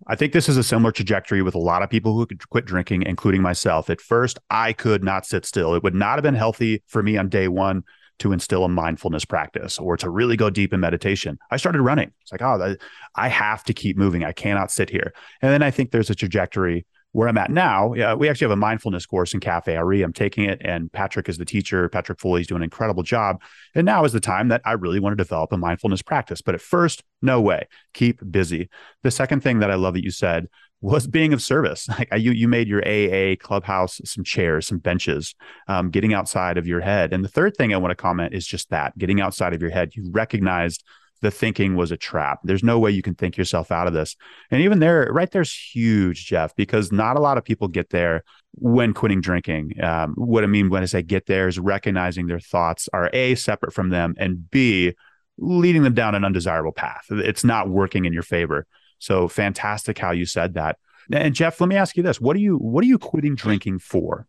I 0.08 0.15
think 0.15 0.34
this 0.34 0.49
is 0.49 0.58
a 0.58 0.63
similar 0.63 0.91
trajectory 0.91 1.41
with 1.41 1.56
a 1.56 1.60
lot 1.60 1.84
of 1.84 1.89
people 1.89 2.15
who 2.15 2.25
could 2.25 2.47
quit 2.49 2.65
drinking, 2.65 3.03
including 3.03 3.41
myself. 3.41 3.89
At 3.89 4.01
first, 4.01 4.39
I 4.49 4.73
could 4.73 5.03
not 5.03 5.25
sit 5.25 5.45
still. 5.45 5.75
It 5.75 5.84
would 5.84 5.95
not 5.95 6.15
have 6.15 6.23
been 6.23 6.34
healthy 6.34 6.84
for 6.88 7.03
me 7.03 7.17
on 7.17 7.29
day 7.29 7.47
one 7.47 7.84
to 8.23 8.31
instill 8.31 8.63
a 8.63 8.69
mindfulness 8.69 9.25
practice 9.25 9.77
or 9.77 9.97
to 9.97 10.09
really 10.09 10.38
go 10.38 10.49
deep 10.49 10.73
in 10.73 10.79
meditation. 10.79 11.38
I 11.51 11.57
started 11.57 11.81
running. 11.81 12.12
It's 12.21 12.31
like, 12.31 12.41
oh, 12.41 12.75
I 13.15 13.27
have 13.27 13.63
to 13.65 13.73
keep 13.73 13.97
moving. 13.97 14.23
I 14.23 14.31
cannot 14.31 14.71
sit 14.71 14.89
here. 14.89 15.13
And 15.41 15.51
then 15.51 15.62
I 15.62 15.71
think 15.71 15.91
there's 15.91 16.09
a 16.09 16.15
trajectory 16.15 16.86
where 17.12 17.27
I'm 17.27 17.38
at 17.38 17.51
now, 17.51 17.93
yeah, 17.93 18.15
we 18.15 18.27
actually 18.27 18.45
have 18.45 18.53
a 18.53 18.55
mindfulness 18.55 19.05
course 19.05 19.36
in 19.36 19.39
Cafe 19.39 19.77
RE. 19.77 20.01
I'm 20.01 20.13
taking 20.13 20.45
it, 20.45 20.59
and 20.65 20.91
Patrick 20.91 21.29
is 21.29 21.38
the 21.38 21.45
teacher. 21.45 21.88
Patrick 21.89 22.19
Foley's 22.19 22.47
doing 22.47 22.62
an 22.62 22.63
incredible 22.63 23.03
job. 23.03 23.39
And 23.75 23.86
now 23.86 24.03
is 24.03 24.13
the 24.13 24.19
time 24.19 24.47
that 24.47 24.62
I 24.65 24.71
really 24.71 24.99
want 24.99 25.15
to 25.15 25.23
develop 25.23 25.51
a 25.51 25.57
mindfulness 25.57 26.01
practice. 26.01 26.41
But 26.41 26.55
at 26.55 26.62
first, 26.62 27.03
no 27.21 27.39
way. 27.39 27.67
Keep 27.93 28.31
busy. 28.31 28.67
The 29.03 29.12
second 29.12 29.43
thing 29.43 29.59
that 29.59 29.69
I 29.69 29.75
love 29.75 29.93
that 29.93 30.03
you 30.03 30.09
said 30.09 30.47
was 30.83 31.07
being 31.07 31.33
of 31.33 31.41
service. 31.41 31.87
Like 31.97 32.09
you, 32.17 32.31
you 32.31 32.47
made 32.47 32.67
your 32.67 32.81
AA 32.81 33.35
clubhouse 33.39 34.01
some 34.03 34.23
chairs, 34.23 34.67
some 34.67 34.79
benches, 34.79 35.35
um, 35.67 35.89
getting 35.91 36.13
outside 36.13 36.57
of 36.57 36.67
your 36.67 36.81
head. 36.81 37.13
And 37.13 37.23
the 37.23 37.29
third 37.29 37.55
thing 37.55 37.73
I 37.73 37.77
want 37.77 37.91
to 37.91 37.95
comment 37.95 38.33
is 38.33 38.45
just 38.45 38.69
that 38.71 38.97
getting 38.97 39.21
outside 39.21 39.53
of 39.53 39.61
your 39.61 39.69
head. 39.71 39.95
You 39.95 40.09
recognized 40.11 40.83
the 41.21 41.31
thinking 41.31 41.75
was 41.75 41.91
a 41.91 41.97
trap. 41.97 42.39
There's 42.43 42.63
no 42.63 42.79
way 42.79 42.91
you 42.91 43.01
can 43.01 43.15
think 43.15 43.37
yourself 43.37 43.71
out 43.71 43.87
of 43.87 43.93
this. 43.93 44.15
And 44.51 44.61
even 44.61 44.79
there, 44.79 45.07
right 45.11 45.31
there's 45.31 45.55
huge, 45.55 46.25
Jeff, 46.25 46.55
because 46.55 46.91
not 46.91 47.15
a 47.15 47.21
lot 47.21 47.37
of 47.37 47.45
people 47.45 47.69
get 47.69 47.91
there 47.91 48.23
when 48.55 48.93
quitting 48.93 49.21
drinking. 49.21 49.81
Um, 49.81 50.15
what 50.17 50.43
I 50.43 50.47
mean 50.47 50.69
when 50.69 50.81
I 50.81 50.87
say 50.87 51.01
get 51.03 51.27
there 51.27 51.47
is 51.47 51.59
recognizing 51.59 52.27
their 52.27 52.41
thoughts 52.41 52.89
are 52.91 53.09
A, 53.13 53.35
separate 53.35 53.73
from 53.73 53.89
them, 53.89 54.15
and 54.17 54.49
B, 54.49 54.93
leading 55.37 55.83
them 55.83 55.93
down 55.93 56.15
an 56.15 56.25
undesirable 56.25 56.73
path. 56.73 57.05
It's 57.09 57.45
not 57.45 57.69
working 57.69 58.05
in 58.05 58.13
your 58.13 58.23
favor. 58.23 58.65
So 59.03 59.27
fantastic 59.27 59.97
how 59.97 60.11
you 60.11 60.25
said 60.25 60.53
that. 60.53 60.77
And 61.11 61.35
Jeff, 61.35 61.59
let 61.59 61.67
me 61.67 61.75
ask 61.75 61.97
you 61.97 62.03
this. 62.03 62.21
What 62.21 62.35
are 62.35 62.39
you 62.39 62.57
what 62.57 62.83
are 62.83 62.87
you 62.87 62.97
quitting 62.97 63.35
drinking 63.35 63.79
for? 63.79 64.27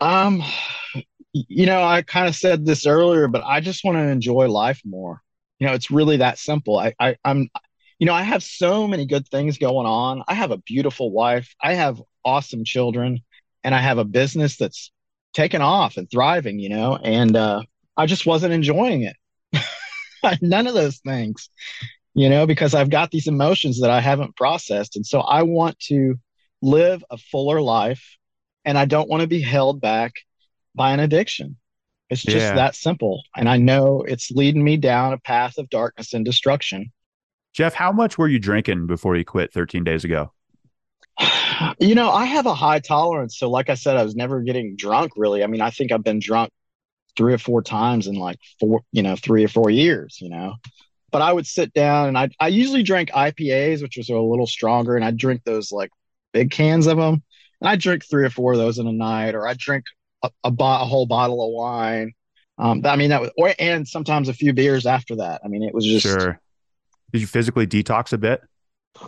Um 0.00 0.42
you 1.32 1.66
know, 1.66 1.84
I 1.84 2.02
kind 2.02 2.26
of 2.26 2.34
said 2.34 2.66
this 2.66 2.86
earlier, 2.86 3.28
but 3.28 3.44
I 3.44 3.60
just 3.60 3.84
want 3.84 3.96
to 3.96 4.02
enjoy 4.02 4.48
life 4.48 4.80
more 4.84 5.22
you 5.60 5.66
know 5.66 5.74
it's 5.74 5.90
really 5.90 6.16
that 6.16 6.38
simple 6.38 6.78
I, 6.78 6.94
I 6.98 7.16
i'm 7.24 7.48
you 8.00 8.06
know 8.06 8.14
i 8.14 8.22
have 8.22 8.42
so 8.42 8.88
many 8.88 9.06
good 9.06 9.28
things 9.28 9.58
going 9.58 9.86
on 9.86 10.24
i 10.26 10.34
have 10.34 10.50
a 10.50 10.58
beautiful 10.58 11.12
wife 11.12 11.54
i 11.62 11.74
have 11.74 12.02
awesome 12.24 12.64
children 12.64 13.20
and 13.62 13.74
i 13.74 13.78
have 13.78 13.98
a 13.98 14.04
business 14.04 14.56
that's 14.56 14.90
taken 15.32 15.62
off 15.62 15.96
and 15.96 16.10
thriving 16.10 16.58
you 16.58 16.70
know 16.70 16.96
and 16.96 17.36
uh 17.36 17.62
i 17.96 18.06
just 18.06 18.26
wasn't 18.26 18.52
enjoying 18.52 19.02
it 19.02 19.16
none 20.42 20.66
of 20.66 20.74
those 20.74 20.98
things 20.98 21.50
you 22.14 22.28
know 22.28 22.46
because 22.46 22.74
i've 22.74 22.90
got 22.90 23.10
these 23.10 23.26
emotions 23.26 23.80
that 23.80 23.90
i 23.90 24.00
haven't 24.00 24.36
processed 24.36 24.96
and 24.96 25.06
so 25.06 25.20
i 25.20 25.42
want 25.42 25.78
to 25.78 26.14
live 26.62 27.04
a 27.10 27.16
fuller 27.16 27.60
life 27.60 28.16
and 28.64 28.76
i 28.76 28.84
don't 28.84 29.08
want 29.08 29.20
to 29.20 29.26
be 29.26 29.40
held 29.40 29.80
back 29.80 30.12
by 30.74 30.92
an 30.92 31.00
addiction 31.00 31.56
it's 32.10 32.22
just 32.22 32.36
yeah. 32.36 32.54
that 32.56 32.74
simple. 32.74 33.22
And 33.36 33.48
I 33.48 33.56
know 33.56 34.02
it's 34.02 34.32
leading 34.32 34.64
me 34.64 34.76
down 34.76 35.12
a 35.12 35.18
path 35.18 35.58
of 35.58 35.70
darkness 35.70 36.12
and 36.12 36.24
destruction. 36.24 36.90
Jeff, 37.52 37.72
how 37.72 37.92
much 37.92 38.18
were 38.18 38.28
you 38.28 38.40
drinking 38.40 38.88
before 38.88 39.16
you 39.16 39.24
quit 39.24 39.52
13 39.52 39.84
days 39.84 40.04
ago? 40.04 40.32
You 41.78 41.94
know, 41.94 42.10
I 42.10 42.24
have 42.24 42.46
a 42.46 42.54
high 42.54 42.78
tolerance. 42.78 43.38
So, 43.38 43.50
like 43.50 43.68
I 43.68 43.74
said, 43.74 43.98
I 43.98 44.02
was 44.02 44.16
never 44.16 44.40
getting 44.40 44.76
drunk 44.76 45.12
really. 45.14 45.44
I 45.44 45.46
mean, 45.46 45.60
I 45.60 45.68
think 45.68 45.92
I've 45.92 46.02
been 46.02 46.18
drunk 46.18 46.50
three 47.18 47.34
or 47.34 47.38
four 47.38 47.60
times 47.60 48.06
in 48.06 48.14
like 48.14 48.38
four, 48.58 48.80
you 48.92 49.02
know, 49.02 49.14
three 49.14 49.44
or 49.44 49.48
four 49.48 49.68
years, 49.68 50.18
you 50.22 50.30
know. 50.30 50.54
But 51.10 51.22
I 51.22 51.32
would 51.32 51.46
sit 51.46 51.72
down 51.72 52.08
and 52.08 52.18
I, 52.18 52.28
I 52.38 52.48
usually 52.48 52.82
drank 52.82 53.10
IPAs, 53.10 53.82
which 53.82 53.96
was 53.96 54.08
a 54.08 54.16
little 54.18 54.46
stronger, 54.46 54.96
and 54.96 55.04
I 55.04 55.10
drink 55.10 55.42
those 55.44 55.72
like 55.72 55.90
big 56.32 56.50
cans 56.50 56.86
of 56.86 56.96
them. 56.96 57.22
And 57.60 57.68
I 57.68 57.76
drink 57.76 58.04
three 58.08 58.24
or 58.24 58.30
four 58.30 58.52
of 58.52 58.58
those 58.58 58.78
in 58.78 58.86
a 58.86 58.92
night, 58.92 59.34
or 59.34 59.46
I 59.46 59.54
drink 59.54 59.84
a, 60.22 60.30
a, 60.44 60.50
bo- 60.50 60.82
a 60.82 60.84
whole 60.84 61.06
bottle 61.06 61.46
of 61.46 61.52
wine. 61.52 62.12
Um, 62.58 62.82
I 62.84 62.96
mean, 62.96 63.10
that 63.10 63.20
was, 63.20 63.30
or, 63.36 63.54
and 63.58 63.86
sometimes 63.86 64.28
a 64.28 64.34
few 64.34 64.52
beers 64.52 64.86
after 64.86 65.16
that. 65.16 65.40
I 65.44 65.48
mean, 65.48 65.62
it 65.62 65.74
was 65.74 65.84
just. 65.84 66.06
Sure. 66.06 66.40
Did 67.12 67.20
you 67.20 67.26
physically 67.26 67.66
detox 67.66 68.12
a 68.12 68.18
bit? 68.18 68.42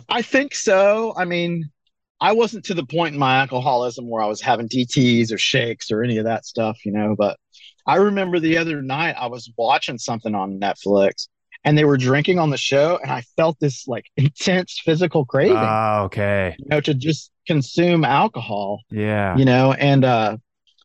I 0.09 0.21
think 0.21 0.55
so. 0.55 1.13
I 1.15 1.25
mean, 1.25 1.69
I 2.19 2.31
wasn't 2.33 2.65
to 2.65 2.73
the 2.73 2.85
point 2.85 3.13
in 3.13 3.19
my 3.19 3.37
alcoholism 3.37 4.09
where 4.09 4.21
I 4.21 4.27
was 4.27 4.41
having 4.41 4.69
DTs 4.69 5.31
or 5.31 5.37
shakes 5.37 5.91
or 5.91 6.03
any 6.03 6.17
of 6.17 6.25
that 6.25 6.45
stuff, 6.45 6.85
you 6.85 6.91
know. 6.91 7.15
But 7.17 7.37
I 7.85 7.97
remember 7.97 8.39
the 8.39 8.57
other 8.57 8.81
night 8.81 9.15
I 9.17 9.27
was 9.27 9.51
watching 9.57 9.97
something 9.97 10.33
on 10.33 10.59
Netflix 10.59 11.27
and 11.63 11.77
they 11.77 11.85
were 11.85 11.97
drinking 11.97 12.39
on 12.39 12.49
the 12.49 12.57
show, 12.57 12.99
and 13.01 13.11
I 13.11 13.21
felt 13.35 13.59
this 13.59 13.87
like 13.87 14.05
intense 14.17 14.81
physical 14.83 15.25
craving. 15.25 15.57
Oh, 15.57 16.03
okay. 16.05 16.55
You 16.59 16.65
know, 16.69 16.81
to 16.81 16.93
just 16.93 17.31
consume 17.47 18.03
alcohol. 18.03 18.81
Yeah. 18.89 19.37
You 19.37 19.45
know, 19.45 19.73
and 19.73 20.03
uh, 20.03 20.37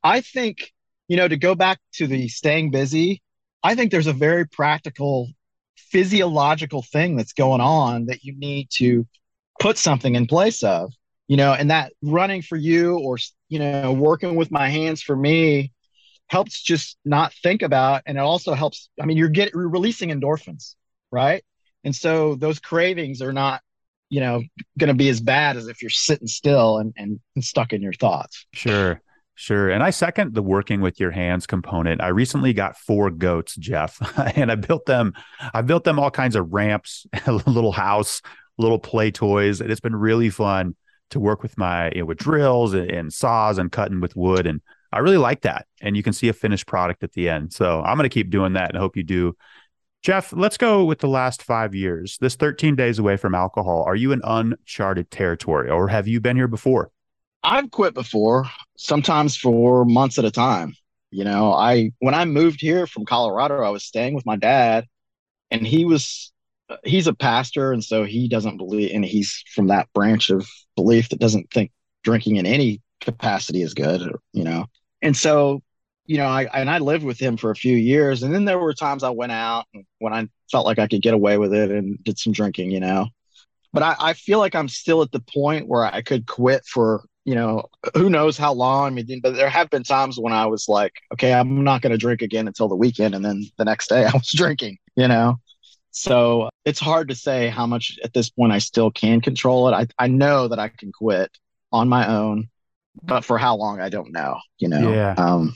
I 0.03 0.21
think, 0.21 0.73
you 1.09 1.17
know, 1.17 1.29
to 1.29 1.37
go 1.37 1.55
back 1.55 1.79
to 1.95 2.07
the 2.07 2.29
staying 2.29 2.71
busy, 2.71 3.23
I 3.63 3.75
think 3.75 3.91
there's 3.91 4.07
a 4.07 4.13
very 4.13 4.47
practical 4.47 5.29
physiological 5.77 6.83
thing 6.83 7.17
that's 7.17 7.33
going 7.33 7.61
on 7.61 8.07
that 8.07 8.23
you 8.23 8.37
need 8.37 8.69
to 8.71 9.07
put 9.59 9.79
something 9.79 10.15
in 10.15 10.27
place 10.27 10.63
of, 10.63 10.93
you 11.27 11.37
know, 11.37 11.53
and 11.55 11.71
that 11.71 11.93
running 12.03 12.43
for 12.43 12.57
you 12.57 12.99
or, 12.99 13.19
you 13.49 13.59
know, 13.59 13.93
working 13.93 14.37
with 14.37 14.51
my 14.51 14.69
hands 14.69 15.03
for 15.03 15.17
me 15.17 15.73
helps 16.29 16.61
just 16.61 16.97
not 17.05 17.33
think 17.43 17.63
about. 17.63 18.03
And 18.07 18.19
it 18.19 18.21
also 18.21 18.55
helps, 18.55 18.89
I 19.01 19.07
mean, 19.07 19.17
you're 19.17 19.29
getting, 19.29 19.53
you're 19.55 19.69
releasing 19.69 20.11
endorphins, 20.11 20.75
right? 21.11 21.43
And 21.85 21.95
so 21.95 22.35
those 22.35 22.59
cravings 22.59 23.23
are 23.23 23.33
not, 23.33 23.63
you 24.11 24.21
know, 24.21 24.43
going 24.79 24.89
to 24.89 24.95
be 24.95 25.09
as 25.09 25.21
bad 25.21 25.57
as 25.57 25.69
if 25.69 25.83
you're 25.83 25.91
sitting 25.91 26.29
still 26.29 26.79
and, 26.79 26.93
and, 26.97 27.21
and 27.35 27.45
stuck 27.45 27.73
in 27.73 27.83
your 27.83 27.93
thoughts. 27.93 28.47
Sure 28.53 29.01
Sure. 29.41 29.71
And 29.71 29.85
I 29.85 29.91
second 29.91 30.35
the 30.35 30.43
working 30.43 30.81
with 30.81 30.99
your 30.99 31.13
hands 31.13 31.47
component. 31.47 32.01
I 32.01 32.09
recently 32.09 32.53
got 32.53 32.77
four 32.77 33.09
goats, 33.09 33.55
Jeff, 33.55 33.97
and 34.37 34.51
I 34.51 34.57
built 34.57 34.85
them, 34.85 35.13
I 35.55 35.63
built 35.63 35.85
them 35.85 36.01
all 36.01 36.11
kinds 36.11 36.35
of 36.35 36.53
ramps, 36.53 37.07
a 37.25 37.33
little 37.47 37.71
house, 37.71 38.21
little 38.59 38.81
play 38.81 39.13
toys. 39.13 39.61
And 39.61 39.71
it's 39.71 39.81
been 39.81 39.95
really 39.95 40.29
fun 40.29 40.75
to 41.11 41.21
work 41.21 41.45
with 41.45 41.57
my, 41.57 41.93
you 41.93 42.01
know, 42.01 42.07
with 42.07 42.19
drills 42.19 42.75
and, 42.75 42.91
and 42.91 43.13
saws 43.13 43.59
and 43.59 43.71
cutting 43.71 44.01
with 44.01 44.17
wood. 44.17 44.49
And 44.49 44.61
I 44.93 45.01
really 45.01 45.19
like 45.19 45.43
that. 45.43 45.67
And 45.81 45.97
you 45.97 46.03
can 46.03 46.13
see 46.13 46.29
a 46.29 46.33
finished 46.33 46.67
product 46.67 47.03
at 47.03 47.13
the 47.13 47.29
end. 47.29 47.53
So 47.53 47.83
I'm 47.83 47.97
going 47.97 48.09
to 48.09 48.15
keep 48.15 48.31
doing 48.31 48.55
that 48.55 48.71
and 48.71 48.79
hope 48.79 48.97
you 48.97 49.03
do. 49.03 49.37
Jeff, 50.03 50.33
let's 50.33 50.57
go 50.57 50.85
with 50.85 51.01
the 51.01 51.09
last 51.09 51.43
five 51.43 51.75
years. 51.75 52.19
This 52.21 52.37
13 52.37 52.77
days 52.77 52.99
away 52.99 53.17
from 53.17 53.35
alcohol, 53.35 53.85
are 53.87 53.97
you 53.97 54.13
in 54.13 54.21
uncharted 54.25 55.11
territory 55.11 55.69
or 55.71 55.89
have 55.89 56.07
you 56.07 56.21
been 56.21 56.37
here 56.37 56.49
before? 56.49 56.91
I've 57.43 57.71
quit 57.71 57.95
before, 57.95 58.49
sometimes 58.77 59.37
for 59.37 59.85
months 59.85 60.19
at 60.19 60.25
a 60.25 60.31
time. 60.31 60.75
You 61.11 61.25
know, 61.25 61.53
I 61.53 61.93
when 62.01 62.15
I 62.15 62.25
moved 62.27 62.61
here 62.61 62.87
from 62.87 63.07
Colorado, 63.07 63.63
I 63.63 63.71
was 63.71 63.85
staying 63.85 64.15
with 64.15 64.27
my 64.27 64.37
dad, 64.37 64.85
and 65.51 65.67
he 65.67 65.85
was 65.85 66.33
he's 66.85 67.07
a 67.07 67.15
pastor, 67.15 67.73
and 67.73 67.83
so 67.83 68.05
he 68.05 68.29
doesn't 68.29 68.59
believe, 68.59 68.91
and 68.95 69.05
he's 69.05 69.43
from 69.55 69.69
that 69.69 69.89
branch 69.95 70.31
of 70.31 70.47
belief 70.77 71.09
that 71.09 71.21
doesn't 71.21 71.51
think 71.51 71.73
drinking 72.05 72.37
in 72.37 72.45
any 72.45 72.83
capacity 73.01 73.63
is 73.63 73.73
good. 73.73 74.13
You 74.33 74.45
know, 74.45 74.67
and 75.03 75.17
so 75.17 75.63
you 76.07 76.17
know, 76.17 76.27
I 76.27 76.45
and 76.55 76.71
I 76.71 76.79
lived 76.79 77.05
with 77.05 77.19
him 77.19 77.37
for 77.37 77.51
a 77.51 77.57
few 77.57 77.77
years, 77.77 78.23
and 78.23 78.35
then 78.35 78.47
there 78.47 78.59
were 78.59 78.73
times 78.73 79.03
I 79.03 79.11
went 79.11 79.33
out 79.33 79.67
when 79.99 80.15
I 80.15 80.27
felt 80.51 80.65
like 80.65 80.79
I 80.79 80.89
could 80.89 81.03
get 81.03 81.13
away 81.13 81.37
with 81.37 81.53
it 81.53 81.71
and 81.71 82.03
did 82.03 82.19
some 82.19 82.33
drinking. 82.33 82.71
You 82.71 82.81
know, 82.81 83.09
but 83.73 83.83
I, 83.83 83.97
I 83.99 84.13
feel 84.15 84.39
like 84.39 84.55
I'm 84.55 84.69
still 84.69 85.03
at 85.03 85.13
the 85.13 85.21
point 85.21 85.69
where 85.69 85.85
I 85.85 86.01
could 86.01 86.27
quit 86.27 86.65
for 86.65 87.05
you 87.29 87.35
know, 87.35 87.63
who 87.95 88.09
knows 88.09 88.39
how 88.39 88.55
long. 88.55 88.87
I 88.87 88.91
mean, 88.91 89.21
but 89.23 89.35
there 89.35 89.51
have 89.51 89.69
been 89.69 89.83
times 89.83 90.19
when 90.19 90.33
I 90.33 90.47
was 90.47 90.67
like, 90.67 90.95
okay, 91.13 91.35
I'm 91.35 91.63
not 91.63 91.83
going 91.83 91.93
to 91.93 91.99
drink 91.99 92.23
again 92.23 92.47
until 92.49 92.69
the 92.69 92.75
weekend. 92.75 93.15
And 93.15 93.23
then 93.23 93.45
the 93.59 93.67
next 93.67 93.91
day 93.91 94.05
I 94.07 94.13
was 94.13 94.33
drinking, 94.35 94.79
you 94.97 95.09
know? 95.09 95.37
So 95.91 96.49
it's 96.65 96.81
hard 96.81 97.09
to 97.09 97.15
say 97.15 97.49
how 97.49 97.67
much 97.67 97.99
at 98.03 98.15
this 98.15 98.31
point 98.31 98.53
I 98.53 98.59
still 98.61 98.91
can 98.91 99.21
control 99.21 99.69
it. 99.69 99.73
I, 99.73 99.87
I 100.03 100.09
know 100.09 100.49
that 100.49 100.59
I 100.59 100.69
can 100.69 100.91
quit 100.91 101.31
on 101.71 101.87
my 101.87 102.09
own, 102.09 102.49
but 103.03 103.25
for 103.25 103.39
how 103.39 103.57
long, 103.57 103.81
I 103.81 103.89
don't 103.89 104.13
know, 104.13 104.39
you 104.59 104.69
know? 104.69 104.93
Yeah. 104.93 105.15
Um, 105.17 105.55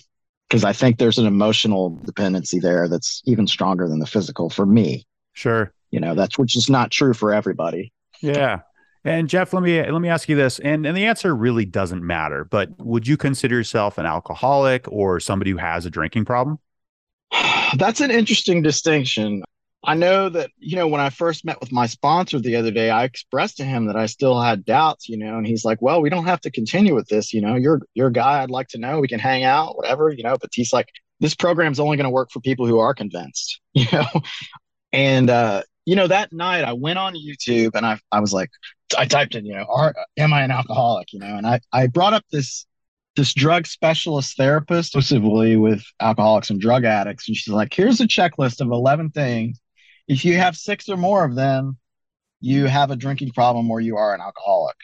because 0.49 0.65
I 0.65 0.75
think 0.75 0.99
there's 0.99 1.17
an 1.17 1.27
emotional 1.27 1.99
dependency 2.05 2.59
there 2.59 2.87
that's 2.87 3.23
even 3.25 3.47
stronger 3.47 3.89
than 3.89 4.01
the 4.01 4.07
physical 4.07 4.51
for 4.51 4.67
me. 4.67 5.07
Sure. 5.33 5.73
You 5.91 5.99
know, 5.99 6.15
that's 6.15 6.37
which 6.37 6.57
is 6.57 6.69
not 6.69 6.91
true 6.91 7.15
for 7.15 7.33
everybody. 7.33 7.91
Yeah. 8.21 8.61
And 9.03 9.31
Jeff, 9.31 9.55
let 9.55 9.63
me 9.63 9.83
let 9.83 10.01
me 10.01 10.11
ask 10.11 10.29
you 10.29 10.37
this, 10.37 10.59
and 10.59 10.87
and 10.87 10.97
the 10.97 11.07
answer 11.07 11.35
really 11.35 11.65
doesn't 11.65 12.07
matter. 12.07 12.45
But 12.45 12.69
would 12.79 13.09
you 13.09 13.17
consider 13.17 13.57
yourself 13.57 13.97
an 13.99 14.07
alcoholic 14.07 14.87
or 14.93 15.19
somebody 15.21 15.51
who 15.51 15.57
has 15.57 15.87
a 15.87 15.91
drinking 15.91 16.27
problem? 16.27 16.59
That's 17.77 18.01
an 18.01 18.11
interesting 18.11 18.63
distinction. 18.63 19.43
I 19.85 19.95
know 19.95 20.29
that 20.29 20.51
you 20.59 20.77
know 20.77 20.87
when 20.87 21.01
I 21.01 21.11
first 21.11 21.45
met 21.45 21.61
with 21.61 21.73
my 21.73 21.87
sponsor 21.87 22.39
the 22.39 22.57
other 22.57 22.71
day, 22.71 22.91
I 22.91 23.05
expressed 23.05 23.57
to 23.57 23.65
him 23.65 23.87
that 23.87 23.97
I 23.97 24.07
still 24.07 24.41
had 24.41 24.65
doubts, 24.65 25.09
you 25.09 25.17
know, 25.17 25.37
and 25.37 25.47
he's 25.47 25.65
like, 25.65 25.83
"Well, 25.83 26.01
we 26.01 26.11
don't 26.11 26.27
have 26.27 26.41
to 26.43 26.51
continue 26.51 26.95
with 26.95 27.09
this, 27.09 27.33
you 27.33 27.41
know. 27.41 27.57
You're 27.57 27.81
you're 27.95 28.09
a 28.09 28.13
guy 28.13 28.43
I'd 28.43 28.51
like 28.51 28.69
to 28.69 28.79
know. 28.79 29.01
We 29.01 29.09
can 29.09 29.21
hang 29.21 29.45
out, 29.45 29.77
whatever, 29.77 30.11
you 30.11 30.23
know." 30.23 30.37
But 30.41 30.51
he's 30.53 30.73
like, 30.73 30.89
"This 31.21 31.35
program's 31.35 31.81
only 31.81 31.97
going 31.97 32.05
to 32.05 32.11
work 32.11 32.31
for 32.31 32.41
people 32.41 32.67
who 32.67 32.79
are 32.79 32.95
convinced," 32.95 33.61
you 33.75 33.87
know. 33.93 34.07
And 34.93 35.31
uh, 35.31 35.63
you 35.85 35.97
know, 35.97 36.07
that 36.07 36.33
night 36.33 36.65
I 36.65 36.75
went 36.75 36.99
on 36.99 37.15
YouTube 37.15 37.75
and 37.75 37.85
I 37.85 37.99
I 38.13 38.21
was 38.21 38.33
like, 38.33 38.51
I 38.97 39.07
typed 39.07 39.35
in, 39.35 39.47
you 39.47 39.55
know, 39.55 39.67
are, 39.69 39.95
am 40.17 40.33
I 40.33 40.43
an 40.43 40.51
alcoholic? 40.51 41.13
You 41.13 41.21
know, 41.21 41.37
and 41.37 41.47
I, 41.47 41.61
I 41.73 41.87
brought 41.87 42.15
up 42.15 42.25
this 42.31 42.67
this 43.15 43.35
drug 43.35 43.67
specialist 43.67 44.37
therapist 44.37 44.91
specifically 44.91 45.57
with 45.57 45.85
alcoholics 46.01 46.49
and 46.51 46.61
drug 46.61 46.85
addicts. 46.85 47.29
And 47.29 47.37
she's 47.37 47.53
like, 47.53 47.75
here's 47.75 48.01
a 48.01 48.07
checklist 48.07 48.61
of 48.63 48.71
11 48.71 49.11
things. 49.11 49.61
If 50.13 50.25
you 50.27 50.37
have 50.37 50.57
six 50.57 50.89
or 50.89 50.97
more 50.97 51.25
of 51.25 51.35
them, 51.35 51.79
you 52.41 52.67
have 52.67 52.91
a 52.91 52.97
drinking 52.97 53.31
problem 53.31 53.71
or 53.71 53.81
you 53.81 53.97
are 53.97 54.15
an 54.15 54.21
alcoholic. 54.21 54.77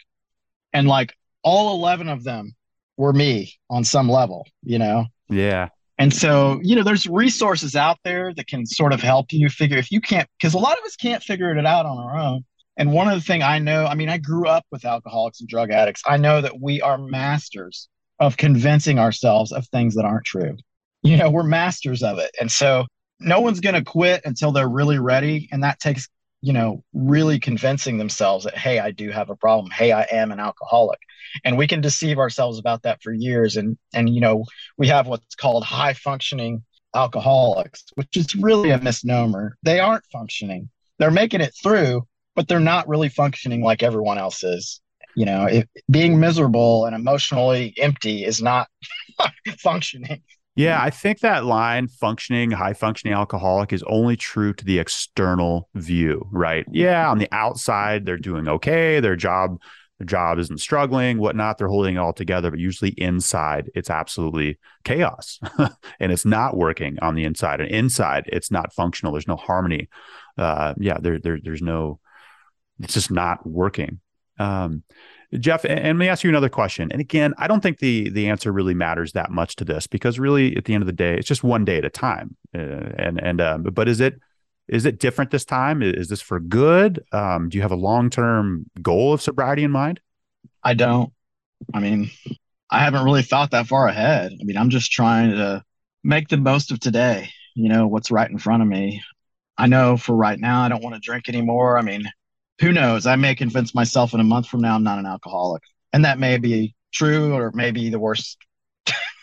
And 0.73 0.87
like 0.87 1.13
all 1.43 1.75
11 1.75 2.09
of 2.09 2.23
them 2.23 2.55
were 2.97 3.13
me 3.13 3.53
on 3.69 3.83
some 3.83 4.09
level, 4.09 4.47
you 4.63 4.79
know? 4.79 5.05
Yeah. 5.29 5.69
And 5.99 6.13
so, 6.13 6.59
you 6.63 6.75
know, 6.75 6.83
there's 6.83 7.05
resources 7.05 7.75
out 7.75 7.97
there 8.03 8.33
that 8.33 8.47
can 8.47 8.65
sort 8.65 8.91
of 8.91 9.01
help 9.01 9.31
you 9.31 9.49
figure 9.49 9.77
if 9.77 9.91
you 9.91 10.01
can't, 10.01 10.27
because 10.39 10.53
a 10.53 10.57
lot 10.57 10.79
of 10.79 10.83
us 10.85 10.95
can't 10.95 11.21
figure 11.21 11.55
it 11.55 11.65
out 11.65 11.85
on 11.85 11.97
our 11.97 12.17
own. 12.17 12.45
And 12.77 12.91
one 12.91 13.07
of 13.07 13.13
the 13.13 13.21
things 13.21 13.43
I 13.43 13.59
know, 13.59 13.85
I 13.85 13.93
mean, 13.93 14.09
I 14.09 14.17
grew 14.17 14.47
up 14.47 14.65
with 14.71 14.85
alcoholics 14.85 15.41
and 15.41 15.49
drug 15.49 15.69
addicts. 15.69 16.01
I 16.07 16.17
know 16.17 16.41
that 16.41 16.59
we 16.59 16.81
are 16.81 16.97
masters 16.97 17.89
of 18.19 18.37
convincing 18.37 18.97
ourselves 18.97 19.51
of 19.51 19.67
things 19.67 19.95
that 19.95 20.05
aren't 20.05 20.25
true. 20.25 20.55
You 21.03 21.17
know, 21.17 21.29
we're 21.29 21.43
masters 21.43 22.01
of 22.01 22.17
it. 22.17 22.31
And 22.39 22.51
so 22.51 22.85
no 23.19 23.41
one's 23.41 23.59
going 23.59 23.75
to 23.75 23.83
quit 23.83 24.21
until 24.25 24.51
they're 24.51 24.69
really 24.69 24.99
ready. 24.99 25.49
And 25.51 25.63
that 25.63 25.79
takes, 25.79 26.07
you 26.41 26.53
know, 26.53 26.83
really 26.93 27.39
convincing 27.39 27.97
themselves 27.97 28.45
that, 28.45 28.57
hey, 28.57 28.79
I 28.79 28.91
do 28.91 29.11
have 29.11 29.29
a 29.29 29.35
problem. 29.35 29.71
Hey, 29.71 29.91
I 29.91 30.07
am 30.11 30.31
an 30.31 30.39
alcoholic. 30.39 30.99
And 31.43 31.57
we 31.57 31.67
can 31.67 31.81
deceive 31.81 32.17
ourselves 32.17 32.59
about 32.59 32.83
that 32.83 33.01
for 33.03 33.11
years. 33.11 33.57
And, 33.57 33.77
and, 33.93 34.09
you 34.09 34.21
know, 34.21 34.45
we 34.77 34.87
have 34.87 35.07
what's 35.07 35.35
called 35.35 35.63
high 35.63 35.93
functioning 35.93 36.63
alcoholics, 36.95 37.85
which 37.95 38.15
is 38.15 38.35
really 38.35 38.71
a 38.71 38.79
misnomer. 38.79 39.57
They 39.63 39.79
aren't 39.79 40.05
functioning, 40.11 40.69
they're 40.97 41.11
making 41.11 41.41
it 41.41 41.53
through, 41.61 42.07
but 42.35 42.47
they're 42.47 42.59
not 42.59 42.87
really 42.87 43.09
functioning 43.09 43.61
like 43.61 43.83
everyone 43.83 44.17
else 44.17 44.43
is. 44.43 44.81
You 45.15 45.25
know, 45.25 45.45
if, 45.45 45.65
being 45.89 46.19
miserable 46.19 46.85
and 46.85 46.95
emotionally 46.95 47.73
empty 47.77 48.23
is 48.23 48.41
not 48.41 48.69
functioning. 49.59 50.23
Yeah, 50.59 50.81
I 50.81 50.89
think 50.89 51.19
that 51.19 51.45
line 51.45 51.87
functioning, 51.87 52.51
high 52.51 52.73
functioning 52.73 53.13
alcoholic 53.13 53.71
is 53.71 53.81
only 53.87 54.17
true 54.17 54.53
to 54.53 54.65
the 54.65 54.77
external 54.77 55.69
view, 55.73 56.27
right? 56.31 56.65
Yeah, 56.69 57.09
on 57.09 57.17
the 57.17 57.29
outside, 57.31 58.05
they're 58.05 58.17
doing 58.17 58.47
okay. 58.49 58.99
Their 58.99 59.15
job, 59.15 59.61
their 59.99 60.05
job 60.05 60.37
isn't 60.37 60.59
struggling, 60.59 61.17
whatnot. 61.17 61.57
They're 61.57 61.69
holding 61.69 61.95
it 61.95 61.99
all 61.99 62.11
together, 62.11 62.51
but 62.51 62.59
usually 62.59 62.89
inside, 62.91 63.71
it's 63.73 63.89
absolutely 63.89 64.59
chaos 64.83 65.39
and 65.99 66.11
it's 66.11 66.25
not 66.25 66.57
working 66.57 66.99
on 67.01 67.15
the 67.15 67.23
inside. 67.23 67.61
And 67.61 67.71
inside, 67.71 68.25
it's 68.27 68.51
not 68.51 68.73
functional. 68.73 69.13
There's 69.13 69.29
no 69.29 69.37
harmony. 69.37 69.87
Uh, 70.37 70.73
yeah, 70.77 70.97
there, 70.99 71.19
there, 71.19 71.39
there's 71.41 71.61
no 71.61 72.01
it's 72.81 72.95
just 72.95 73.11
not 73.11 73.45
working. 73.45 73.99
Um, 74.39 74.83
Jeff, 75.37 75.63
and 75.63 75.83
let 75.83 75.95
me 75.95 76.07
ask 76.07 76.23
you 76.23 76.29
another 76.29 76.49
question. 76.49 76.91
And 76.91 76.99
again, 76.99 77.35
I 77.37 77.47
don't 77.47 77.61
think 77.61 77.77
the 77.77 78.09
the 78.09 78.29
answer 78.29 78.51
really 78.51 78.73
matters 78.73 79.11
that 79.11 79.29
much 79.29 79.55
to 79.57 79.65
this 79.65 79.85
because 79.85 80.17
really, 80.17 80.57
at 80.57 80.65
the 80.65 80.73
end 80.73 80.81
of 80.81 80.87
the 80.87 80.93
day, 80.93 81.15
it's 81.15 81.27
just 81.27 81.43
one 81.43 81.65
day 81.65 81.77
at 81.77 81.85
a 81.85 81.89
time. 81.89 82.35
Uh, 82.55 82.89
and 82.97 83.21
and 83.21 83.39
um, 83.39 83.63
but 83.63 83.87
is 83.87 83.99
it 83.99 84.15
is 84.67 84.85
it 84.85 84.99
different 84.99 85.29
this 85.29 85.45
time? 85.45 85.83
Is 85.83 86.09
this 86.09 86.21
for 86.21 86.39
good? 86.39 87.03
Um, 87.11 87.49
do 87.49 87.57
you 87.57 87.61
have 87.61 87.71
a 87.71 87.75
long 87.75 88.09
term 88.09 88.65
goal 88.81 89.13
of 89.13 89.21
sobriety 89.21 89.63
in 89.63 89.71
mind? 89.71 89.99
I 90.63 90.73
don't. 90.73 91.13
I 91.73 91.79
mean, 91.79 92.09
I 92.71 92.79
haven't 92.79 93.03
really 93.03 93.23
thought 93.23 93.51
that 93.51 93.67
far 93.67 93.87
ahead. 93.87 94.31
I 94.31 94.43
mean, 94.43 94.57
I'm 94.57 94.69
just 94.71 94.91
trying 94.91 95.31
to 95.31 95.63
make 96.03 96.29
the 96.29 96.37
most 96.37 96.71
of 96.71 96.79
today. 96.79 97.29
You 97.53 97.69
know, 97.69 97.85
what's 97.87 98.09
right 98.09 98.29
in 98.29 98.39
front 98.39 98.63
of 98.63 98.67
me. 98.67 99.03
I 99.57 99.67
know 99.67 99.97
for 99.97 100.15
right 100.15 100.39
now, 100.39 100.61
I 100.61 100.69
don't 100.69 100.81
want 100.81 100.95
to 100.95 101.01
drink 101.01 101.29
anymore. 101.29 101.77
I 101.77 101.81
mean, 101.81 102.09
who 102.59 102.71
knows? 102.71 103.05
I 103.05 103.15
may 103.15 103.35
convince 103.35 103.73
myself 103.73 104.13
in 104.13 104.19
a 104.19 104.23
month 104.23 104.47
from 104.47 104.61
now 104.61 104.75
I'm 104.75 104.83
not 104.83 104.99
an 104.99 105.05
alcoholic. 105.05 105.63
And 105.93 106.05
that 106.05 106.19
may 106.19 106.37
be 106.37 106.75
true 106.93 107.33
or 107.33 107.51
maybe 107.53 107.89
the 107.89 107.99
worst 107.99 108.37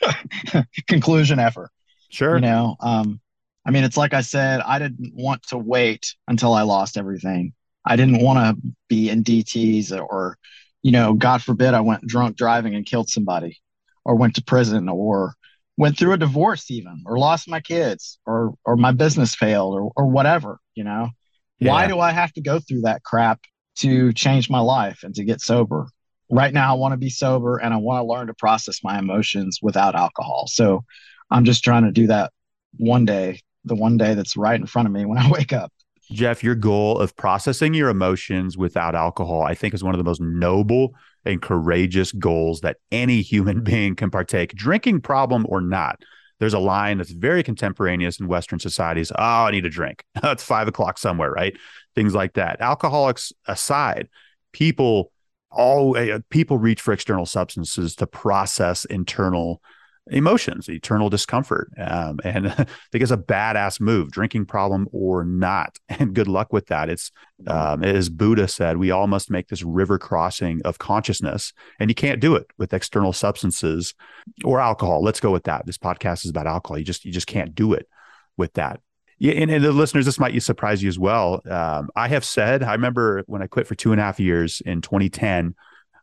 conclusion 0.89 1.39
ever. 1.39 1.71
Sure. 2.11 2.37
You 2.37 2.41
know, 2.41 2.77
um, 2.81 3.21
I 3.67 3.71
mean, 3.73 3.85
it's 3.85 3.97
like 3.97 4.15
I 4.15 4.21
said, 4.21 4.61
I 4.61 4.79
didn't 4.79 5.13
want 5.15 5.43
to 5.49 5.59
wait 5.59 6.15
until 6.29 6.55
I 6.55 6.63
lost 6.63 6.97
everything. 6.97 7.53
I 7.85 7.97
didn't 7.97 8.23
want 8.23 8.39
to 8.39 8.73
be 8.89 9.11
in 9.11 9.25
DTs 9.25 9.93
or, 9.93 10.39
you 10.83 10.93
know, 10.93 11.15
God 11.15 11.43
forbid 11.43 11.75
I 11.75 11.81
went 11.81 12.07
drunk 12.07 12.37
driving 12.37 12.75
and 12.75 12.87
killed 12.87 13.09
somebody 13.09 13.61
or 14.05 14.15
went 14.15 14.37
to 14.37 14.43
prison 14.43 14.89
or 14.89 15.35
went 15.77 15.99
through 15.99 16.13
a 16.13 16.19
divorce 16.19 16.71
even 16.71 17.03
or 17.07 17.19
lost 17.19 17.49
my 17.49 17.61
kids 17.61 18.19
or 18.25 18.55
or 18.65 18.77
my 18.77 18.93
business 18.93 19.35
failed 19.35 19.75
or 19.75 19.91
or 19.97 20.07
whatever, 20.07 20.59
you 20.75 20.85
know. 20.85 21.11
Yeah. 21.59 21.73
Why 21.73 21.87
do 21.87 21.99
I 22.01 22.11
have 22.11 22.33
to 22.35 22.41
go 22.41 22.59
through 22.59 22.83
that 22.83 23.03
crap 23.03 23.41
to 23.77 24.13
change 24.13 24.51
my 24.51 24.61
life 24.61 25.03
and 25.03 25.15
to 25.15 25.25
get 25.25 25.41
sober? 25.41 25.87
Right 26.31 26.53
now, 26.53 26.75
I 26.75 26.79
want 26.79 26.93
to 26.93 26.99
be 26.99 27.09
sober 27.09 27.59
and 27.59 27.73
I 27.73 27.77
want 27.77 28.03
to 28.03 28.07
learn 28.07 28.27
to 28.27 28.35
process 28.35 28.81
my 28.83 28.99
emotions 28.99 29.61
without 29.63 29.95
alcohol. 29.95 30.47
So 30.49 30.85
I'm 31.31 31.45
just 31.45 31.63
trying 31.63 31.85
to 31.85 31.93
do 31.93 32.09
that 32.09 32.33
one 32.77 33.05
day, 33.05 33.41
the 33.65 33.75
one 33.75 33.97
day 33.97 34.15
that's 34.15 34.37
right 34.37 34.59
in 34.59 34.67
front 34.67 34.87
of 34.87 34.93
me 34.93 35.05
when 35.05 35.19
I 35.19 35.31
wake 35.31 35.53
up. 35.53 35.73
Jeff, 36.11 36.45
your 36.45 36.55
goal 36.55 36.99
of 36.99 37.17
processing 37.17 37.75
your 37.75 37.89
emotions 37.89 38.57
without 38.57 38.95
alcohol, 38.95 39.43
I 39.43 39.55
think, 39.55 39.75
is 39.75 39.83
one 39.83 39.95
of 39.95 39.99
the 39.99 40.05
most 40.05 40.21
noble 40.21 40.95
and 41.25 41.43
courageous 41.43 42.13
goals 42.13 42.61
that 42.61 42.77
any 42.93 43.23
human 43.23 43.63
being 43.63 43.97
can 43.97 44.11
partake, 44.11 44.55
drinking 44.55 45.01
problem 45.01 45.47
or 45.49 45.61
not 45.61 46.01
there's 46.39 46.55
a 46.55 46.59
line 46.59 46.99
that's 46.99 47.13
very 47.13 47.43
contemporaneous 47.43 48.21
in 48.21 48.29
Western 48.29 48.59
societies. 48.59 49.11
Oh, 49.13 49.45
I 49.45 49.51
need 49.51 49.65
a 49.65 49.71
drink. 49.71 50.05
it's 50.23 50.45
five 50.45 50.69
o'clock 50.69 50.99
somewhere, 50.99 51.31
right? 51.31 51.57
Things 51.95 52.15
like 52.15 52.35
that. 52.35 52.61
Alcoholics 52.61 53.33
aside, 53.47 54.09
people 54.53 55.13
all 55.51 55.97
uh, 55.97 56.19
people 56.31 56.59
reach 56.59 56.83
for 56.83 56.93
external 56.93 57.27
substances 57.27 57.95
to 57.97 58.07
process 58.07 58.85
internal 58.85 59.63
emotions, 60.09 60.69
eternal 60.69 61.11
discomfort. 61.11 61.71
Um, 61.79 62.21
and 62.25 62.49
I 62.49 62.55
think 62.55 63.03
it's 63.03 63.11
a 63.11 63.17
badass 63.17 63.81
move, 63.81 64.11
drinking 64.11 64.47
problem 64.47 64.89
or 64.93 65.25
not. 65.25 65.79
And 65.99 66.15
good 66.15 66.29
luck 66.29 66.53
with 66.53 66.67
that. 66.67 66.91
It's, 66.91 67.11
um, 67.47 67.83
as 67.83 68.11
Buddha 68.11 68.49
said, 68.49 68.77
we 68.77 68.91
all 68.91 69.07
must 69.07 69.31
make 69.31 69.49
this 69.49 69.63
river 69.63 69.99
crossing 69.99 70.61
of 70.63 70.79
consciousness. 70.79 71.55
And 71.81 71.91
you 71.91 71.95
can't 71.95 72.21
do 72.21 72.35
it 72.35 72.47
with 72.59 72.75
external 72.75 73.15
substances 73.15 73.95
or 74.45 74.61
alcohol. 74.61 75.03
Let's 75.03 75.21
go 75.21 75.31
with 75.31 75.45
that. 75.45 75.65
This 75.65 75.79
podcast 75.79 76.25
is 76.27 76.31
about 76.31 76.47
alcohol. 76.47 76.79
You 76.79 76.85
just, 76.85 77.07
you 77.07 77.13
just 77.13 77.27
can't 77.27 77.55
do 77.55 77.73
it 77.73 77.89
with 78.37 78.53
that. 78.55 78.81
Yeah, 79.19 79.33
and, 79.33 79.51
and 79.51 79.65
the 79.65 79.73
listeners, 79.73 80.05
this 80.05 80.19
might 80.19 80.41
surprise 80.43 80.83
you 80.83 80.89
as 80.89 80.99
well. 80.99 81.41
Um, 81.51 81.89
I 81.97 82.09
have 82.09 82.25
said, 82.25 82.63
I 82.63 82.73
remember 82.73 83.23
when 83.27 83.43
I 83.43 83.47
quit 83.47 83.67
for 83.67 83.75
two 83.75 83.93
and 83.93 84.01
a 84.01 84.05
half 84.05 84.21
years 84.21 84.61
in 84.67 84.83
2010, 84.83 85.55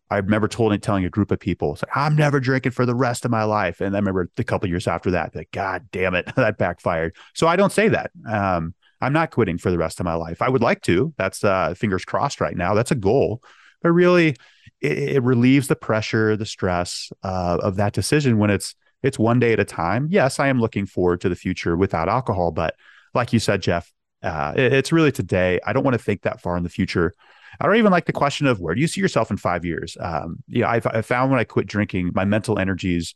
I 0.10 0.18
remember 0.18 0.48
told, 0.48 0.80
telling 0.82 1.06
a 1.06 1.10
group 1.10 1.32
of 1.32 1.40
people, 1.40 1.78
I'm 1.96 2.16
never 2.16 2.40
drinking 2.40 2.74
for 2.74 2.86
the 2.86 2.96
rest 2.96 3.26
of 3.26 3.32
my 3.32 3.44
life. 3.44 3.82
And 3.82 3.96
I 3.96 4.00
remember 4.00 4.30
a 4.38 4.44
couple 4.44 4.70
years 4.70 4.88
after 4.88 5.12
that, 5.12 5.36
like, 5.36 5.50
God 5.52 5.88
damn 5.92 6.14
it, 6.14 6.30
that 6.36 6.58
backfired. 6.58 7.16
So 7.34 7.48
I 7.48 7.56
don't 7.56 7.72
say 7.72 7.88
that. 7.90 8.12
Um, 8.28 8.76
I'm 9.02 9.14
not 9.14 9.32
quitting 9.32 9.58
for 9.58 9.72
the 9.72 9.78
rest 9.78 10.00
of 10.00 10.06
my 10.06 10.14
life. 10.14 10.42
I 10.42 10.50
would 10.50 10.62
like 10.62 10.82
to. 10.84 11.14
That's 11.18 11.44
uh, 11.44 11.74
fingers 11.74 12.06
crossed 12.06 12.40
right 12.40 12.56
now. 12.56 12.74
That's 12.74 12.92
a 12.92 12.96
goal. 12.96 13.42
But 13.82 13.92
really, 13.92 14.36
it, 14.82 14.98
it 14.98 15.24
relieves 15.24 15.68
the 15.68 15.76
pressure, 15.76 16.38
the 16.38 16.46
stress 16.46 17.12
uh, 17.24 17.58
of 17.62 17.76
that 17.78 17.94
decision 17.94 18.38
when 18.38 18.50
it's 18.50 18.76
it's 19.02 19.20
one 19.20 19.40
day 19.40 19.52
at 19.52 19.60
a 19.60 19.66
time. 19.66 20.08
Yes, 20.10 20.40
I 20.40 20.48
am 20.48 20.62
looking 20.62 20.86
forward 20.86 21.20
to 21.22 21.30
the 21.30 21.36
future 21.36 21.76
without 21.76 22.08
alcohol, 22.08 22.52
but 22.52 22.76
like 23.14 23.34
you 23.34 23.40
said, 23.40 23.62
Jeff, 23.62 23.92
uh, 24.24 24.54
it, 24.56 24.72
it's 24.72 24.94
really 24.94 25.12
today. 25.12 25.60
I 25.66 25.74
don't 25.74 25.84
want 25.84 25.96
to 25.96 26.04
think 26.04 26.22
that 26.22 26.40
far 26.40 26.56
in 26.56 26.64
the 26.64 26.70
future. 26.70 27.14
I 27.60 27.66
don't 27.66 27.78
even 27.78 27.92
like 27.92 28.06
the 28.06 28.14
question 28.14 28.48
of 28.48 28.60
where 28.60 28.76
do 28.76 28.82
you 28.82 28.88
see 28.88 29.02
yourself 29.02 29.32
in 29.32 29.38
five 29.38 29.66
years? 29.66 29.98
Um, 30.00 30.44
yeah, 30.48 30.70
I've, 30.70 30.88
i 30.88 31.02
found 31.02 31.32
when 31.32 31.40
I 31.40 31.44
quit 31.44 31.68
drinking, 31.68 32.12
my 32.14 32.26
mental 32.26 32.60
energies 32.60 33.16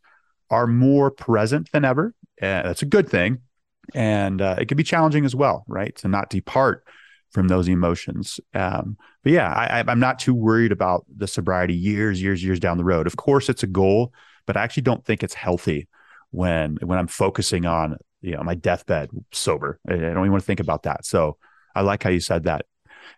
are 0.49 0.67
more 0.67 1.11
present 1.11 1.71
than 1.71 1.85
ever. 1.85 2.13
And 2.39 2.67
that's 2.67 2.81
a 2.81 2.85
good 2.87 3.09
thing. 3.09 3.39
And 3.93 4.41
uh, 4.41 4.55
it 4.59 4.67
can 4.67 4.77
be 4.77 4.83
challenging 4.83 5.25
as 5.25 5.35
well, 5.35 5.63
right? 5.67 5.95
To 5.97 6.07
not 6.07 6.29
depart 6.29 6.83
from 7.31 7.47
those 7.47 7.67
emotions. 7.67 8.39
Um, 8.53 8.97
but 9.23 9.33
yeah, 9.33 9.51
I, 9.51 9.83
I'm 9.87 9.99
not 9.99 10.19
too 10.19 10.33
worried 10.33 10.71
about 10.71 11.05
the 11.15 11.27
sobriety 11.27 11.75
years, 11.75 12.21
years, 12.21 12.43
years 12.43 12.59
down 12.59 12.77
the 12.77 12.83
road. 12.83 13.07
Of 13.07 13.17
course, 13.17 13.49
it's 13.49 13.63
a 13.63 13.67
goal, 13.67 14.13
but 14.45 14.57
I 14.57 14.63
actually 14.63 14.83
don't 14.83 15.05
think 15.05 15.23
it's 15.23 15.33
healthy 15.33 15.87
when 16.31 16.77
when 16.81 16.97
I'm 16.97 17.07
focusing 17.07 17.65
on 17.65 17.97
you 18.21 18.35
know 18.35 18.43
my 18.43 18.55
deathbed 18.55 19.09
sober. 19.31 19.79
I 19.87 19.95
don't 19.95 20.11
even 20.11 20.31
want 20.31 20.43
to 20.43 20.47
think 20.47 20.59
about 20.59 20.83
that. 20.83 21.05
So 21.05 21.37
I 21.75 21.81
like 21.81 22.03
how 22.03 22.09
you 22.09 22.19
said 22.19 22.43
that. 22.43 22.65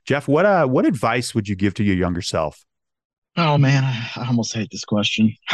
Jeff, 0.06 0.28
what 0.28 0.46
uh 0.46 0.66
what 0.66 0.86
advice 0.86 1.34
would 1.36 1.48
you 1.48 1.56
give 1.56 1.74
to 1.76 1.84
your 1.84 1.96
younger 1.96 2.22
self? 2.22 2.66
Oh 3.38 3.58
man, 3.58 3.84
I 3.84 4.28
almost 4.28 4.54
hate 4.54 4.70
this 4.72 4.86
question. 4.86 5.36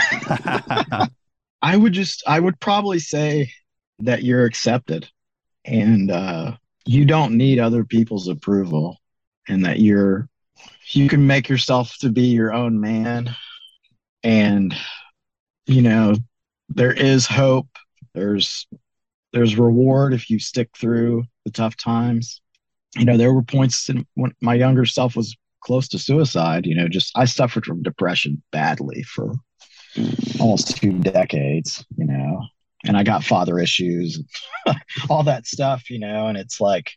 I 1.61 1.77
would 1.77 1.93
just 1.93 2.23
I 2.27 2.39
would 2.39 2.59
probably 2.59 2.99
say 2.99 3.51
that 3.99 4.23
you're 4.23 4.45
accepted 4.45 5.09
and 5.63 6.11
uh 6.11 6.55
you 6.85 7.05
don't 7.05 7.35
need 7.37 7.59
other 7.59 7.83
people's 7.83 8.27
approval 8.27 8.97
and 9.47 9.65
that 9.65 9.79
you're 9.79 10.27
you 10.89 11.09
can 11.09 11.25
make 11.25 11.49
yourself 11.49 11.95
to 11.99 12.09
be 12.09 12.27
your 12.27 12.53
own 12.53 12.79
man 12.79 13.35
and 14.23 14.75
you 15.65 15.81
know 15.81 16.15
there 16.69 16.93
is 16.93 17.25
hope 17.25 17.67
there's 18.13 18.67
there's 19.33 19.57
reward 19.57 20.13
if 20.13 20.29
you 20.29 20.39
stick 20.39 20.69
through 20.77 21.23
the 21.43 21.51
tough 21.51 21.75
times 21.75 22.41
you 22.95 23.05
know, 23.05 23.17
there 23.17 23.33
were 23.33 23.43
points 23.43 23.89
in, 23.89 24.05
when 24.15 24.33
my 24.41 24.53
younger 24.53 24.85
self 24.85 25.15
was 25.15 25.35
close 25.61 25.87
to 25.89 25.99
suicide. 25.99 26.65
You 26.65 26.75
know, 26.75 26.87
just 26.87 27.11
I 27.15 27.25
suffered 27.25 27.65
from 27.65 27.83
depression 27.83 28.41
badly 28.51 29.03
for 29.03 29.33
almost 30.39 30.77
two 30.77 30.99
decades. 30.99 31.85
You 31.97 32.05
know, 32.05 32.41
and 32.85 32.97
I 32.97 33.03
got 33.03 33.23
father 33.23 33.59
issues, 33.59 34.21
all 35.09 35.23
that 35.23 35.45
stuff. 35.45 35.89
You 35.89 35.99
know, 35.99 36.27
and 36.27 36.37
it's 36.37 36.61
like 36.61 36.91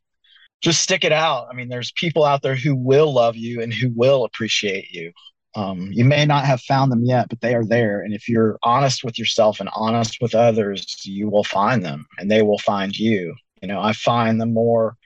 just 0.60 0.80
stick 0.80 1.04
it 1.04 1.12
out. 1.12 1.48
I 1.50 1.54
mean, 1.54 1.68
there's 1.68 1.92
people 1.92 2.24
out 2.24 2.42
there 2.42 2.56
who 2.56 2.74
will 2.74 3.12
love 3.12 3.36
you 3.36 3.62
and 3.62 3.72
who 3.72 3.90
will 3.94 4.24
appreciate 4.24 4.90
you. 4.90 5.12
Um, 5.54 5.88
you 5.92 6.04
may 6.04 6.24
not 6.24 6.44
have 6.44 6.60
found 6.60 6.92
them 6.92 7.04
yet, 7.04 7.28
but 7.28 7.40
they 7.40 7.54
are 7.54 7.64
there. 7.64 8.00
And 8.02 8.12
if 8.12 8.28
you're 8.28 8.58
honest 8.62 9.02
with 9.02 9.18
yourself 9.18 9.60
and 9.60 9.68
honest 9.74 10.18
with 10.20 10.34
others, 10.34 11.04
you 11.04 11.28
will 11.28 11.44
find 11.44 11.84
them 11.84 12.06
and 12.18 12.30
they 12.30 12.42
will 12.42 12.58
find 12.58 12.96
you. 12.96 13.34
You 13.62 13.68
know, 13.68 13.80
I 13.80 13.92
find 13.92 14.40
the 14.40 14.46
more 14.46 14.96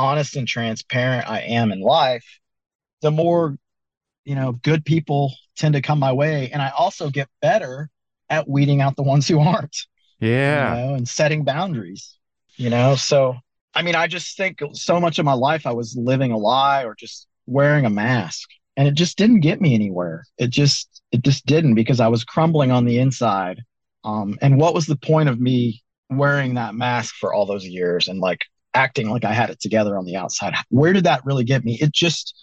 honest 0.00 0.36
and 0.36 0.48
transparent 0.48 1.28
I 1.28 1.40
am 1.42 1.72
in 1.72 1.80
life, 1.80 2.24
the 3.02 3.10
more, 3.10 3.56
you 4.24 4.34
know, 4.34 4.52
good 4.52 4.84
people 4.84 5.34
tend 5.56 5.74
to 5.74 5.82
come 5.82 5.98
my 5.98 6.12
way. 6.12 6.50
And 6.50 6.62
I 6.62 6.70
also 6.70 7.10
get 7.10 7.28
better 7.42 7.90
at 8.30 8.48
weeding 8.48 8.80
out 8.80 8.96
the 8.96 9.02
ones 9.02 9.28
who 9.28 9.38
aren't. 9.40 9.76
Yeah. 10.20 10.74
You 10.74 10.86
know, 10.86 10.94
and 10.94 11.08
setting 11.08 11.44
boundaries, 11.44 12.16
you 12.56 12.70
know? 12.70 12.94
So, 12.96 13.36
I 13.74 13.82
mean, 13.82 13.94
I 13.94 14.06
just 14.06 14.36
think 14.36 14.60
so 14.72 14.98
much 15.00 15.18
of 15.18 15.24
my 15.24 15.34
life 15.34 15.66
I 15.66 15.72
was 15.72 15.96
living 15.96 16.32
a 16.32 16.38
lie 16.38 16.84
or 16.84 16.94
just 16.94 17.26
wearing 17.46 17.84
a 17.84 17.90
mask 17.90 18.48
and 18.76 18.88
it 18.88 18.94
just 18.94 19.18
didn't 19.18 19.40
get 19.40 19.60
me 19.60 19.74
anywhere. 19.74 20.24
It 20.38 20.48
just, 20.48 21.02
it 21.12 21.22
just 21.22 21.44
didn't 21.44 21.74
because 21.74 22.00
I 22.00 22.08
was 22.08 22.24
crumbling 22.24 22.70
on 22.70 22.84
the 22.84 22.98
inside. 22.98 23.62
Um, 24.04 24.38
and 24.40 24.58
what 24.58 24.74
was 24.74 24.86
the 24.86 24.96
point 24.96 25.28
of 25.28 25.40
me 25.40 25.82
wearing 26.08 26.54
that 26.54 26.74
mask 26.74 27.14
for 27.16 27.32
all 27.32 27.46
those 27.46 27.66
years 27.66 28.08
and 28.08 28.18
like 28.20 28.40
acting 28.74 29.10
like 29.10 29.24
I 29.24 29.32
had 29.32 29.50
it 29.50 29.60
together 29.60 29.96
on 29.98 30.04
the 30.04 30.16
outside. 30.16 30.54
Where 30.68 30.92
did 30.92 31.04
that 31.04 31.24
really 31.24 31.44
get 31.44 31.64
me? 31.64 31.78
It 31.80 31.92
just 31.92 32.34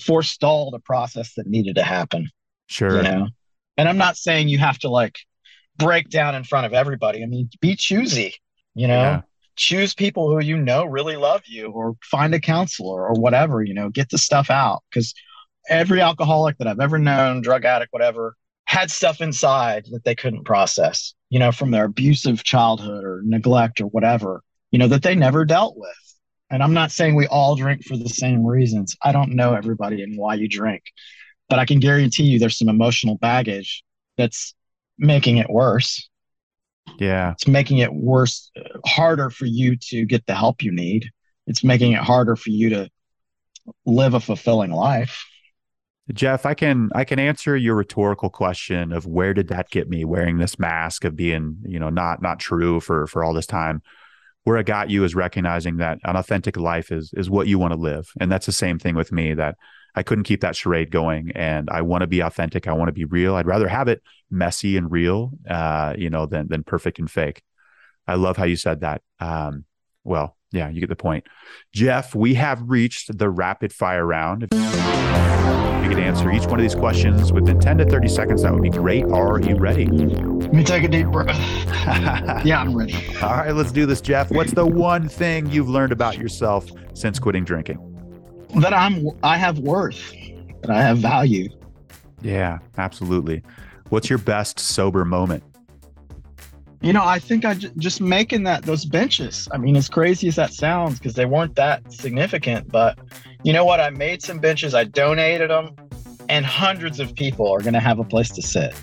forestalled 0.00 0.74
a 0.74 0.78
process 0.78 1.34
that 1.34 1.46
needed 1.46 1.76
to 1.76 1.82
happen. 1.82 2.30
Sure. 2.68 2.96
You 2.96 3.02
know? 3.02 3.28
And 3.76 3.88
I'm 3.88 3.98
not 3.98 4.16
saying 4.16 4.48
you 4.48 4.58
have 4.58 4.78
to 4.80 4.88
like 4.88 5.18
break 5.76 6.08
down 6.08 6.34
in 6.34 6.44
front 6.44 6.66
of 6.66 6.72
everybody. 6.72 7.22
I 7.22 7.26
mean, 7.26 7.48
be 7.60 7.76
choosy, 7.76 8.34
you 8.74 8.88
know, 8.88 8.94
yeah. 8.94 9.20
choose 9.56 9.94
people 9.94 10.28
who 10.28 10.42
you 10.42 10.56
know 10.56 10.84
really 10.84 11.16
love 11.16 11.42
you 11.46 11.70
or 11.70 11.94
find 12.02 12.34
a 12.34 12.40
counselor 12.40 13.06
or 13.06 13.14
whatever, 13.14 13.62
you 13.62 13.74
know, 13.74 13.88
get 13.88 14.10
the 14.10 14.18
stuff 14.18 14.50
out. 14.50 14.82
Cause 14.92 15.14
every 15.68 16.00
alcoholic 16.00 16.58
that 16.58 16.66
I've 16.66 16.80
ever 16.80 16.98
known, 16.98 17.42
drug 17.42 17.64
addict, 17.64 17.92
whatever, 17.92 18.36
had 18.64 18.90
stuff 18.90 19.20
inside 19.20 19.86
that 19.92 20.04
they 20.04 20.14
couldn't 20.14 20.44
process, 20.44 21.14
you 21.30 21.38
know, 21.38 21.52
from 21.52 21.70
their 21.70 21.84
abusive 21.84 22.42
childhood 22.42 23.04
or 23.04 23.22
neglect 23.24 23.80
or 23.80 23.86
whatever 23.86 24.42
you 24.70 24.78
know, 24.78 24.88
that 24.88 25.02
they 25.02 25.14
never 25.14 25.44
dealt 25.44 25.76
with. 25.76 25.90
And 26.50 26.62
I'm 26.62 26.74
not 26.74 26.90
saying 26.90 27.14
we 27.14 27.26
all 27.26 27.56
drink 27.56 27.84
for 27.84 27.96
the 27.96 28.08
same 28.08 28.44
reasons. 28.44 28.96
I 29.02 29.12
don't 29.12 29.34
know 29.34 29.54
everybody 29.54 30.02
and 30.02 30.16
why 30.16 30.34
you 30.34 30.48
drink, 30.48 30.82
but 31.48 31.58
I 31.58 31.66
can 31.66 31.78
guarantee 31.78 32.24
you 32.24 32.38
there's 32.38 32.58
some 32.58 32.68
emotional 32.68 33.16
baggage 33.16 33.84
that's 34.16 34.54
making 34.98 35.36
it 35.36 35.50
worse. 35.50 36.08
Yeah. 36.98 37.32
It's 37.32 37.46
making 37.46 37.78
it 37.78 37.92
worse, 37.92 38.50
uh, 38.56 38.78
harder 38.86 39.28
for 39.28 39.44
you 39.44 39.76
to 39.90 40.06
get 40.06 40.24
the 40.26 40.34
help 40.34 40.62
you 40.62 40.72
need. 40.72 41.10
It's 41.46 41.62
making 41.62 41.92
it 41.92 42.00
harder 42.00 42.34
for 42.34 42.50
you 42.50 42.70
to 42.70 42.90
live 43.84 44.14
a 44.14 44.20
fulfilling 44.20 44.70
life. 44.70 45.24
Jeff, 46.14 46.46
I 46.46 46.54
can 46.54 46.88
I 46.94 47.04
can 47.04 47.18
answer 47.18 47.54
your 47.54 47.74
rhetorical 47.74 48.30
question 48.30 48.92
of 48.92 49.06
where 49.06 49.34
did 49.34 49.48
that 49.48 49.68
get 49.68 49.90
me 49.90 50.06
wearing 50.06 50.38
this 50.38 50.58
mask 50.58 51.04
of 51.04 51.14
being, 51.14 51.58
you 51.66 51.78
know, 51.78 51.90
not 51.90 52.22
not 52.22 52.38
true 52.38 52.80
for 52.80 53.06
for 53.06 53.22
all 53.22 53.34
this 53.34 53.46
time 53.46 53.82
where 54.44 54.56
it 54.56 54.66
got 54.66 54.90
you 54.90 55.04
is 55.04 55.14
recognizing 55.14 55.76
that 55.78 55.98
an 56.04 56.16
authentic 56.16 56.56
life 56.56 56.90
is 56.90 57.12
is 57.14 57.28
what 57.28 57.46
you 57.46 57.58
want 57.58 57.72
to 57.72 57.78
live. 57.78 58.10
And 58.20 58.30
that's 58.30 58.46
the 58.46 58.52
same 58.52 58.78
thing 58.78 58.94
with 58.94 59.12
me 59.12 59.34
that 59.34 59.56
i 59.94 60.02
couldn't 60.02 60.24
keep 60.24 60.42
that 60.42 60.54
charade 60.54 60.90
going 60.90 61.32
and 61.34 61.68
i 61.70 61.80
want 61.82 62.02
to 62.02 62.06
be 62.06 62.20
authentic. 62.20 62.68
I 62.68 62.72
want 62.72 62.88
to 62.88 62.92
be 62.92 63.04
real. 63.04 63.34
I'd 63.34 63.46
rather 63.46 63.68
have 63.68 63.88
it 63.88 64.02
messy 64.30 64.76
and 64.76 64.90
real 64.90 65.32
uh, 65.48 65.94
you 65.96 66.10
know 66.10 66.26
than 66.26 66.48
than 66.48 66.62
perfect 66.64 66.98
and 66.98 67.10
fake. 67.10 67.42
I 68.06 68.14
love 68.14 68.36
how 68.36 68.44
you 68.44 68.56
said 68.56 68.80
that. 68.80 69.02
Um, 69.20 69.64
well 70.04 70.36
yeah 70.52 70.68
you 70.70 70.80
get 70.80 70.88
the 70.88 70.96
point. 70.96 71.26
Jeff 71.74 72.14
we 72.14 72.34
have 72.34 72.62
reached 72.62 73.16
the 73.18 73.28
rapid 73.28 73.72
fire 73.72 74.06
round 74.06 74.48
you 75.88 75.94
could 75.94 76.04
answer 76.04 76.30
each 76.30 76.44
one 76.44 76.60
of 76.60 76.62
these 76.62 76.74
questions 76.74 77.32
within 77.32 77.58
10 77.58 77.78
to 77.78 77.84
30 77.86 78.08
seconds 78.08 78.42
that 78.42 78.52
would 78.52 78.62
be 78.62 78.68
great 78.68 79.04
are 79.06 79.40
you 79.40 79.56
ready 79.56 79.86
let 80.48 80.56
me 80.56 80.64
take 80.64 80.82
a 80.82 80.88
deep 80.88 81.08
breath. 81.08 81.36
yeah, 82.44 82.60
I'm 82.60 82.74
ready. 82.74 82.94
All 83.20 83.36
right, 83.36 83.50
let's 83.50 83.70
do 83.70 83.84
this, 83.84 84.00
Jeff. 84.00 84.30
What's 84.30 84.52
the 84.52 84.64
one 84.64 85.06
thing 85.06 85.50
you've 85.50 85.68
learned 85.68 85.92
about 85.92 86.16
yourself 86.16 86.66
since 86.94 87.18
quitting 87.18 87.44
drinking? 87.44 87.78
That 88.60 88.72
I'm 88.72 89.08
I 89.22 89.36
have 89.36 89.58
worth, 89.58 90.14
that 90.62 90.70
I 90.70 90.80
have 90.80 90.98
value. 90.98 91.50
Yeah, 92.22 92.60
absolutely. 92.78 93.42
What's 93.90 94.08
your 94.08 94.18
best 94.18 94.58
sober 94.58 95.04
moment? 95.04 95.42
You 96.80 96.94
know, 96.94 97.04
I 97.04 97.18
think 97.18 97.44
I 97.44 97.52
j- 97.52 97.70
just 97.76 98.00
making 98.00 98.44
that 98.44 98.62
those 98.62 98.86
benches. 98.86 99.48
I 99.52 99.58
mean, 99.58 99.76
as 99.76 99.90
crazy 99.90 100.28
as 100.28 100.36
that 100.36 100.54
sounds, 100.54 100.98
because 100.98 101.12
they 101.12 101.26
weren't 101.26 101.56
that 101.56 101.92
significant, 101.92 102.72
but 102.72 102.98
you 103.44 103.52
know 103.52 103.64
what? 103.64 103.80
I 103.80 103.90
made 103.90 104.22
some 104.22 104.38
benches. 104.38 104.74
I 104.74 104.84
donated 104.84 105.50
them, 105.50 105.74
and 106.28 106.44
hundreds 106.44 107.00
of 107.00 107.14
people 107.14 107.50
are 107.52 107.60
going 107.60 107.74
to 107.74 107.80
have 107.80 107.98
a 107.98 108.04
place 108.04 108.30
to 108.30 108.42
sit. 108.42 108.74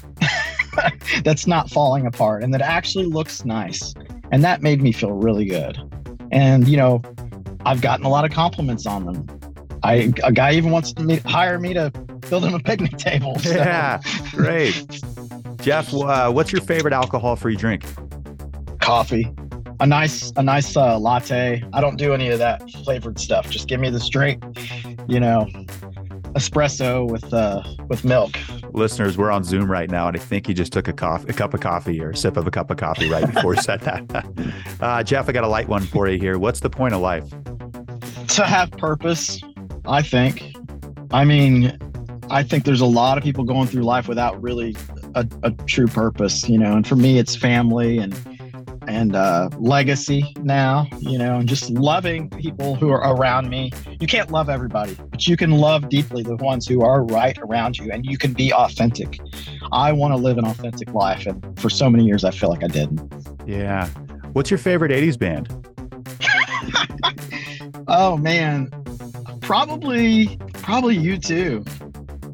that's 1.24 1.48
not 1.48 1.70
falling 1.70 2.06
apart 2.06 2.44
and 2.44 2.54
that 2.54 2.62
actually 2.62 3.06
looks 3.06 3.46
nice. 3.46 3.94
And 4.32 4.44
that 4.44 4.62
made 4.62 4.82
me 4.82 4.92
feel 4.92 5.12
really 5.12 5.46
good. 5.46 5.78
And, 6.32 6.68
you 6.68 6.76
know, 6.78 7.02
I've 7.66 7.82
gotten 7.82 8.06
a 8.06 8.10
lot 8.10 8.26
of 8.26 8.32
compliments 8.32 8.86
on 8.86 9.06
them. 9.06 9.26
I 9.84 10.12
a 10.24 10.32
guy 10.32 10.54
even 10.54 10.72
wants 10.72 10.92
to 10.94 11.04
meet, 11.04 11.24
hire 11.24 11.60
me 11.60 11.74
to 11.76 11.92
build 12.30 12.44
him 12.44 12.54
a 12.54 12.60
picnic 12.60 12.98
table. 12.98 13.38
so- 13.40 13.52
Yeah, 13.52 14.02
great. 14.32 15.00
Jeff, 15.62 15.94
uh, 15.94 16.32
what's 16.32 16.52
your 16.52 16.62
favorite 16.62 16.94
alcohol-free 16.94 17.56
drink? 17.56 17.84
coffee 18.82 19.28
a 19.80 19.86
nice 19.86 20.32
a 20.36 20.44
nice 20.44 20.76
uh, 20.76 20.98
latte 20.98 21.64
i 21.74 21.82
don't 21.82 21.98
do 21.98 22.14
any 22.14 22.30
of 22.30 22.40
that 22.40 22.70
flavored 22.84 23.20
stuff 23.20 23.50
just 23.50 23.68
give 23.68 23.80
me 23.80 23.90
the 23.90 24.00
straight 24.00 24.42
you 25.08 25.20
know 25.20 25.46
espresso 26.34 27.10
with 27.10 27.34
uh 27.34 27.62
with 27.88 28.04
milk 28.04 28.38
Listeners, 28.74 29.18
we're 29.18 29.32
on 29.32 29.46
Zoom 29.46 29.72
right 29.72 29.90
now, 29.90 30.10
and 30.10 30.18
I 30.18 30.20
think 30.20 30.48
he 30.48 30.54
just 30.54 30.74
took 30.74 30.90
a 30.90 30.94
coffee, 30.94 31.30
a 31.30 31.34
cup 31.34 31.54
of 31.54 31.62
coffee, 31.62 32.02
or 32.02 32.10
a 32.10 32.16
sip 32.18 32.36
of 32.36 32.46
a 32.46 32.52
cup 32.52 32.70
of 32.70 32.76
coffee 32.76 33.10
right 33.10 33.26
before 33.34 33.54
he 33.54 33.62
said 33.62 33.80
that. 33.82 34.04
Uh, 34.82 35.02
Jeff, 35.02 35.30
I 35.30 35.32
got 35.32 35.46
a 35.46 35.48
light 35.48 35.70
one 35.70 35.84
for 35.84 36.10
you 36.10 36.20
here. 36.20 36.38
What's 36.38 36.60
the 36.60 36.70
point 36.70 36.94
of 36.94 37.00
life? 37.00 37.24
to 38.28 38.44
have 38.44 38.72
purpose 38.72 39.40
i 39.86 40.02
think 40.02 40.56
i 41.12 41.24
mean 41.24 41.78
i 42.30 42.42
think 42.44 42.66
there's 42.66 42.82
a 42.82 42.86
lot 42.86 43.18
of 43.18 43.24
people 43.24 43.44
going 43.44 43.68
through 43.68 43.84
life 43.84 44.08
without 44.08 44.42
really 44.42 44.76
a, 45.16 45.28
a 45.44 45.52
true 45.66 45.88
purpose 45.88 46.48
you 46.50 46.58
know 46.58 46.74
and 46.74 46.88
for 46.88 46.96
me 46.96 47.18
it's 47.20 47.36
family 47.36 47.98
and 47.98 48.14
and 48.96 49.16
uh, 49.16 49.50
legacy 49.60 50.34
now 50.42 50.88
you 51.00 51.18
know 51.18 51.36
and 51.40 51.50
just 51.50 51.70
loving 51.70 52.30
people 52.30 52.76
who 52.76 52.90
are 52.90 53.14
around 53.14 53.50
me 53.50 53.72
you 54.00 54.08
can't 54.08 54.32
love 54.32 54.50
everybody 54.50 54.96
but 55.12 55.28
you 55.28 55.36
can 55.36 55.52
love 55.52 55.90
deeply 55.90 56.24
the 56.24 56.38
ones 56.38 56.66
who 56.66 56.82
are 56.82 57.04
right 57.04 57.38
around 57.40 57.78
you 57.78 57.92
and 57.92 58.06
you 58.06 58.18
can 58.18 58.32
be 58.32 58.54
authentic 58.54 59.20
i 59.74 59.92
want 59.92 60.14
to 60.14 60.18
live 60.18 60.38
an 60.38 60.46
authentic 60.46 60.94
life 60.94 61.26
and 61.26 61.60
for 61.60 61.70
so 61.70 61.90
many 61.90 62.06
years 62.06 62.24
i 62.24 62.32
feel 62.32 62.50
like 62.50 62.64
i 62.64 62.68
didn't 62.68 63.02
Yeah. 63.46 63.88
What's 64.34 64.52
your 64.52 64.58
favorite 64.58 64.92
80s 64.92 65.18
band? 65.18 65.46
oh 67.88 68.18
man 68.18 68.70
probably 69.42 70.38
probably 70.54 70.98
you 70.98 71.18
too 71.18 71.64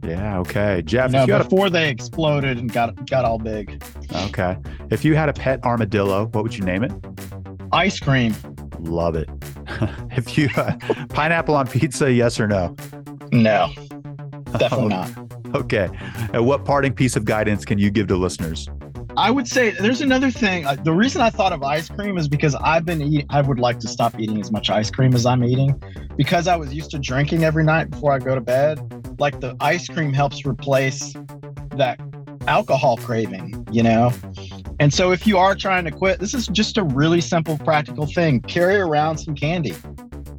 Yeah, 0.04 0.40
okay. 0.40 0.82
Jeff, 0.84 1.12
you 1.12 1.20
had 1.20 1.44
before 1.44 1.70
they 1.70 1.90
exploded 1.90 2.58
and 2.58 2.72
got 2.72 3.10
got 3.10 3.24
all 3.24 3.38
big. 3.38 3.84
Okay. 4.14 4.58
If 4.90 5.04
you 5.06 5.16
had 5.16 5.30
a 5.30 5.34
pet 5.34 5.64
armadillo, 5.64 6.26
what 6.28 6.44
would 6.44 6.58
you 6.58 6.64
name 6.64 6.84
it? 6.84 6.92
Ice 7.72 8.00
cream. 8.00 8.36
Love 8.80 9.16
it. 9.16 9.30
if 10.18 10.38
you 10.38 10.50
uh, 10.56 10.76
pineapple 11.10 11.56
on 11.56 11.68
pizza, 11.68 12.12
yes 12.12 12.40
or 12.40 12.48
no? 12.48 12.76
No, 13.32 13.72
definitely 14.58 14.88
not. 14.90 15.12
Okay. 15.56 15.90
And 16.34 16.46
what 16.46 16.66
parting 16.66 16.94
piece 16.94 17.16
of 17.16 17.26
guidance 17.26 17.66
can 17.66 17.78
you 17.78 17.92
give 17.92 18.08
to 18.08 18.18
listeners? 18.18 18.70
I 19.18 19.30
would 19.30 19.48
say 19.48 19.72
there's 19.72 20.02
another 20.02 20.32
thing. 20.32 20.66
Uh, 20.66 20.76
The 20.76 20.94
reason 20.94 21.22
I 21.22 21.30
thought 21.30 21.52
of 21.52 21.62
ice 21.64 21.90
cream 21.90 22.18
is 22.18 22.28
because 22.30 22.56
I've 22.56 22.86
been 22.86 23.02
eating. 23.02 23.26
I 23.30 23.42
would 23.42 23.60
like 23.60 23.80
to 23.80 23.88
stop 23.88 24.18
eating 24.20 24.40
as 24.40 24.52
much 24.52 24.70
ice 24.70 24.90
cream 24.90 25.14
as 25.14 25.26
I'm 25.26 25.44
eating, 25.44 25.82
because 26.16 26.48
I 26.48 26.56
was 26.56 26.74
used 26.74 26.92
to 26.92 27.00
drinking 27.00 27.44
every 27.44 27.64
night 27.64 27.90
before 27.90 28.14
I 28.14 28.20
go 28.20 28.36
to 28.36 28.42
bed. 28.42 28.80
Like 29.20 29.42
the 29.42 29.56
ice 29.60 29.88
cream 29.88 30.14
helps 30.14 30.46
replace 30.46 31.14
that 31.76 32.00
alcohol 32.48 32.98
craving, 32.98 33.68
you 33.72 33.84
know. 33.84 34.12
And 34.80 34.94
so 34.94 35.12
if 35.12 35.28
you 35.28 35.38
are 35.38 35.56
trying 35.56 35.86
to 35.86 35.92
quit, 35.92 36.20
this 36.20 36.34
is 36.34 36.48
just 36.48 36.78
a 36.78 36.84
really 36.84 37.22
simple, 37.22 37.58
practical 37.58 38.06
thing. 38.06 38.42
Carry 38.42 38.78
around 38.78 39.18
some 39.18 39.36
candy, 39.36 39.76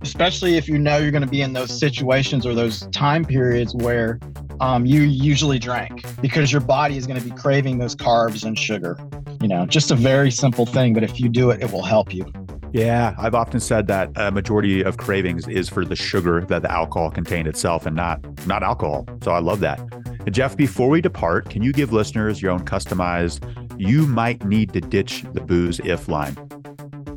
especially 0.01 0.57
if 0.57 0.69
you 0.69 0.79
know 0.79 0.99
you're 0.99 1.11
going 1.11 1.23
to 1.23 1.29
be 1.29 1.43
in 1.43 1.53
those 1.53 1.79
situations 1.79 2.45
or 2.45 2.55
those 2.55 2.87
time 2.89 3.25
periods 3.25 3.75
where 3.75 4.19
um, 4.61 4.87
you 4.87 5.03
usually 5.03 5.59
drank 5.59 6.05
because 6.21 6.53
your 6.53 6.61
body 6.61 6.97
is 6.97 7.07
going 7.07 7.21
to 7.21 7.25
be 7.25 7.35
craving 7.35 7.79
those 7.79 7.97
carbs 7.97 8.45
and 8.45 8.59
sugar. 8.59 8.99
You 9.41 9.49
know, 9.49 9.67
just 9.67 9.91
a 9.91 9.97
very 9.97 10.31
simple 10.31 10.67
thing, 10.67 10.95
but 10.95 11.03
if 11.03 11.21
you 11.21 11.29
do 11.29 11.51
it, 11.51 11.63
it 11.63 11.73
will 11.73 11.83
help 11.83 12.15
you. 12.15 12.25
Yeah, 12.73 13.15
I've 13.19 13.35
often 13.35 13.61
said 13.61 13.87
that 13.89 14.11
a 14.17 14.31
majority 14.31 14.83
of 14.83 14.97
cravings 14.97 15.47
is 15.47 15.69
for 15.69 15.85
the 15.85 15.95
sugar 15.95 16.41
that 16.47 16.63
the 16.63 16.73
alcohol 16.73 17.11
contained 17.11 17.47
itself 17.47 17.85
and 17.85 17.95
not 17.95 18.21
not 18.47 18.63
alcohol. 18.63 19.07
So 19.23 19.33
I 19.33 19.41
love 19.41 19.61
that. 19.61 19.79
And 20.25 20.35
Jeff, 20.35 20.57
before 20.57 20.89
we 20.89 21.03
depart, 21.03 21.51
can 21.51 21.63
you 21.63 21.73
give 21.73 21.93
listeners 21.93 22.41
your 22.41 22.51
own 22.51 22.65
customized 22.65 23.47
you 23.79 24.07
might 24.07 24.45
need 24.45 24.73
to 24.73 24.81
ditch 24.81 25.25
the 25.35 25.41
booze 25.41 25.81
if 25.81 26.09
line? 26.09 26.37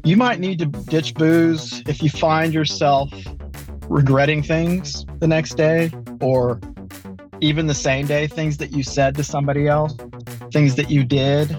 You 0.03 0.17
might 0.17 0.39
need 0.39 0.59
to 0.59 0.65
ditch 0.65 1.13
booze 1.13 1.81
if 1.87 2.03
you 2.03 2.09
find 2.09 2.53
yourself 2.53 3.09
regretting 3.87 4.43
things 4.43 5.05
the 5.19 5.27
next 5.27 5.55
day 5.55 5.91
or 6.19 6.59
even 7.39 7.67
the 7.67 7.73
same 7.73 8.07
day, 8.07 8.27
things 8.27 8.57
that 8.57 8.71
you 8.71 8.83
said 8.83 9.15
to 9.15 9.23
somebody 9.23 9.67
else, 9.67 9.95
things 10.51 10.75
that 10.75 10.89
you 10.89 11.03
did, 11.03 11.51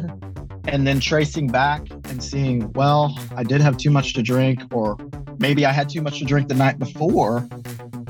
and 0.64 0.86
then 0.86 1.00
tracing 1.00 1.46
back 1.46 1.86
and 2.16 2.24
seeing, 2.24 2.72
well, 2.72 3.14
I 3.36 3.42
did 3.42 3.60
have 3.60 3.76
too 3.76 3.90
much 3.90 4.14
to 4.14 4.22
drink, 4.22 4.62
or 4.72 4.96
maybe 5.38 5.66
I 5.66 5.70
had 5.70 5.90
too 5.90 6.00
much 6.00 6.18
to 6.20 6.24
drink 6.24 6.48
the 6.48 6.54
night 6.54 6.78
before. 6.78 7.46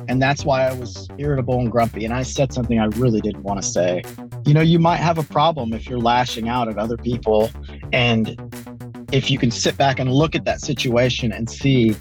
And 0.08 0.22
that's 0.22 0.44
why 0.44 0.64
I 0.64 0.74
was 0.74 1.08
irritable 1.18 1.58
and 1.58 1.72
grumpy. 1.72 2.04
And 2.04 2.14
I 2.14 2.22
said 2.22 2.52
something 2.52 2.78
I 2.78 2.84
really 2.84 3.20
didn't 3.20 3.42
want 3.42 3.60
to 3.60 3.66
say. 3.66 4.04
You 4.44 4.54
know, 4.54 4.60
you 4.60 4.78
might 4.78 4.98
have 4.98 5.18
a 5.18 5.24
problem 5.24 5.72
if 5.72 5.88
you're 5.88 5.98
lashing 5.98 6.48
out 6.48 6.68
at 6.68 6.78
other 6.78 6.96
people. 6.96 7.50
And 7.92 8.38
if 9.10 9.28
you 9.28 9.38
can 9.38 9.50
sit 9.50 9.76
back 9.76 9.98
and 9.98 10.12
look 10.12 10.36
at 10.36 10.44
that 10.44 10.60
situation 10.60 11.32
and 11.32 11.50
see, 11.50 11.96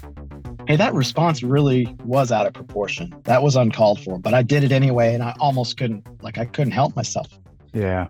hey, 0.68 0.76
that 0.76 0.94
response 0.94 1.42
really 1.42 1.92
was 2.04 2.30
out 2.30 2.46
of 2.46 2.52
proportion. 2.52 3.12
That 3.24 3.42
was 3.42 3.56
uncalled 3.56 3.98
for, 3.98 4.16
but 4.20 4.32
I 4.32 4.44
did 4.44 4.62
it 4.62 4.70
anyway. 4.70 5.12
And 5.12 5.24
I 5.24 5.34
almost 5.40 5.76
couldn't, 5.76 6.06
like, 6.22 6.38
I 6.38 6.44
couldn't 6.44 6.72
help 6.72 6.94
myself. 6.94 7.26
Yeah. 7.72 8.06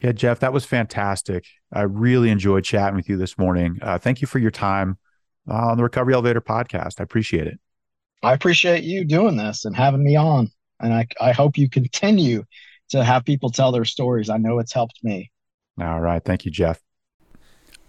Yeah, 0.00 0.12
Jeff, 0.12 0.40
that 0.40 0.52
was 0.52 0.64
fantastic. 0.64 1.44
I 1.72 1.82
really 1.82 2.30
enjoyed 2.30 2.64
chatting 2.64 2.96
with 2.96 3.08
you 3.08 3.16
this 3.16 3.36
morning. 3.36 3.78
Uh, 3.82 3.98
thank 3.98 4.20
you 4.20 4.26
for 4.26 4.38
your 4.38 4.50
time 4.50 4.98
uh, 5.48 5.70
on 5.70 5.76
the 5.76 5.82
Recovery 5.82 6.14
Elevator 6.14 6.40
podcast. 6.40 7.00
I 7.00 7.02
appreciate 7.02 7.46
it. 7.46 7.60
I 8.22 8.32
appreciate 8.32 8.84
you 8.84 9.04
doing 9.04 9.36
this 9.36 9.64
and 9.64 9.76
having 9.76 10.02
me 10.02 10.16
on. 10.16 10.50
And 10.80 10.92
I, 10.94 11.06
I 11.20 11.32
hope 11.32 11.58
you 11.58 11.68
continue 11.68 12.44
to 12.90 13.04
have 13.04 13.24
people 13.24 13.50
tell 13.50 13.72
their 13.72 13.84
stories. 13.84 14.30
I 14.30 14.38
know 14.38 14.58
it's 14.58 14.72
helped 14.72 15.00
me. 15.02 15.30
All 15.80 16.00
right. 16.00 16.24
Thank 16.24 16.44
you, 16.44 16.50
Jeff. 16.50 16.80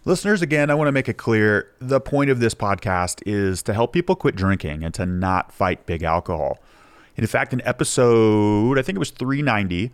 Listeners, 0.03 0.41
again, 0.41 0.69
I 0.69 0.73
want 0.73 0.87
to 0.87 0.91
make 0.91 1.07
it 1.07 1.17
clear 1.17 1.71
the 1.79 2.01
point 2.01 2.29
of 2.31 2.39
this 2.39 2.55
podcast 2.55 3.21
is 3.25 3.61
to 3.63 3.73
help 3.73 3.93
people 3.93 4.15
quit 4.15 4.35
drinking 4.35 4.83
and 4.83 4.93
to 4.95 5.05
not 5.05 5.51
fight 5.51 5.85
big 5.85 6.01
alcohol. 6.01 6.57
And 7.15 7.23
in 7.23 7.27
fact, 7.27 7.53
in 7.53 7.61
episode, 7.65 8.79
I 8.79 8.81
think 8.81 8.95
it 8.95 8.99
was 8.99 9.11
390, 9.11 9.91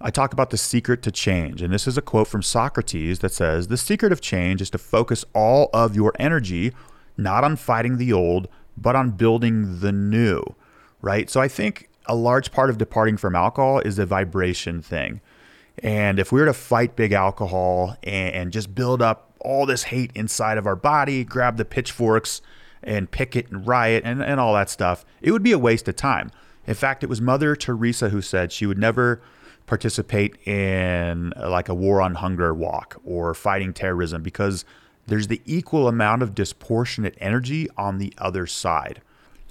I 0.00 0.10
talk 0.10 0.32
about 0.32 0.50
the 0.50 0.58
secret 0.58 1.02
to 1.02 1.10
change. 1.10 1.62
And 1.62 1.72
this 1.72 1.86
is 1.86 1.96
a 1.96 2.02
quote 2.02 2.28
from 2.28 2.42
Socrates 2.42 3.20
that 3.20 3.32
says 3.32 3.68
The 3.68 3.76
secret 3.76 4.12
of 4.12 4.20
change 4.20 4.60
is 4.60 4.70
to 4.70 4.78
focus 4.78 5.24
all 5.34 5.70
of 5.72 5.96
your 5.96 6.12
energy 6.18 6.72
not 7.16 7.44
on 7.44 7.56
fighting 7.56 7.96
the 7.96 8.12
old, 8.12 8.48
but 8.76 8.96
on 8.96 9.10
building 9.10 9.80
the 9.80 9.92
new, 9.92 10.42
right? 11.00 11.30
So 11.30 11.40
I 11.40 11.48
think 11.48 11.88
a 12.06 12.14
large 12.14 12.52
part 12.52 12.70
of 12.70 12.78
departing 12.78 13.16
from 13.16 13.36
alcohol 13.36 13.78
is 13.80 13.98
a 13.98 14.06
vibration 14.06 14.82
thing. 14.82 15.20
And 15.82 16.18
if 16.18 16.32
we 16.32 16.40
were 16.40 16.46
to 16.46 16.52
fight 16.52 16.96
big 16.96 17.12
alcohol 17.12 17.96
and, 18.02 18.34
and 18.34 18.52
just 18.52 18.74
build 18.74 19.02
up 19.02 19.32
all 19.40 19.66
this 19.66 19.84
hate 19.84 20.10
inside 20.14 20.58
of 20.58 20.66
our 20.66 20.76
body, 20.76 21.24
grab 21.24 21.56
the 21.56 21.64
pitchforks 21.64 22.40
and 22.82 23.10
picket 23.10 23.50
and 23.50 23.66
riot 23.66 24.02
and, 24.04 24.22
and 24.22 24.40
all 24.40 24.54
that 24.54 24.70
stuff, 24.70 25.04
it 25.20 25.30
would 25.30 25.42
be 25.42 25.52
a 25.52 25.58
waste 25.58 25.88
of 25.88 25.96
time. 25.96 26.30
In 26.66 26.74
fact, 26.74 27.02
it 27.02 27.08
was 27.08 27.20
Mother 27.20 27.54
Teresa 27.56 28.08
who 28.08 28.22
said 28.22 28.52
she 28.52 28.66
would 28.66 28.78
never 28.78 29.20
participate 29.66 30.36
in 30.46 31.32
uh, 31.36 31.50
like 31.50 31.68
a 31.68 31.74
war 31.74 32.00
on 32.00 32.14
hunger 32.14 32.52
walk 32.52 33.00
or 33.04 33.34
fighting 33.34 33.72
terrorism 33.72 34.22
because 34.22 34.64
there's 35.06 35.28
the 35.28 35.42
equal 35.44 35.88
amount 35.88 36.22
of 36.22 36.34
disproportionate 36.34 37.16
energy 37.18 37.68
on 37.76 37.98
the 37.98 38.12
other 38.18 38.46
side. 38.46 39.00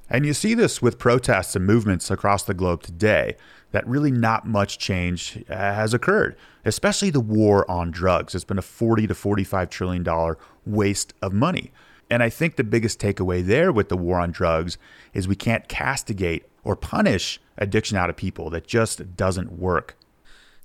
And 0.09 0.25
you 0.25 0.33
see 0.33 0.53
this 0.53 0.81
with 0.81 0.99
protests 0.99 1.55
and 1.55 1.65
movements 1.65 2.11
across 2.11 2.43
the 2.43 2.53
globe 2.53 2.83
today 2.83 3.35
that 3.71 3.87
really 3.87 4.11
not 4.11 4.47
much 4.47 4.77
change 4.77 5.43
uh, 5.49 5.55
has 5.55 5.93
occurred, 5.93 6.35
especially 6.65 7.09
the 7.09 7.19
war 7.19 7.69
on 7.69 7.89
drugs. 7.89 8.35
It's 8.35 8.43
been 8.43 8.59
a 8.59 8.63
40 8.63 9.07
to 9.07 9.15
45 9.15 9.69
trillion 9.69 10.03
dollar 10.03 10.37
waste 10.65 11.13
of 11.21 11.33
money. 11.33 11.71
And 12.09 12.21
I 12.21 12.29
think 12.29 12.55
the 12.55 12.63
biggest 12.63 12.99
takeaway 12.99 13.43
there 13.43 13.71
with 13.71 13.89
the 13.89 13.97
war 13.97 14.19
on 14.19 14.31
drugs 14.31 14.77
is 15.13 15.27
we 15.27 15.35
can't 15.35 15.67
castigate 15.67 16.45
or 16.63 16.75
punish 16.75 17.41
addiction 17.57 17.97
out 17.97 18.09
of 18.09 18.15
people. 18.15 18.51
That 18.51 18.67
just 18.67 19.15
doesn't 19.17 19.53
work. 19.53 19.97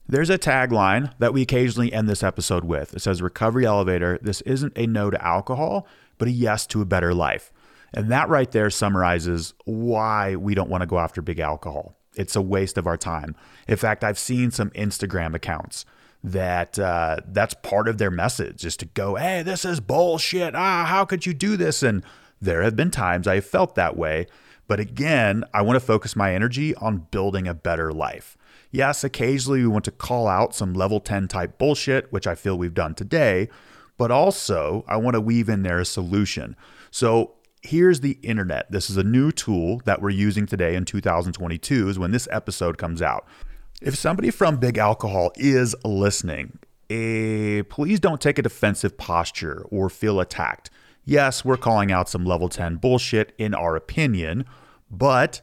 There's 0.08 0.30
a 0.30 0.38
tagline 0.38 1.12
that 1.18 1.34
we 1.34 1.42
occasionally 1.42 1.92
end 1.92 2.08
this 2.08 2.22
episode 2.22 2.64
with. 2.64 2.94
It 2.94 3.00
says, 3.00 3.20
Recovery 3.20 3.66
Elevator, 3.66 4.18
this 4.22 4.40
isn't 4.42 4.72
a 4.74 4.86
no 4.86 5.10
to 5.10 5.22
alcohol, 5.22 5.86
but 6.16 6.28
a 6.28 6.30
yes 6.30 6.66
to 6.68 6.80
a 6.80 6.86
better 6.86 7.12
life. 7.12 7.52
And 7.92 8.10
that 8.10 8.30
right 8.30 8.50
there 8.50 8.70
summarizes 8.70 9.52
why 9.66 10.34
we 10.34 10.54
don't 10.54 10.70
want 10.70 10.80
to 10.80 10.86
go 10.86 10.98
after 10.98 11.20
big 11.20 11.40
alcohol. 11.40 11.94
It's 12.14 12.36
a 12.36 12.42
waste 12.42 12.78
of 12.78 12.86
our 12.86 12.96
time. 12.96 13.36
In 13.66 13.76
fact, 13.76 14.02
I've 14.02 14.18
seen 14.18 14.50
some 14.50 14.70
Instagram 14.70 15.34
accounts 15.34 15.84
that 16.24 16.78
uh, 16.78 17.18
that's 17.26 17.54
part 17.54 17.86
of 17.86 17.98
their 17.98 18.10
message 18.10 18.64
is 18.64 18.78
to 18.78 18.86
go, 18.86 19.16
hey, 19.16 19.42
this 19.42 19.64
is 19.64 19.78
bullshit. 19.78 20.54
Ah, 20.54 20.86
how 20.86 21.04
could 21.04 21.26
you 21.26 21.34
do 21.34 21.56
this? 21.56 21.82
And 21.82 22.02
there 22.40 22.62
have 22.62 22.74
been 22.74 22.90
times 22.90 23.28
I 23.28 23.36
have 23.36 23.46
felt 23.46 23.74
that 23.74 23.96
way. 23.96 24.26
But 24.66 24.80
again, 24.80 25.44
I 25.52 25.60
want 25.62 25.76
to 25.76 25.84
focus 25.84 26.16
my 26.16 26.34
energy 26.34 26.74
on 26.76 27.06
building 27.10 27.46
a 27.46 27.54
better 27.54 27.92
life. 27.92 28.37
Yes, 28.70 29.02
occasionally 29.04 29.62
we 29.62 29.68
want 29.68 29.84
to 29.86 29.90
call 29.90 30.26
out 30.26 30.54
some 30.54 30.74
level 30.74 31.00
10 31.00 31.28
type 31.28 31.58
bullshit, 31.58 32.12
which 32.12 32.26
I 32.26 32.34
feel 32.34 32.58
we've 32.58 32.74
done 32.74 32.94
today, 32.94 33.48
but 33.96 34.10
also 34.10 34.84
I 34.86 34.96
want 34.96 35.14
to 35.14 35.20
weave 35.20 35.48
in 35.48 35.62
there 35.62 35.78
a 35.78 35.84
solution. 35.84 36.56
So 36.90 37.34
Here's 37.62 38.00
the 38.00 38.18
internet. 38.22 38.70
This 38.70 38.88
is 38.88 38.96
a 38.96 39.02
new 39.02 39.32
tool 39.32 39.80
that 39.84 40.00
we're 40.00 40.10
using 40.10 40.46
today 40.46 40.76
in 40.76 40.84
2022 40.84 41.88
is 41.88 41.98
when 41.98 42.12
this 42.12 42.28
episode 42.30 42.78
comes 42.78 43.02
out. 43.02 43.26
If 43.82 43.96
somebody 43.96 44.30
from 44.30 44.58
Big 44.58 44.78
Alcohol 44.78 45.32
is 45.36 45.74
listening, 45.84 46.60
eh, 46.88 47.62
please 47.68 47.98
don't 47.98 48.20
take 48.20 48.38
a 48.38 48.42
defensive 48.42 48.96
posture 48.96 49.66
or 49.70 49.90
feel 49.90 50.20
attacked. 50.20 50.70
Yes, 51.04 51.44
we're 51.44 51.56
calling 51.56 51.90
out 51.90 52.08
some 52.08 52.24
level 52.24 52.48
10 52.48 52.76
bullshit 52.76 53.34
in 53.38 53.54
our 53.54 53.74
opinion, 53.74 54.44
but 54.90 55.40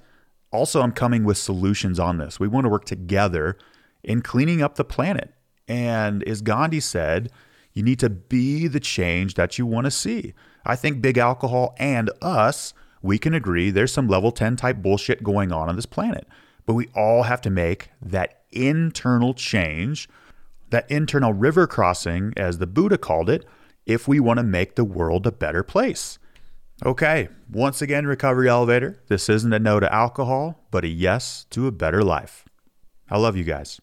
also 0.56 0.82
I'm 0.82 0.91
coming 0.91 1.24
with 1.24 1.38
solutions 1.38 1.99
on 1.99 2.18
this. 2.18 2.39
We 2.39 2.47
want 2.47 2.66
to 2.66 2.70
work 2.70 2.86
together 2.86 3.58
in 4.03 4.22
cleaning 4.22 4.62
up 4.62 4.76
the 4.76 4.86
planet. 4.86 5.34
And 5.68 6.24
as 6.24 6.41
Gandhi 6.41 6.80
said, 6.80 7.32
you 7.74 7.84
need 7.84 7.99
to 7.99 8.10
be 8.10 8.68
the 8.68 8.80
change 8.80 9.34
that 9.36 9.58
you 9.58 9.66
want 9.66 9.86
to 9.86 9.91
see. 9.91 10.34
I 10.66 10.76
think 10.76 11.01
big 11.01 11.18
alcohol 11.18 11.76
and 11.78 12.10
us, 12.22 12.74
we 13.01 13.18
can 13.18 13.34
agree 13.34 13.70
there's 13.70 13.93
some 13.93 14.08
level 14.08 14.32
10 14.32 14.56
type 14.56 14.78
bullshit 14.78 15.24
going 15.24 15.51
on 15.51 15.70
on 15.70 15.76
this 15.76 15.86
planet. 15.86 16.28
But 16.66 16.74
we 16.74 16.88
all 16.95 17.24
have 17.24 17.41
to 17.41 17.49
make 17.49 17.91
that 18.01 18.41
internal 18.51 19.34
change, 19.34 20.10
that 20.70 20.89
internal 20.89 21.34
river 21.34 21.68
crossing, 21.68 22.34
as 22.38 22.58
the 22.58 22.66
Buddha 22.66 22.97
called 22.97 23.30
it, 23.30 23.45
if 23.86 24.08
we 24.08 24.20
want 24.20 24.38
to 24.38 24.43
make 24.43 24.76
the 24.76 24.86
world 24.86 25.28
a 25.28 25.32
better 25.32 25.62
place. 25.62 26.18
Okay, 26.84 27.30
once 27.49 27.82
again, 27.82 28.05
Recovery 28.05 28.49
Elevator. 28.49 29.01
This 29.07 29.30
isn't 29.30 29.53
a 29.53 29.59
no 29.59 29.80
to 29.80 29.93
alcohol, 29.93 30.65
but 30.71 30.84
a 30.84 30.89
yes 30.89 31.45
to 31.51 31.67
a 31.67 31.71
better 31.71 32.03
life. 32.03 32.43
I 33.09 33.17
love 33.17 33.38
you 33.38 33.45
guys. 33.45 33.80